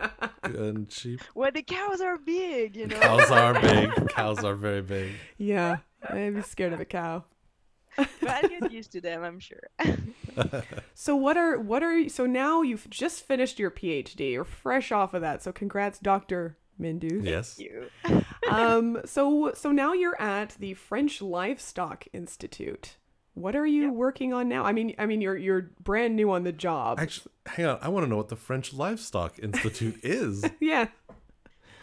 and 0.43 0.91
sheep? 0.91 1.19
well, 1.33 1.49
the 1.51 1.63
cows 1.63 1.99
are 1.99 2.17
big, 2.19 2.75
you 2.75 2.85
know. 2.85 2.99
Cows 2.99 3.31
are 3.31 3.59
big. 3.59 3.89
Cows 4.09 4.43
are 4.43 4.53
very 4.53 4.83
big. 4.83 5.13
yeah, 5.39 5.77
I'd 6.03 6.35
be 6.35 6.41
scared 6.41 6.73
of 6.73 6.79
a 6.79 6.85
cow. 6.85 7.23
but 7.97 8.09
I'll 8.29 8.47
get 8.49 8.71
used 8.71 8.91
to 8.91 9.01
them, 9.01 9.23
I'm 9.23 9.39
sure. 9.39 9.69
So 10.93 11.15
what 11.15 11.37
are 11.37 11.59
what 11.59 11.81
are 11.83 11.97
you, 11.97 12.09
so 12.09 12.25
now 12.25 12.61
you've 12.61 12.87
just 12.89 13.23
finished 13.25 13.57
your 13.59 13.71
PhD. 13.71 14.33
You're 14.33 14.43
fresh 14.43 14.91
off 14.91 15.13
of 15.13 15.21
that. 15.21 15.41
So 15.41 15.51
congrats, 15.51 15.97
Dr. 15.99 16.57
Mindu. 16.79 17.23
Yes. 17.25 17.57
you. 17.59 17.87
um 18.49 18.99
so 19.05 19.51
so 19.55 19.71
now 19.71 19.93
you're 19.93 20.19
at 20.21 20.55
the 20.59 20.73
French 20.75 21.21
Livestock 21.21 22.05
Institute. 22.13 22.97
What 23.33 23.55
are 23.55 23.65
you 23.65 23.83
Yeah. 23.85 23.89
working 23.91 24.33
on 24.33 24.47
now? 24.49 24.63
I 24.63 24.73
mean 24.73 24.93
I 24.99 25.05
mean 25.07 25.21
you're 25.21 25.37
you're 25.37 25.71
brand 25.83 26.15
new 26.15 26.31
on 26.31 26.43
the 26.43 26.51
job. 26.51 26.99
Actually, 26.99 27.31
hang 27.47 27.65
on. 27.65 27.79
I 27.81 27.89
want 27.89 28.05
to 28.05 28.09
know 28.09 28.17
what 28.17 28.29
the 28.29 28.35
French 28.35 28.73
Livestock 28.73 29.39
Institute 29.39 29.99
is. 30.03 30.43
yeah. 30.59 30.87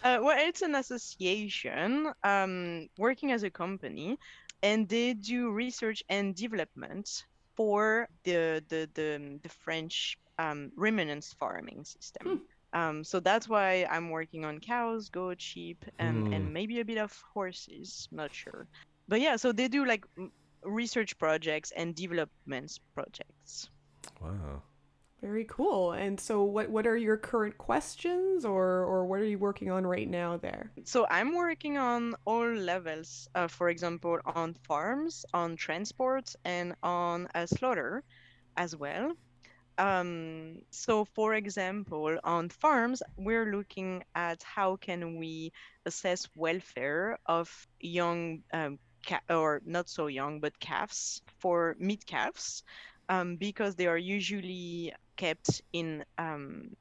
Uh, 0.05 0.19
well, 0.21 0.37
it's 0.39 0.61
an 0.61 0.75
association 0.75 2.13
um, 2.23 2.87
working 2.99 3.31
as 3.31 3.41
a 3.41 3.49
company, 3.49 4.19
and 4.61 4.87
they 4.87 5.15
do 5.15 5.49
research 5.49 6.03
and 6.09 6.35
development 6.35 7.25
for 7.55 8.07
the 8.23 8.63
the 8.69 8.87
the, 8.93 9.39
the 9.41 9.49
French 9.49 10.19
um, 10.37 10.71
ruminants 10.75 11.33
farming 11.39 11.83
system. 11.83 12.41
Um, 12.73 13.03
so 13.03 13.19
that's 13.19 13.49
why 13.49 13.87
I'm 13.89 14.11
working 14.11 14.45
on 14.45 14.59
cows, 14.59 15.09
goats, 15.09 15.43
sheep, 15.43 15.83
and, 15.97 16.27
Hmm. 16.27 16.33
and 16.33 16.53
maybe 16.53 16.81
a 16.81 16.85
bit 16.85 16.99
of 16.99 17.11
horses. 17.33 18.07
Not 18.11 18.31
sure, 18.31 18.67
but 19.07 19.21
yeah. 19.21 19.37
So 19.37 19.51
they 19.51 19.67
do 19.67 19.85
like 19.85 20.05
research 20.61 21.17
projects 21.17 21.71
and 21.75 21.95
development 21.95 22.79
projects. 22.93 23.69
Wow. 24.21 24.61
Very 25.25 25.45
cool. 25.45 25.93
And 25.93 26.19
so 26.19 26.43
what 26.43 26.69
what 26.69 26.85
are 26.85 26.95
your 26.95 27.17
current 27.17 27.57
questions 27.57 28.45
or 28.45 28.85
or 28.91 29.07
what 29.07 29.19
are 29.21 29.25
you 29.33 29.39
working 29.39 29.71
on 29.71 29.83
right 29.87 30.07
now 30.07 30.37
there? 30.37 30.69
So 30.83 31.07
I'm 31.09 31.33
working 31.33 31.79
on 31.79 32.13
all 32.25 32.47
levels, 32.53 33.27
uh, 33.33 33.47
for 33.47 33.69
example, 33.69 34.19
on 34.23 34.53
farms, 34.67 35.25
on 35.33 35.55
transport, 35.55 36.35
and 36.45 36.75
on 36.83 37.27
uh, 37.33 37.47
slaughter 37.47 38.03
as 38.55 38.75
well. 38.75 39.13
Um, 39.79 40.61
so, 40.69 41.05
for 41.05 41.33
example, 41.33 42.19
on 42.23 42.49
farms, 42.49 43.01
we're 43.17 43.51
looking 43.51 44.03
at 44.13 44.43
how 44.43 44.75
can 44.75 45.17
we 45.17 45.51
assess 45.87 46.29
welfare 46.35 47.17
of 47.25 47.49
young 47.79 48.43
um, 48.53 48.77
ca- 49.07 49.25
or 49.29 49.61
not 49.65 49.89
so 49.89 50.05
young, 50.05 50.39
but 50.39 50.59
calves 50.59 51.21
for 51.39 51.75
meat 51.79 52.05
calves, 52.05 52.63
um, 53.09 53.37
because 53.37 53.75
they 53.75 53.87
are 53.87 53.97
usually 53.97 54.93
kept 55.17 55.61
in 55.73 56.03
um, 56.17 56.75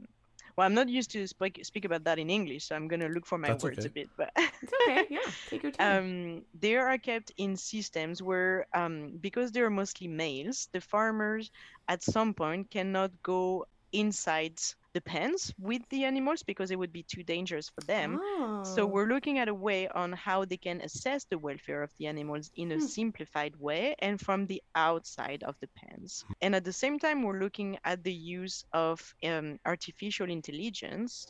well, 0.57 0.67
I'm 0.67 0.75
not 0.75 0.89
used 0.89 1.11
to 1.13 1.27
speak 1.27 1.61
speak 1.65 1.85
about 1.85 2.05
that 2.05 2.19
in 2.19 2.31
English, 2.31 2.65
so 2.67 2.75
I'm 2.77 2.89
gonna 2.89 3.09
look 3.09 3.27
for 3.27 3.39
my 3.39 3.53
That's 3.53 3.65
words 3.65 3.85
okay. 3.85 3.87
a 3.87 3.91
bit. 3.91 4.11
But 4.17 4.31
It's 4.63 4.73
okay. 4.75 5.07
Yeah. 5.11 5.31
Take 5.47 5.63
your 5.63 5.73
time. 5.73 5.99
um, 5.99 6.43
they 6.55 6.77
are 6.77 6.99
kept 6.99 7.33
in 7.37 7.57
systems 7.57 8.23
where, 8.23 8.67
um, 8.75 9.19
because 9.21 9.53
they 9.53 9.61
are 9.61 9.71
mostly 9.71 10.09
males, 10.09 10.69
the 10.73 10.81
farmers 10.81 11.51
at 11.89 12.03
some 12.03 12.35
point 12.35 12.71
cannot 12.71 13.11
go 13.23 13.65
inside 13.93 14.59
the 14.95 15.03
pens 15.03 15.53
with 15.59 15.83
the 15.91 16.05
animals 16.05 16.43
because 16.43 16.71
it 16.71 16.79
would 16.79 16.93
be 16.93 17.05
too 17.05 17.25
dangerous 17.25 17.69
for 17.69 17.83
them. 17.83 18.21
So 18.63 18.87
Oh. 18.87 18.89
we're 18.89 19.09
looking 19.09 19.39
at 19.39 19.49
a 19.49 19.55
way 19.55 19.89
on 19.89 20.13
how 20.13 20.45
they 20.47 20.57
can 20.59 20.81
assess 20.81 21.25
the 21.27 21.39
welfare 21.39 21.83
of 21.83 21.93
the 21.99 22.07
animals 22.07 22.51
in 22.57 22.73
a 22.73 22.81
Hmm. 22.81 22.95
simplified 22.97 23.57
way 23.57 23.95
and 23.99 24.21
from 24.21 24.47
the 24.47 24.63
outside 24.75 25.43
of 25.45 25.57
the 25.61 25.69
pens. 25.77 26.25
And 26.41 26.55
at 26.55 26.65
the 26.65 26.73
same 26.73 26.99
time, 26.99 27.23
we're 27.23 27.41
looking 27.41 27.79
at 27.85 28.03
the 28.05 28.15
use 28.15 28.65
of 28.73 29.15
um, 29.25 29.59
artificial 29.67 30.31
intelligence. 30.31 31.27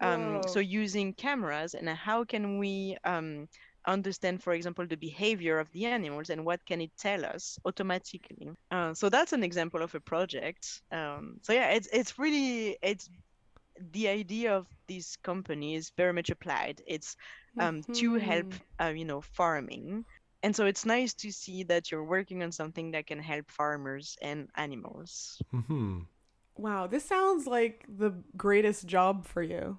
Um, 0.00 0.42
so 0.46 0.60
using 0.60 1.14
cameras 1.14 1.74
and 1.74 1.88
how 1.88 2.24
can 2.24 2.58
we 2.58 2.96
um, 3.04 3.48
understand, 3.86 4.42
for 4.42 4.52
example, 4.54 4.86
the 4.86 4.96
behavior 4.96 5.58
of 5.58 5.70
the 5.72 5.86
animals 5.86 6.30
and 6.30 6.44
what 6.44 6.64
can 6.66 6.80
it 6.80 6.90
tell 6.98 7.24
us 7.24 7.58
automatically. 7.64 8.50
Uh, 8.70 8.94
so 8.94 9.08
that's 9.08 9.32
an 9.32 9.42
example 9.44 9.82
of 9.82 9.94
a 9.94 10.00
project. 10.00 10.82
Um, 10.92 11.38
so 11.42 11.52
yeah, 11.52 11.70
it's 11.70 11.88
it's 11.92 12.18
really 12.18 12.76
it's 12.82 13.08
the 13.92 14.08
idea 14.08 14.54
of 14.56 14.66
this 14.88 15.16
company 15.16 15.74
is 15.74 15.92
very 15.96 16.12
much 16.12 16.30
applied. 16.30 16.82
It's 16.86 17.16
um, 17.58 17.82
to 17.94 18.14
help, 18.16 18.46
Mhm. 18.46 18.60
uh, 18.80 18.88
you 18.94 19.04
know, 19.04 19.20
farming. 19.22 20.04
And 20.42 20.54
so 20.54 20.66
it's 20.66 20.84
nice 20.86 21.14
to 21.14 21.32
see 21.32 21.64
that 21.64 21.90
you're 21.90 22.04
working 22.04 22.42
on 22.42 22.52
something 22.52 22.92
that 22.92 23.06
can 23.06 23.18
help 23.18 23.50
farmers 23.50 24.16
and 24.22 24.48
animals. 24.56 25.42
Hmm. 25.50 26.00
Wow, 26.56 26.86
this 26.86 27.04
sounds 27.04 27.46
like 27.46 27.84
the 27.88 28.22
greatest 28.36 28.86
job 28.86 29.26
for 29.26 29.42
you. 29.42 29.78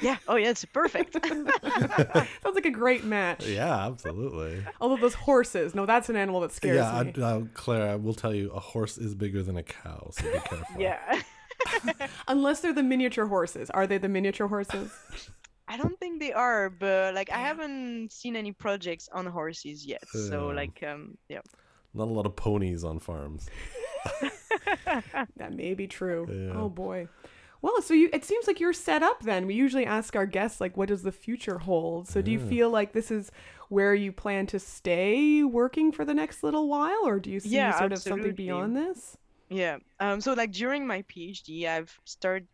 Yeah. 0.00 0.16
Oh, 0.28 0.36
yeah. 0.36 0.50
It's 0.50 0.64
perfect. 0.64 1.14
sounds 1.26 2.54
like 2.54 2.66
a 2.66 2.70
great 2.70 3.04
match. 3.04 3.46
Yeah, 3.46 3.86
absolutely. 3.86 4.64
Although 4.80 4.96
those 4.96 5.14
horses, 5.14 5.74
no, 5.74 5.86
that's 5.86 6.08
an 6.08 6.16
animal 6.16 6.40
that 6.40 6.52
scares 6.52 6.76
yeah, 6.76 7.02
me. 7.02 7.12
I, 7.22 7.26
uh, 7.26 7.42
Claire, 7.54 7.90
I 7.90 7.94
will 7.96 8.14
tell 8.14 8.34
you, 8.34 8.50
a 8.50 8.60
horse 8.60 8.98
is 8.98 9.14
bigger 9.14 9.42
than 9.42 9.56
a 9.56 9.62
cow, 9.62 10.08
so 10.12 10.24
be 10.24 10.38
careful. 10.40 10.80
yeah. 10.80 11.22
Unless 12.28 12.60
they're 12.60 12.72
the 12.72 12.82
miniature 12.82 13.26
horses. 13.26 13.70
Are 13.70 13.86
they 13.86 13.98
the 13.98 14.08
miniature 14.08 14.48
horses? 14.48 14.90
I 15.66 15.76
don't 15.76 15.98
think 15.98 16.20
they 16.20 16.32
are, 16.32 16.68
but 16.68 17.14
like 17.14 17.30
I 17.30 17.38
haven't 17.38 18.12
seen 18.12 18.36
any 18.36 18.52
projects 18.52 19.08
on 19.12 19.24
horses 19.26 19.86
yet. 19.86 20.06
So 20.08 20.50
Yeah. 20.50 20.56
like 20.56 20.82
um 20.82 21.16
yeah. 21.28 21.40
Not 21.94 22.08
a 22.08 22.12
lot 22.12 22.26
of 22.26 22.36
ponies 22.36 22.84
on 22.84 22.98
farms. 22.98 23.48
That 25.36 25.52
may 25.52 25.74
be 25.74 25.86
true. 25.86 26.26
Yeah. 26.28 26.60
Oh 26.60 26.68
boy. 26.68 27.08
Well, 27.64 27.80
so 27.80 27.94
you 27.94 28.10
it 28.12 28.26
seems 28.26 28.46
like 28.46 28.60
you're 28.60 28.74
set 28.74 29.02
up 29.02 29.22
then. 29.22 29.46
We 29.46 29.54
usually 29.54 29.86
ask 29.86 30.14
our 30.14 30.26
guests 30.26 30.60
like 30.60 30.76
what 30.76 30.88
does 30.88 31.02
the 31.02 31.10
future 31.12 31.58
hold? 31.60 32.06
So 32.08 32.20
do 32.20 32.30
you 32.30 32.38
feel 32.38 32.68
like 32.68 32.92
this 32.92 33.10
is 33.10 33.32
where 33.70 33.94
you 33.94 34.12
plan 34.12 34.46
to 34.48 34.58
stay 34.58 35.42
working 35.42 35.90
for 35.90 36.04
the 36.04 36.12
next 36.12 36.42
little 36.42 36.68
while 36.68 37.06
or 37.06 37.18
do 37.18 37.30
you 37.30 37.40
see 37.40 37.48
Yeah, 37.56 37.72
sort 37.78 37.94
of 37.94 38.02
something 38.02 38.34
beyond 38.34 38.76
this? 38.76 39.16
Yeah. 39.48 39.78
Um 39.98 40.20
so 40.20 40.34
like 40.34 40.52
during 40.52 40.86
my 40.86 41.04
PhD 41.04 41.66
I've 41.66 41.98
started 42.04 42.48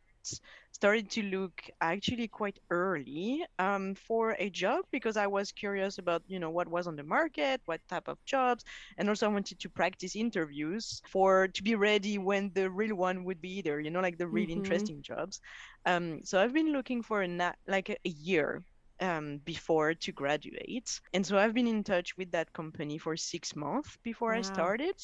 started 0.81 1.11
to 1.11 1.23
look 1.23 1.61
actually 1.83 2.27
quite 2.29 2.59
early 2.71 3.45
um 3.59 3.95
for 3.95 4.33
a 4.39 4.49
job 4.51 4.85
because 4.91 5.17
I 5.17 5.27
was 5.27 5.53
curious 5.53 5.99
about, 5.99 6.23
you 6.27 6.39
know, 6.41 6.51
what 6.51 6.69
was 6.69 6.87
on 6.87 6.97
the 6.97 7.05
market, 7.05 7.61
what 7.67 7.81
type 7.89 8.09
of 8.09 8.19
jobs, 8.25 8.65
and 8.99 9.09
also 9.09 9.27
I 9.27 9.33
wanted 9.33 9.59
to 9.61 9.71
practice 9.71 10.17
interviews 10.17 11.01
for 11.07 11.49
to 11.49 11.63
be 11.63 11.75
ready 11.77 12.19
when 12.19 12.53
the 12.55 12.71
real 12.71 12.97
one 12.97 13.25
would 13.25 13.41
be 13.41 13.63
there, 13.63 13.81
you 13.81 13.91
know, 13.91 14.01
like 14.01 14.19
the 14.19 14.29
really 14.29 14.53
Mhm. 14.55 14.61
interesting 14.61 15.03
jobs. 15.03 15.41
Um 15.87 16.23
so 16.25 16.41
I've 16.41 16.55
been 16.55 16.73
looking 16.73 17.03
for 17.03 17.23
a 17.23 17.29
na- 17.29 17.59
like 17.67 17.89
a, 17.91 17.97
a 18.05 18.11
year 18.11 18.65
um, 19.01 19.39
before 19.39 19.95
to 19.95 20.13
graduate. 20.13 21.01
And 21.15 21.25
so 21.27 21.39
I've 21.39 21.55
been 21.55 21.67
in 21.67 21.85
touch 21.85 22.17
with 22.19 22.33
that 22.33 22.53
company 22.53 22.99
for 22.99 23.17
six 23.17 23.57
months 23.57 23.97
before 24.05 24.35
I 24.35 24.43
started. 24.43 24.97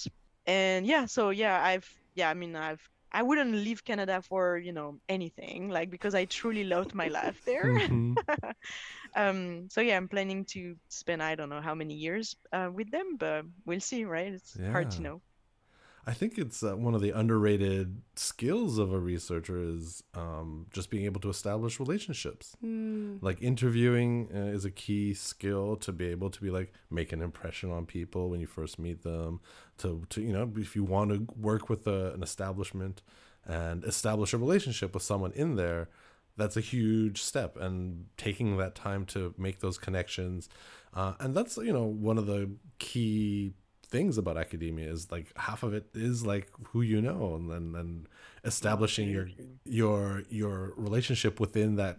And 0.47 0.87
yeah, 0.87 1.07
so 1.07 1.31
yeah, 1.31 1.63
I've 1.63 1.89
yeah, 2.15 2.31
I 2.31 2.35
mean 2.35 2.55
I've 2.57 2.89
I 3.13 3.23
wouldn't 3.23 3.53
leave 3.53 3.85
Canada 3.85 4.23
for 4.23 4.59
you 4.59 4.73
know 4.73 4.99
anything 5.09 5.69
like 5.71 5.91
because 5.91 6.15
I 6.15 6.25
truly 6.27 6.65
loved 6.65 6.95
my 6.95 7.09
life 7.09 7.41
there. 7.47 7.69
Mhm. 7.69 8.21
um, 9.17 9.69
so 9.71 9.81
yeah, 9.81 9.97
I'm 9.97 10.09
planning 10.09 10.45
to 10.51 10.77
spend 10.89 11.23
I 11.23 11.35
don't 11.35 11.51
know 11.51 11.61
how 11.61 11.75
many 11.75 11.95
years 11.95 12.37
uh, 12.53 12.71
with 12.73 12.91
them, 12.91 13.17
but 13.19 13.45
we'll 13.67 13.81
see, 13.81 14.05
right? 14.05 14.33
It's 14.33 14.59
hard 14.71 14.91
to 14.93 15.03
know. 15.03 15.23
I 16.09 16.15
think 16.15 16.39
it's 16.39 16.63
uh, 16.63 16.77
one 16.77 16.95
of 16.95 17.01
the 17.01 17.11
underrated 17.11 18.01
skills 18.15 18.79
of 18.79 18.93
a 18.93 18.99
researcher 18.99 19.59
is 19.59 20.05
um, 20.15 20.67
just 20.73 20.89
being 20.89 21.05
able 21.05 21.21
to 21.23 21.29
establish 21.29 21.81
relationships. 21.81 22.57
Hmm. 22.61 23.17
Like 23.21 23.43
interviewing 23.43 24.29
uh, 24.33 24.55
is 24.55 24.65
a 24.65 24.71
key 24.71 25.15
skill 25.15 25.75
to 25.79 25.91
be 25.91 26.07
able 26.07 26.31
to 26.31 26.41
be 26.41 26.51
like 26.51 26.73
make 26.91 27.13
an 27.13 27.21
impression 27.21 27.73
on 27.73 27.87
people 27.87 28.31
when 28.31 28.39
you 28.39 28.47
first 28.47 28.79
meet 28.79 29.03
them. 29.03 29.41
To 29.79 30.05
to 30.11 30.23
you 30.23 30.33
know 30.33 30.49
if 30.57 30.77
you 30.77 30.85
want 30.85 31.11
to 31.11 31.27
work 31.37 31.69
with 31.69 31.89
a, 31.89 32.13
an 32.15 32.23
establishment 32.23 33.03
and 33.45 33.85
establish 33.85 34.33
a 34.33 34.39
relationship 34.39 34.95
with 34.95 35.03
someone 35.03 35.33
in 35.33 35.57
there, 35.57 35.89
that's 36.37 36.57
a 36.57 36.61
huge 36.61 37.21
step. 37.21 37.57
And 37.57 38.07
taking 38.17 38.59
that 38.59 38.77
time 38.77 39.07
to 39.07 39.35
make 39.37 39.59
those 39.59 39.77
connections, 39.77 40.49
uh, 40.95 41.15
and 41.19 41.35
that's 41.35 41.57
you 41.57 41.73
know 41.73 41.85
one 41.85 42.17
of 42.17 42.27
the 42.27 42.49
key 42.79 43.55
things 43.89 44.19
about 44.19 44.37
academia 44.37 44.89
is 44.91 45.11
like 45.11 45.27
half 45.37 45.63
of 45.63 45.73
it 45.73 45.87
is 45.95 46.27
like 46.27 46.49
who 46.69 46.83
you 46.83 47.01
know 47.01 47.35
and 47.37 47.51
then 47.51 47.75
and 47.79 48.09
establishing 48.45 49.09
your 49.09 49.29
your 49.65 50.23
your 50.29 50.73
relationship 50.77 51.39
within 51.39 51.77
that 51.77 51.99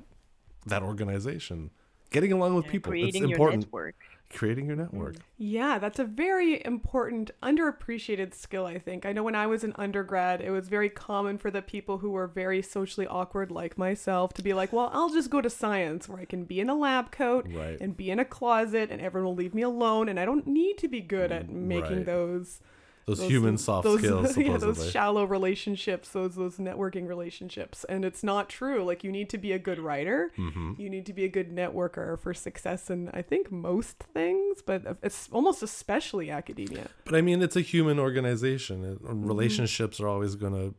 that 0.66 0.84
organization 0.84 1.70
getting 2.10 2.34
along 2.34 2.56
with 2.56 2.68
people 2.68 2.92
it's 2.94 3.16
important 3.16 3.64
network. 3.64 3.96
Creating 4.30 4.66
your 4.68 4.76
mm. 4.76 4.80
network 4.80 5.16
Yeah, 5.38 5.78
that's 5.80 6.00
a 6.00 6.04
very 6.04 6.66
important, 6.66 7.32
underappreciated 7.44 8.34
skill, 8.34 8.66
I 8.66 8.80
think. 8.80 9.06
I 9.06 9.14
know 9.14 9.24
when 9.24 9.36
I 9.36 9.48
was 9.48 9.64
an 9.64 9.74
undergrad, 9.78 10.42
it 10.42 10.52
was 10.52 10.68
very 10.68 10.90
common 10.90 11.38
for 11.38 11.52
the 11.52 11.62
people 11.62 12.00
who 12.00 12.10
were 12.12 12.28
very 12.28 12.62
socially 12.62 13.08
awkward, 13.08 13.52
like 13.52 13.78
myself, 13.78 14.34
to 14.34 14.42
be 14.42 14.54
like, 14.54 14.74
well, 14.74 14.90
I'll 14.94 15.10
just 15.10 15.30
go 15.30 15.42
to 15.42 15.50
science 15.50 16.10
where 16.10 16.20
I 16.20 16.26
can 16.26 16.44
be 16.46 16.60
in 16.60 16.70
a 16.70 16.76
lab 16.76 17.12
coat 17.12 17.48
Right. 17.50 17.80
and 17.80 17.96
be 17.96 18.10
in 18.10 18.20
a 18.20 18.26
closet 18.26 18.90
and 18.92 19.02
everyone 19.02 19.28
will 19.28 19.36
leave 19.36 19.54
me 19.54 19.62
alone 19.62 20.10
and 20.10 20.20
I 20.20 20.26
don't 20.26 20.48
need 20.48 20.78
to 20.80 20.88
be 20.88 21.02
good 21.02 21.32
at 21.32 21.48
mm, 21.48 21.54
making 21.54 21.98
Right. 21.98 22.06
those. 22.06 22.60
Those, 23.08 23.18
those- 23.20 23.30
human 23.30 23.58
soft 23.68 23.86
those, 23.86 24.00
skills 24.00 24.38
yeah, 24.38 24.58
those 24.58 24.92
shallow 24.92 25.24
relationships, 25.24 26.10
those 26.10 26.36
those 26.36 26.58
networking 26.58 27.08
relationships, 27.08 27.84
and 27.90 28.06
it's 28.06 28.24
not 28.24 28.50
true. 28.50 28.84
Like 28.84 29.04
you 29.04 29.12
need 29.12 29.30
to 29.32 29.38
be 29.40 29.52
a 29.54 29.60
good 29.60 29.80
writer, 29.80 30.32
Mm-hmm. 30.38 30.74
you 30.78 30.90
need 30.90 31.06
to 31.08 31.14
be 31.14 31.24
a 31.24 31.30
good 31.30 31.50
networker 31.56 32.20
for 32.20 32.34
success 32.34 32.90
in 32.90 33.10
I 33.14 33.22
think 33.24 33.52
most 33.52 33.98
things, 34.14 34.62
but 34.64 34.98
it's 35.02 35.28
almost 35.32 35.64
especially 35.64 36.30
academia. 36.30 36.90
But 37.06 37.16
I 37.16 37.22
mean, 37.22 37.42
it's 37.42 37.56
a 37.56 37.62
human 37.62 37.98
organization. 38.00 38.84
It- 38.84 38.98
Mm-hmm. 39.04 39.26
Relationships 39.28 40.00
are 40.02 40.08
always 40.08 40.36
going 40.36 40.54
to, 40.54 40.76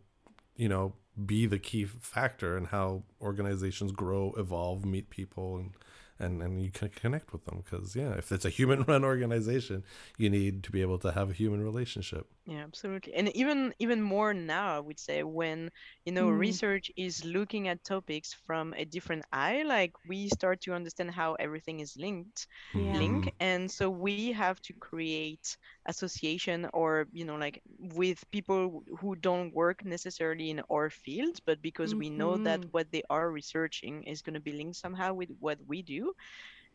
you 0.56 0.68
know, 0.68 0.92
be 1.24 1.46
the 1.46 1.58
key 1.58 1.84
factor 1.84 2.56
in 2.58 2.66
how 2.66 3.02
organizations 3.20 3.90
grow, 3.92 4.32
evolve, 4.36 4.84
meet 4.84 5.08
people, 5.10 5.56
and 5.56 5.70
and 6.18 6.42
and 6.42 6.62
you 6.62 6.70
can 6.70 6.88
connect 6.88 7.32
with 7.32 7.44
them. 7.44 7.62
Because 7.64 7.94
yeah, 7.94 8.12
if 8.14 8.32
it's 8.32 8.44
a 8.44 8.50
human-run 8.50 9.04
organization, 9.14 9.84
you 10.16 10.30
need 10.30 10.62
to 10.64 10.70
be 10.70 10.82
able 10.82 10.98
to 10.98 11.12
have 11.12 11.30
a 11.30 11.34
human 11.34 11.62
relationship. 11.62 12.28
Yeah, 12.48 12.64
absolutely. 12.64 13.14
And 13.14 13.36
even 13.36 13.74
even 13.78 14.02
more 14.02 14.34
now, 14.34 14.76
I 14.76 14.80
would 14.80 14.98
say, 15.00 15.22
when 15.24 15.70
you 16.06 16.12
know 16.12 16.28
Mm. 16.28 16.58
research 16.58 16.90
is 16.96 17.24
looking 17.24 17.68
at 17.68 17.84
topics 17.84 18.34
from 18.46 18.74
a 18.76 18.84
different 18.86 19.24
eye, 19.32 19.62
like 19.64 19.92
we 20.06 20.28
start 20.28 20.62
to 20.62 20.74
understand 20.74 21.12
how 21.12 21.34
everything 21.34 21.80
is 21.80 21.96
linked, 21.98 22.48
Yeah. 22.72 22.92
link, 22.92 23.30
and 23.40 23.70
so 23.70 23.90
we 23.90 24.26
have 24.26 24.54
to 24.56 24.68
create 24.68 25.50
association 25.80 26.64
or 26.72 27.06
you 27.12 27.24
know 27.24 27.36
like 27.36 27.60
with 27.78 28.24
people 28.30 28.82
who 29.00 29.14
don't 29.16 29.54
work 29.54 29.84
necessarily 29.84 30.50
in 30.50 30.62
our 30.70 30.90
field, 30.90 31.38
but 31.46 31.62
because 31.62 31.94
we 31.96 32.10
know 32.10 32.38
that 32.38 32.60
Mhm. 32.60 32.72
what 32.72 32.90
they 32.92 33.02
are 33.10 33.30
researching 33.30 34.04
is 34.04 34.22
going 34.22 34.34
to 34.34 34.40
be 34.40 34.52
linked 34.52 34.76
somehow 34.76 35.14
with 35.14 35.30
what 35.40 35.58
we 35.66 35.82
do, 35.82 36.12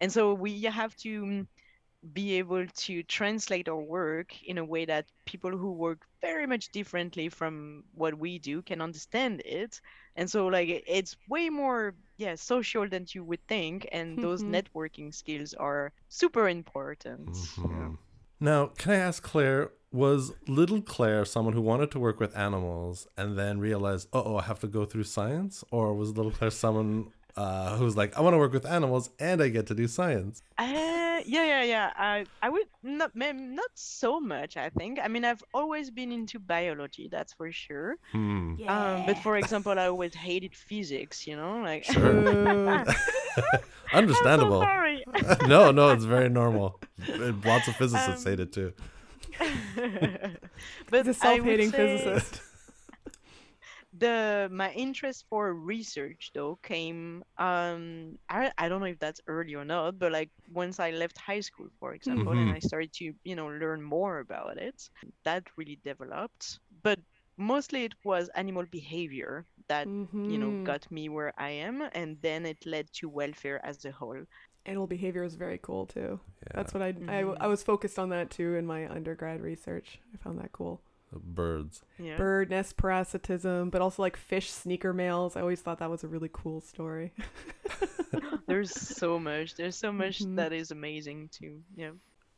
and 0.01 0.11
so 0.11 0.33
we 0.33 0.61
have 0.63 0.95
to 0.97 1.21
mm, 1.23 1.47
be 2.11 2.37
able 2.37 2.65
to 2.67 3.01
translate 3.03 3.69
our 3.69 3.81
work 3.81 4.33
in 4.43 4.57
a 4.57 4.65
way 4.65 4.85
that 4.85 5.05
people 5.25 5.51
who 5.51 5.71
work 5.71 5.99
very 6.21 6.45
much 6.45 6.69
differently 6.71 7.29
from 7.29 7.83
what 7.93 8.17
we 8.17 8.39
do 8.39 8.61
can 8.61 8.81
understand 8.81 9.41
it 9.45 9.79
and 10.15 10.29
so 10.29 10.47
like 10.47 10.67
it's 10.87 11.15
way 11.29 11.49
more 11.49 11.95
yeah 12.17 12.35
social 12.35 12.87
than 12.89 13.05
you 13.13 13.23
would 13.23 13.39
think 13.47 13.87
and 13.91 14.19
those 14.21 14.43
Mhm. 14.43 14.51
networking 14.55 15.13
skills 15.13 15.53
are 15.53 15.91
super 16.09 16.49
important 16.49 17.29
Yeah. 17.57 17.89
Mhm. 17.89 17.97
Now, 18.39 18.67
can 18.67 18.91
I 18.91 18.95
ask 18.95 19.23
Claire? 19.23 19.71
Was 19.91 20.33
little 20.47 20.81
Claire 20.81 21.23
someone 21.23 21.53
who 21.53 21.61
wanted 21.61 21.91
to 21.91 21.99
work 21.99 22.19
with 22.19 22.35
animals 22.35 23.07
and 23.15 23.37
then 23.37 23.59
realized, 23.59 24.09
oh, 24.11 24.23
oh 24.25 24.37
I 24.37 24.41
have 24.43 24.59
to 24.59 24.67
go 24.67 24.85
through 24.85 25.03
science? 25.03 25.63
Or 25.71 25.93
was 25.93 26.09
little 26.17 26.31
Claire 26.31 26.51
someone 26.51 27.11
uh, 27.37 27.77
who's 27.77 27.95
like, 27.95 28.17
I 28.17 28.21
want 28.21 28.33
to 28.33 28.37
work 28.39 28.51
with 28.53 28.65
animals 28.65 29.09
and 29.19 29.41
I 29.41 29.49
get 29.49 29.67
to 29.67 29.75
do 29.75 29.87
science? 29.87 30.41
Uh, 30.57 31.02
yeah, 31.25 31.45
yeah, 31.45 31.63
yeah. 31.63 31.91
I, 31.95 32.25
I 32.41 32.49
would 32.49 32.67
not, 32.83 33.15
not 33.15 33.71
so 33.75 34.19
much. 34.19 34.57
I 34.57 34.69
think. 34.69 34.99
I 35.01 35.07
mean, 35.07 35.25
I've 35.25 35.43
always 35.53 35.89
been 35.89 36.11
into 36.11 36.39
biology, 36.39 37.07
that's 37.11 37.33
for 37.33 37.51
sure. 37.51 37.97
Hmm. 38.11 38.55
Um, 38.67 39.05
but 39.05 39.17
for 39.19 39.37
example, 39.37 39.77
I 39.77 39.87
always 39.87 40.13
hated 40.13 40.55
physics. 40.55 41.27
You 41.27 41.35
know, 41.37 41.61
like. 41.61 41.83
Sure. 41.85 42.85
Understandable. 43.93 44.61
I'm 44.63 44.63
so 44.63 44.65
sorry. 44.65 45.03
no, 45.47 45.71
no, 45.71 45.89
it's 45.89 46.05
very 46.05 46.29
normal. 46.29 46.79
Lots 47.07 47.67
of 47.67 47.75
physicists 47.75 48.25
Um, 48.25 48.31
hate 48.31 48.39
it 48.39 48.51
too. 48.53 48.73
but 50.89 51.05
He's 51.05 51.21
a 51.21 51.25
I 51.25 51.39
would 51.39 51.41
self-hating 51.43 51.71
say 51.71 51.97
physicist. 51.97 52.41
The 53.97 54.49
my 54.51 54.71
interest 54.73 55.25
for 55.29 55.53
research 55.53 56.31
though 56.33 56.57
came 56.63 57.23
um 57.37 58.17
I 58.29 58.51
I 58.57 58.67
don't 58.67 58.79
know 58.81 58.87
if 58.87 58.99
that's 58.99 59.21
early 59.27 59.53
or 59.55 59.65
not, 59.65 59.99
but 59.99 60.11
like 60.11 60.31
once 60.51 60.79
I 60.79 60.91
left 60.91 61.17
high 61.17 61.41
school, 61.41 61.69
for 61.79 61.93
example, 61.93 62.33
and 62.33 62.49
Mhm. 62.49 62.55
I 62.55 62.59
started 62.59 62.91
to 62.93 63.13
you 63.23 63.35
know 63.35 63.47
learn 63.47 63.81
more 63.83 64.19
about 64.19 64.57
it, 64.57 64.89
that 65.25 65.43
really 65.57 65.79
developed. 65.83 66.59
But 66.83 66.99
mostly 67.37 67.83
it 67.85 67.93
was 68.03 68.29
animal 68.35 68.65
behavior 68.65 69.45
that 69.69 69.89
you 70.25 70.37
know 70.39 70.55
Mhm. 70.55 70.63
got 70.63 70.89
me 70.91 71.09
where 71.09 71.33
I 71.37 71.49
am, 71.51 71.81
and 71.93 72.17
then 72.21 72.45
it 72.45 72.65
led 72.65 72.91
to 72.93 73.09
welfare 73.09 73.63
as 73.65 73.85
a 73.85 73.91
whole. 73.91 74.23
Animal 74.65 74.87
behavior 74.87 75.23
is 75.23 75.35
very 75.35 75.57
cool 75.61 75.85
too. 75.85 76.19
Yeah. 76.55 76.55
That's 76.55 76.73
what 76.73 76.81
I, 76.83 76.95
I 77.07 77.19
Mhm. 77.19 77.37
I 77.41 77.47
was 77.47 77.63
focused 77.63 77.99
on 77.99 78.09
that 78.09 78.29
too 78.29 78.55
in 78.55 78.65
my 78.65 78.87
undergrad 78.89 79.41
research. 79.41 79.99
I 80.13 80.17
found 80.17 80.39
that 80.39 80.51
cool. 80.53 80.81
Birds. 81.21 81.81
Yeah. 81.99 82.17
Bird 82.17 82.49
nest 82.49 82.77
parasitism, 82.77 83.69
but 83.69 83.81
also 83.81 84.01
like 84.01 84.17
fish 84.17 84.49
sneaker 84.51 84.93
males. 84.93 85.35
I 85.35 85.41
always 85.41 85.61
thought 85.61 85.79
that 85.79 85.89
was 85.89 86.03
a 86.03 86.07
really 86.07 86.29
cool 86.31 86.61
story. 86.61 87.13
There's 88.47 88.71
so 88.71 89.17
much. 89.19 89.55
There's 89.55 89.75
so 89.77 89.91
much 89.91 90.19
Mhm. 90.19 90.35
that 90.37 90.53
is 90.53 90.71
amazing 90.71 91.29
too. 91.31 91.61
Yeah. 91.75 91.91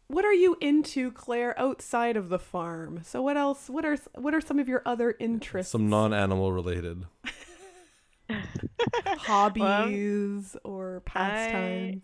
What 0.07 0.23
are 0.23 0.33
you 0.33 0.55
into, 0.61 1.11
Claire, 1.11 1.59
outside 1.59 2.15
of 2.15 2.29
the 2.29 2.37
farm? 2.37 3.01
So 3.03 3.21
what 3.23 3.37
else? 3.37 3.69
What 3.69 3.85
are 3.85 3.97
what 4.15 4.33
are 4.35 4.41
some 4.41 4.59
of 4.59 4.67
your 4.69 4.83
other 4.85 5.15
interests? 5.19 5.71
Some 5.71 5.89
non-animal 5.89 6.51
related. 6.51 7.05
hobbies 9.17 10.55
or 10.63 11.01
pastimes. 11.05 12.03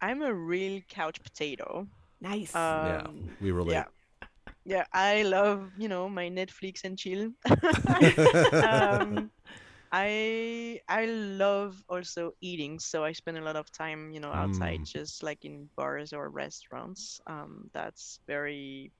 I'm 0.00 0.22
a 0.22 0.32
real 0.34 0.80
couch 0.88 1.22
potato. 1.22 1.86
Nice. 2.20 2.52
yeah, 2.54 3.02
Um, 3.06 3.30
we 3.40 3.50
relate. 3.50 3.72
yeah. 3.72 3.84
Yeah, 4.64 4.84
I 4.92 5.22
love, 5.22 5.70
you 5.76 5.88
know, 5.88 6.08
my 6.08 6.28
Netflix 6.30 6.84
and 6.84 6.98
chill. 6.98 7.30
um, 8.62 9.30
I 9.92 10.80
I 10.88 11.06
love 11.06 11.76
also 11.88 12.32
eating, 12.40 12.78
so 12.80 13.04
I 13.04 13.12
spend 13.12 13.38
a 13.38 13.42
lot 13.44 13.56
of 13.56 13.70
time, 13.72 14.10
you 14.12 14.20
know, 14.20 14.32
outside, 14.32 14.80
Mm. 14.80 14.86
just 14.86 15.22
like 15.22 15.44
in 15.44 15.68
bars 15.76 16.12
or 16.12 16.28
restaurants. 16.30 17.20
Um, 17.26 17.70
that's 17.74 18.20
very, 18.26 18.92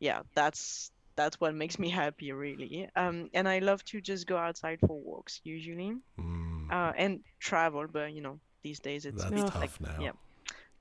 yeah, 0.00 0.22
that's 0.34 0.90
that's 1.16 1.40
what 1.40 1.54
makes 1.54 1.78
me 1.78 1.90
happy, 1.90 2.32
really. 2.32 2.88
Um, 2.96 3.28
and 3.34 3.48
I 3.48 3.58
love 3.60 3.84
to 3.86 4.00
just 4.00 4.26
go 4.26 4.36
outside 4.36 4.78
for 4.80 5.00
walks 5.00 5.40
usually, 5.44 5.94
Mm, 6.18 6.70
uh, 6.70 6.92
and 6.96 7.20
travel. 7.40 7.86
But 7.92 8.12
you 8.12 8.22
know, 8.22 8.40
these 8.62 8.80
days 8.80 9.04
it's 9.06 9.26
that's 9.26 9.44
tough 9.44 9.78
now. 9.80 9.98
yeah. 9.98 10.12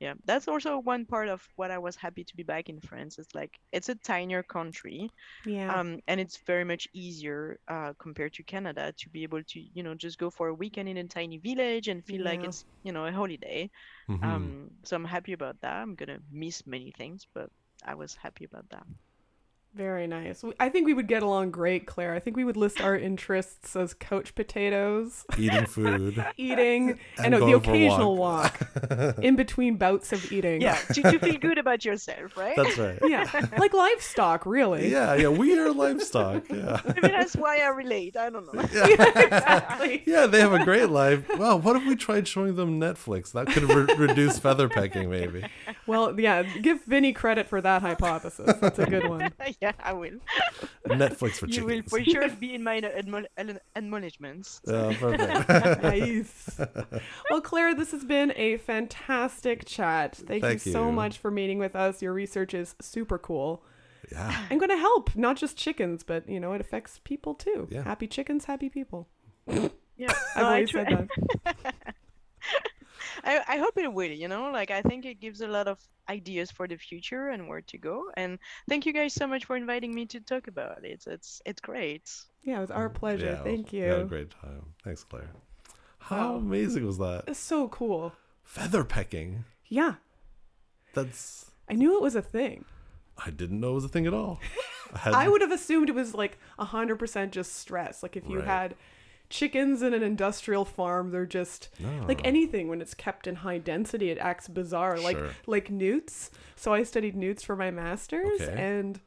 Yeah 0.04 0.16
that's 0.26 0.48
also 0.48 0.80
one 0.80 1.06
part 1.06 1.30
of 1.30 1.42
what 1.56 1.72
i 1.72 1.80
was 1.80 1.96
happy 1.98 2.24
to 2.26 2.36
be 2.38 2.44
back 2.44 2.70
in 2.70 2.80
france 2.82 3.18
it's 3.20 3.36
like 3.36 3.52
it's 3.72 3.90
a 3.90 3.96
tinier 3.96 4.44
country 4.44 5.12
yeah. 5.44 5.80
um, 5.80 6.00
and 6.08 6.20
it's 6.20 6.40
very 6.48 6.64
much 6.66 6.88
easier 6.94 7.58
uh, 7.68 7.94
compared 8.00 8.34
to 8.34 8.44
canada 8.44 8.94
to 8.98 9.10
be 9.10 9.24
able 9.24 9.42
to 9.48 9.60
you 9.74 9.84
know 9.84 9.96
just 9.96 10.18
go 10.20 10.30
for 10.30 10.48
a 10.50 10.54
weekend 10.56 10.90
in 10.90 10.98
a 10.98 11.08
tiny 11.08 11.38
village 11.38 11.88
and 11.88 12.06
feel 12.06 12.24
like 12.24 12.44
it's 12.44 12.66
you 12.84 12.92
know 12.92 13.06
a 13.06 13.12
holiday 13.12 13.70
Mhm. 14.08 14.24
um, 14.24 14.70
so 14.86 14.96
i'm 14.96 15.06
happy 15.06 15.34
about 15.34 15.60
that 15.62 15.76
i'm 15.78 15.96
gonna 15.96 16.20
miss 16.32 16.66
many 16.68 16.92
things 16.98 17.28
but 17.34 17.50
i 17.86 17.96
was 17.96 18.16
happy 18.16 18.46
about 18.46 18.66
that 18.70 18.86
Very 19.76 20.06
nice. 20.06 20.44
I 20.60 20.70
think 20.70 20.86
we 20.86 20.94
would 20.94 21.08
get 21.08 21.24
along 21.24 21.50
great, 21.50 21.88
Claire. 21.88 22.14
I 22.14 22.20
think 22.20 22.38
we 22.38 22.44
would 22.44 22.56
list 22.58 22.80
our 22.80 22.96
interests 22.96 23.76
as 23.76 23.96
couch 23.96 24.36
potatoes, 24.36 25.26
Eating 25.36 25.66
food. 25.68 26.24
eating, 26.38 27.00
and, 27.18 27.26
And 27.26 27.34
the 27.34 27.40
going 27.40 27.60
for 27.60 27.72
a 27.72 27.74
occasional 27.74 28.16
walk. 28.16 28.60
walk. 28.92 29.18
in 29.24 29.36
between 29.36 29.78
bouts 29.78 30.14
of 30.14 30.32
eating. 30.32 30.62
yeah 30.62 30.76
to, 30.94 31.02
to 31.02 31.18
feel 31.20 31.38
good 31.40 31.58
about 31.58 31.84
yourself 31.86 32.38
right 32.38 32.56
That's 32.56 32.78
right. 32.78 33.00
yeah, 33.04 33.28
like 33.58 33.74
livestock, 33.74 34.46
really. 34.46 34.92
Yeah, 34.92 35.16
yeah, 35.16 35.30
we 35.30 35.58
are 35.58 35.72
livestock. 35.72 36.44
Yeah. 36.50 36.80
maybe 36.86 37.08
that's 37.08 37.36
why 37.36 37.58
i 37.60 37.68
relate 37.70 38.16
i 38.16 38.30
don't 38.30 38.54
know 38.54 38.62
exactly. 38.62 40.04
Yeah, 40.06 40.28
they 40.28 40.40
have 40.40 40.54
a 40.54 40.64
great 40.64 40.90
life. 40.90 41.26
Well, 41.38 41.60
what 41.60 41.76
if 41.76 41.86
we 41.88 41.96
tried 41.96 42.28
showing 42.28 42.56
them 42.56 42.80
Netflix? 42.80 43.32
That 43.32 43.48
could 43.48 43.64
re- 43.64 43.96
reduce 43.96 44.38
feather 44.40 44.70
pecking, 44.70 45.10
maybe. 45.10 45.46
Well, 45.88 46.20
yeah. 46.20 46.44
Give 46.44 46.84
Vinny 46.86 47.12
credit 47.14 47.48
for 47.48 47.60
that 47.62 47.82
hypothesis. 47.82 48.56
That's 48.62 48.80
a 48.80 48.86
good 48.86 49.08
one. 49.10 49.32
Yeah 49.64 49.72
i 49.92 49.94
will 49.94 50.18
Netflix 50.88 51.34
for 51.40 51.48
chickens. 51.48 51.58
you 51.58 51.66
will 51.66 51.82
for 51.84 52.04
sure 52.04 52.30
be 52.30 52.54
in 52.58 52.64
my 52.64 52.76
admo- 52.82 53.26
admo- 53.38 53.60
admonishments 53.76 54.62
Yeah, 54.68 54.94
perfect. 55.00 55.84
nice. 55.84 56.60
Well, 57.30 57.42
Claire, 57.42 57.74
this 57.82 57.92
has 57.92 58.04
been 58.04 58.34
a 58.36 58.58
fantastic 58.58 59.66
chat. 59.66 60.16
Thank, 60.16 60.42
Thank 60.44 60.66
you 60.66 60.72
so 60.72 60.92
much 60.92 61.18
for 61.18 61.32
meeting 61.32 61.60
with 61.60 61.76
us. 61.76 62.02
Your 62.02 62.14
research 62.14 62.54
is 62.54 62.76
super 62.82 63.18
cool. 63.18 63.64
Yeah. 64.12 64.46
I'm 64.50 64.58
going 64.58 64.70
to 64.78 64.78
help 64.78 65.16
not 65.16 65.38
just 65.38 65.56
chickens, 65.58 66.04
but 66.04 66.28
you 66.28 66.40
know, 66.40 66.52
it 66.54 66.62
affects 66.62 67.00
people 67.04 67.34
too. 67.34 67.68
Yeah. 67.72 67.84
Happy 67.84 68.08
chickens, 68.08 68.46
happy 68.46 68.70
people. 68.70 69.08
yeah 69.48 70.14
I've 70.36 70.44
no, 70.44 70.44
I 70.44 70.54
always 70.56 70.72
said 70.72 70.88
that. 71.46 71.96
I, 73.24 73.42
I 73.48 73.58
hope 73.58 73.78
it 73.78 73.92
will, 73.94 74.12
you 74.12 74.28
know, 74.28 74.52
like 74.52 74.72
I 74.72 74.82
think 74.82 75.06
it 75.06 75.20
gives 75.20 75.42
a 75.42 75.48
lot 75.48 75.68
of 75.68 75.80
ideas 76.10 76.52
for 76.52 76.68
the 76.68 76.78
future 76.78 77.30
and 77.30 77.48
where 77.48 77.62
to 77.62 77.78
go. 77.78 78.12
And 78.18 78.40
thank 78.70 78.86
you 78.86 78.94
guys 78.94 79.14
so 79.14 79.28
much 79.28 79.46
for 79.46 79.56
inviting 79.56 79.94
me 79.94 80.06
to 80.08 80.20
talk 80.20 80.48
about 80.48 80.84
it. 80.86 81.04
It's 81.08 81.42
it's 81.46 81.62
great. 81.62 82.10
Yeah, 82.44 82.58
it 82.58 82.62
was 82.62 82.72
our 82.72 82.90
mm, 82.90 82.94
pleasure. 82.94 83.38
Yeah, 83.38 83.44
Thank 83.44 83.72
We 83.72 83.80
had 83.80 84.00
a 84.00 84.04
great 84.06 84.30
time. 84.32 84.74
Thanks, 84.84 85.04
Claire. 85.04 85.32
How 86.00 86.34
Wow. 86.34 86.36
amazing 86.36 86.86
was 86.86 86.98
that? 86.98 87.26
It's 87.28 87.40
so 87.40 87.68
cool. 87.70 88.14
Feather 88.44 88.84
pecking. 88.84 89.46
Yeah, 89.68 89.96
That's. 90.94 91.52
I 91.70 91.74
knew 91.74 91.96
it 91.96 92.02
was 92.02 92.16
a 92.16 92.22
thing. 92.22 92.66
I 93.18 93.30
didn't 93.30 93.60
know 93.60 93.72
it 93.72 93.76
was 93.76 93.86
a 93.86 93.90
thing 93.90 94.08
at 94.08 94.14
all. 94.14 94.40
I, 94.94 95.12
I 95.26 95.28
would 95.28 95.42
have 95.42 95.52
assumed 95.52 95.90
it 95.90 95.96
was 95.96 96.14
like 96.14 96.38
100% 96.60 97.32
just 97.32 97.56
stress. 97.56 98.04
Like 98.04 98.16
if 98.18 98.30
you 98.30 98.40
Right. 98.40 98.48
had 98.48 98.76
chickens 99.34 99.82
in 99.82 99.96
an 99.96 100.04
industrial 100.04 100.64
farm, 100.64 101.10
they're 101.10 101.26
just 101.26 101.70
oh. 101.84 102.06
like 102.08 102.22
anything 102.24 102.68
when 102.68 102.82
it's 102.82 102.94
kept 102.94 103.26
in 103.26 103.38
high 103.38 103.58
density, 103.58 104.12
it 104.12 104.20
acts 104.20 104.48
bizarre. 104.48 105.00
Like 105.00 105.18
Sure. 105.18 105.30
like 105.48 105.72
newts. 105.72 106.30
So 106.56 106.72
I 106.72 106.84
studied 106.84 107.16
newts 107.16 107.42
for 107.42 107.56
my 107.56 107.72
masters 107.72 108.42
Okay. 108.42 108.54
and 108.56 109.02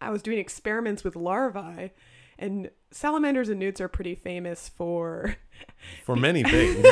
I 0.00 0.08
was 0.10 0.22
doing 0.22 0.38
experiments 0.38 1.04
with 1.04 1.14
larvae 1.14 1.92
and 2.38 2.70
salamanders 2.90 3.50
and 3.50 3.60
newts 3.60 3.80
are 3.82 3.88
pretty 3.88 4.14
famous 4.14 4.68
for 4.70 5.36
For 6.04 6.16
many 6.16 6.42
things. 6.54 6.86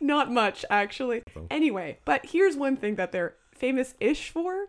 Not 0.00 0.32
much, 0.32 0.64
actually. 0.70 1.22
Oh. 1.36 1.46
Anyway, 1.50 1.98
but 2.06 2.24
here's 2.26 2.56
one 2.56 2.76
thing 2.76 2.94
that 2.96 3.12
they're 3.12 3.34
famous 3.54 3.94
ish 4.00 4.30
for 4.30 4.66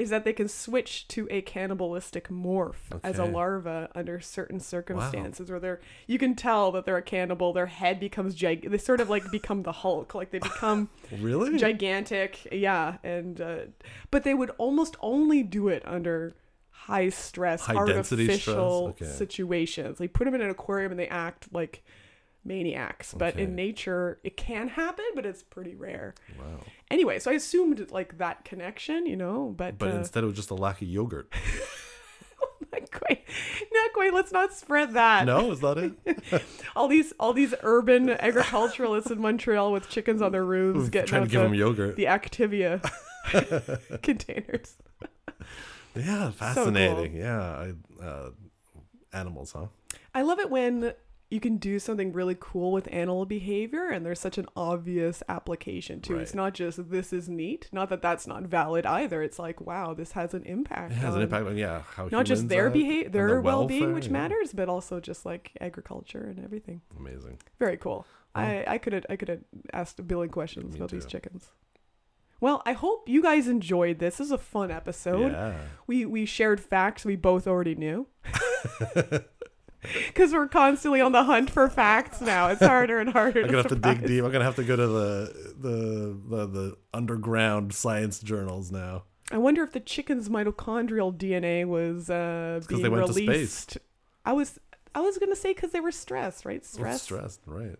is 0.00 0.10
that 0.10 0.24
they 0.24 0.32
can 0.32 0.48
switch 0.48 1.06
to 1.08 1.28
a 1.30 1.42
cannibalistic 1.42 2.28
morph 2.28 3.00
as 3.04 3.18
a 3.18 3.24
larva 3.24 3.90
under 3.94 4.18
certain 4.18 4.58
circumstances 4.58 5.50
where 5.50 5.60
they're 5.60 5.80
you 6.06 6.18
can 6.18 6.34
tell 6.34 6.72
that 6.72 6.86
they're 6.86 6.96
a 6.96 7.02
cannibal. 7.02 7.52
Their 7.52 7.66
head 7.66 8.00
becomes 8.00 8.34
gig 8.34 8.70
they 8.70 8.78
sort 8.78 9.00
of 9.00 9.10
like 9.10 9.30
become 9.30 9.62
the 9.62 9.72
hulk. 9.72 10.14
Like 10.14 10.30
they 10.30 10.38
become 10.38 10.88
really? 11.20 11.58
gigantic. 11.58 12.48
Yeah. 12.50 12.96
And 13.04 13.40
uh, 13.40 13.58
but 14.10 14.24
they 14.24 14.34
would 14.34 14.50
almost 14.58 14.96
only 15.00 15.42
do 15.42 15.68
it 15.68 15.82
under 15.86 16.34
high 16.70 17.10
stress 17.10 17.66
High 17.66 17.84
density 17.84 18.24
stress, 18.24 18.48
artificial 18.48 18.86
okay. 18.88 19.04
situations. 19.04 19.98
They 19.98 20.08
put 20.08 20.24
them 20.24 20.34
in 20.34 20.40
an 20.40 20.50
aquarium 20.50 20.92
and 20.92 20.98
they 20.98 21.08
act 21.08 21.52
like 21.52 21.84
maniacs 22.44 23.12
but 23.14 23.38
in 23.38 23.54
nature 23.54 24.18
it 24.24 24.36
can 24.36 24.68
happen 24.68 25.04
but 25.14 25.26
it's 25.26 25.42
pretty 25.42 25.74
rare 25.74 26.14
wow. 26.38 26.60
anyway 26.90 27.18
so 27.18 27.30
i 27.30 27.34
assumed 27.34 27.90
like 27.90 28.16
that 28.18 28.44
connection 28.44 29.04
you 29.06 29.16
know 29.16 29.52
but, 29.56 29.78
But 29.78 29.90
uh, 29.90 29.96
instead, 29.96 30.24
it 30.24 30.26
was 30.26 30.36
just 30.36 30.50
a 30.50 30.54
lack 30.54 30.80
of 30.80 30.88
yogurt. 30.88 31.32
not 32.72 32.90
quite 32.90 33.24
not 33.72 33.92
quite 33.92 34.14
let's 34.14 34.32
not 34.32 34.52
spread 34.54 34.94
that 34.94 35.26
No, 35.26 35.50
is 35.50 35.60
that 35.60 35.76
it? 36.06 36.42
all 36.76 36.88
these 36.88 37.12
all 37.18 37.32
these 37.32 37.52
urban 37.62 38.10
agriculturalists 38.10 39.10
in 39.10 39.20
montreal 39.20 39.72
with 39.72 39.88
chickens 39.88 40.22
on 40.22 40.32
their 40.32 40.44
roofs 40.44 40.88
getting 40.88 41.08
Trying 41.08 41.22
to 41.24 41.28
give 41.28 41.40
the, 41.40 41.46
them 41.46 41.54
yogurt. 41.54 41.96
the 41.96 42.04
activia 42.04 42.80
containers 44.02 44.76
Yeah, 45.96 46.30
fascinating. 46.30 47.16
Yeah, 47.16 47.40
I, 48.00 48.04
uh, 48.04 48.30
animals, 49.12 49.52
huh? 49.52 49.66
I 50.14 50.22
love 50.22 50.38
it 50.38 50.48
when 50.50 50.94
you 51.30 51.38
can 51.38 51.58
do 51.58 51.78
something 51.78 52.12
really 52.12 52.36
cool 52.38 52.72
with 52.72 52.88
animal 52.92 53.24
behavior 53.24 53.88
and 53.88 54.04
there's 54.04 54.18
such 54.18 54.36
an 54.36 54.46
obvious 54.56 55.22
application 55.28 56.00
to 56.02 56.18
it. 56.18 56.22
It's 56.22 56.34
not 56.34 56.54
just 56.54 56.90
this 56.90 57.12
is 57.12 57.28
neat. 57.28 57.68
Not 57.72 57.88
that 57.90 58.02
that's 58.02 58.26
not 58.26 58.42
valid 58.42 58.84
either. 58.84 59.22
It's 59.22 59.38
like, 59.38 59.60
wow, 59.60 59.94
this 59.94 60.12
has 60.12 60.34
an 60.34 60.42
impact. 60.42 60.92
It 60.92 60.96
has 60.96 61.14
an 61.14 61.22
impact 61.22 61.46
on 61.46 61.56
yeah 61.56 61.82
how 61.94 62.08
Not 62.10 62.26
just 62.26 62.48
their 62.48 62.68
behavior, 62.68 63.08
their 63.10 63.40
well-being, 63.40 63.80
welfare, 63.80 63.94
which 63.94 64.06
yeah. 64.06 64.12
matters, 64.12 64.52
but 64.52 64.68
also 64.68 64.98
just 64.98 65.24
like 65.24 65.52
agriculture 65.60 66.24
and 66.24 66.44
everything. 66.44 66.82
Amazing. 66.98 67.38
Very 67.60 67.76
cool. 67.76 68.06
I 68.34 68.64
I 68.66 68.78
could 68.78 68.92
have 68.92 69.06
I 69.08 69.14
could 69.14 69.28
have 69.28 69.40
asked 69.72 70.00
a 70.00 70.02
billion 70.02 70.30
questions 70.32 70.74
about 70.74 70.90
these 70.90 71.06
chickens. 71.06 71.52
Well, 72.40 72.62
I 72.64 72.72
hope 72.72 73.08
you 73.08 73.22
guys 73.22 73.46
enjoyed 73.46 73.98
this. 73.98 74.16
This 74.16 74.26
is 74.26 74.32
a 74.32 74.38
fun 74.38 74.70
episode. 74.70 75.32
yeah. 75.32 75.54
We 75.86 76.06
we 76.06 76.26
shared 76.26 76.60
facts 76.60 77.04
we 77.04 77.14
both 77.14 77.46
already 77.46 77.76
knew. 77.76 78.08
Because 80.08 80.32
we're 80.32 80.48
constantly 80.48 81.00
on 81.00 81.12
the 81.12 81.24
hunt 81.24 81.50
for 81.50 81.68
facts 81.68 82.20
now. 82.20 82.48
It's 82.48 82.60
harder 82.64 82.98
and 83.00 83.10
harder. 83.10 83.40
I'm 83.40 83.46
gonna 83.46 83.62
have 83.62 83.68
to 83.68 83.76
dig 83.76 84.06
deep. 84.06 84.22
I'm 84.24 84.30
gonna 84.30 84.44
have 84.44 84.56
to 84.56 84.64
go 84.64 84.76
to 84.76 84.86
the 84.86 85.54
the 85.58 86.36
the, 86.36 86.46
the 86.46 86.76
underground 86.92 87.72
science 87.72 88.20
journals 88.20 88.70
now. 88.70 89.04
I 89.32 89.38
wonder 89.38 89.62
if 89.62 89.72
the 89.72 89.80
chicken's 89.80 90.28
mitochondrial 90.28 91.16
DNA 91.16 91.64
was 91.66 92.10
uh, 92.10 92.60
being 92.68 92.82
they 92.82 92.88
went 92.88 93.06
to 93.06 93.12
space. 93.14 93.26
released. 93.26 93.78
I 94.24 94.32
was 94.32 94.58
I 94.94 95.00
was 95.00 95.18
gonna 95.18 95.36
say 95.36 95.54
because 95.54 95.70
they 95.72 95.80
were 95.80 95.92
stressed, 95.92 96.44
right? 96.44 96.64
Stress, 96.64 97.02
Stress, 97.02 97.34
stressed, 97.34 97.40
right? 97.46 97.76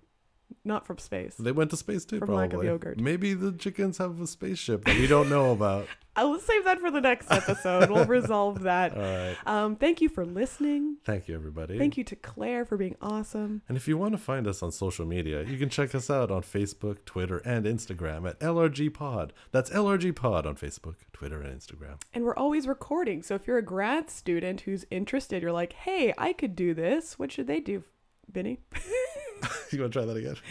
not 0.65 0.87
from 0.87 0.99
space. 0.99 1.37
They 1.37 1.53
went 1.53 1.71
to 1.71 1.77
space 1.77 2.05
too, 2.05 2.19
From 2.19 2.27
probably. 2.29 2.47
lack 2.47 2.53
of 2.55 2.65
yogurt. 2.65 3.01
Maybe 3.01 3.35
the 3.35 3.53
chickens 3.53 3.99
have 3.99 4.21
a 4.21 4.27
spaceship 4.27 4.85
that 4.85 4.97
we 4.99 5.07
don't 5.07 5.29
know 5.31 5.53
about. 5.53 5.87
I 6.21 6.25
will 6.25 6.39
save 6.39 6.65
that 6.67 6.81
for 6.81 6.91
the 6.91 7.01
next 7.01 7.33
episode. 7.33 7.89
we'll 7.89 8.05
resolve 8.21 8.65
that. 8.65 8.95
All 8.95 9.01
right. 9.01 9.37
Um, 9.47 9.77
thank 9.77 10.03
you 10.03 10.11
for 10.11 10.27
listening. 10.27 10.99
Thank 11.03 11.29
you, 11.29 11.35
everybody. 11.35 11.79
Thank 11.79 11.97
you 11.97 12.05
to 12.05 12.15
Claire 12.15 12.67
for 12.67 12.77
being 12.77 12.95
awesome. 13.01 13.63
And 13.69 13.77
if 13.79 13.89
you 13.89 13.97
want 13.97 14.13
to 14.13 14.19
find 14.19 14.47
us 14.47 14.63
on 14.63 14.71
social 14.71 15.07
media, 15.07 15.43
you 15.45 15.57
can 15.57 15.71
check 15.71 15.95
us 15.95 16.11
out 16.11 16.31
on 16.31 16.43
Facebook, 16.43 17.07
Twitter, 17.07 17.39
and 17.39 17.65
Instagram 17.65 18.29
at 18.29 18.39
LRG 18.41 18.93
Pod. 18.93 19.33
That's 19.51 19.71
LRG 19.71 20.15
Pod 20.15 20.45
on 20.45 20.57
Facebook, 20.57 20.97
Twitter, 21.15 21.41
and 21.41 21.59
Instagram. 21.59 21.99
And 22.13 22.25
we're 22.25 22.37
always 22.37 22.69
recording. 22.69 23.23
So 23.23 23.35
if 23.35 23.47
you're 23.47 23.57
a 23.57 23.63
grad 23.63 24.11
student 24.11 24.61
who's 24.61 24.85
interested, 24.91 25.43
you're 25.43 25.53
like, 25.53 25.73
hey, 25.73 26.13
I 26.19 26.35
could 26.35 26.55
do 26.55 26.75
this. 26.75 27.19
What 27.19 27.33
should 27.33 27.47
they 27.47 27.61
do, 27.61 27.83
Vinny? 28.31 28.61
you 29.73 29.81
want 29.81 29.95
to 29.95 29.99
try 29.99 30.05
that 30.05 30.19
again? 30.19 30.37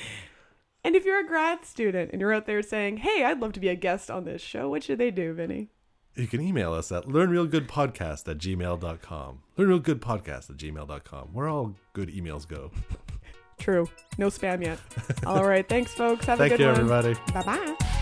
And 0.83 0.95
if 0.95 1.05
you're 1.05 1.19
a 1.19 1.27
grad 1.27 1.65
student 1.65 2.11
and 2.11 2.21
you're 2.21 2.33
out 2.33 2.45
there 2.45 2.61
saying, 2.61 2.97
hey, 2.97 3.23
I'd 3.25 3.39
love 3.41 3.53
to 3.53 3.59
be 3.59 3.67
a 3.67 3.75
guest 3.75 4.09
on 4.09 4.23
this 4.25 4.41
show, 4.41 4.69
what 4.69 4.83
should 4.83 4.97
they 4.97 5.11
do, 5.11 5.33
Vinny? 5.33 5.69
You 6.15 6.27
can 6.27 6.41
email 6.41 6.73
us 6.73 6.91
at 6.91 7.05
learnrealgoodpodcast 7.05 8.27
at 8.27 8.37
gmail.com. 8.37 9.39
Learnrealgoodpodcast 9.57 10.49
at 10.49 10.57
gmail.com, 10.57 11.27
where 11.33 11.47
all 11.47 11.75
good 11.93 12.09
emails 12.09 12.47
go. 12.47 12.71
True. 13.59 13.89
No 14.17 14.27
spam 14.27 14.63
yet. 14.63 14.79
All 15.25 15.45
right. 15.45 15.67
Thanks, 15.67 15.91
folks. 15.93 16.25
Have 16.27 16.39
a 16.39 16.47
Thank 16.47 16.53
good 16.53 16.59
you, 16.61 16.67
one. 16.67 16.75
everybody. 16.75 17.13
Bye 17.33 17.43
bye. 17.43 17.95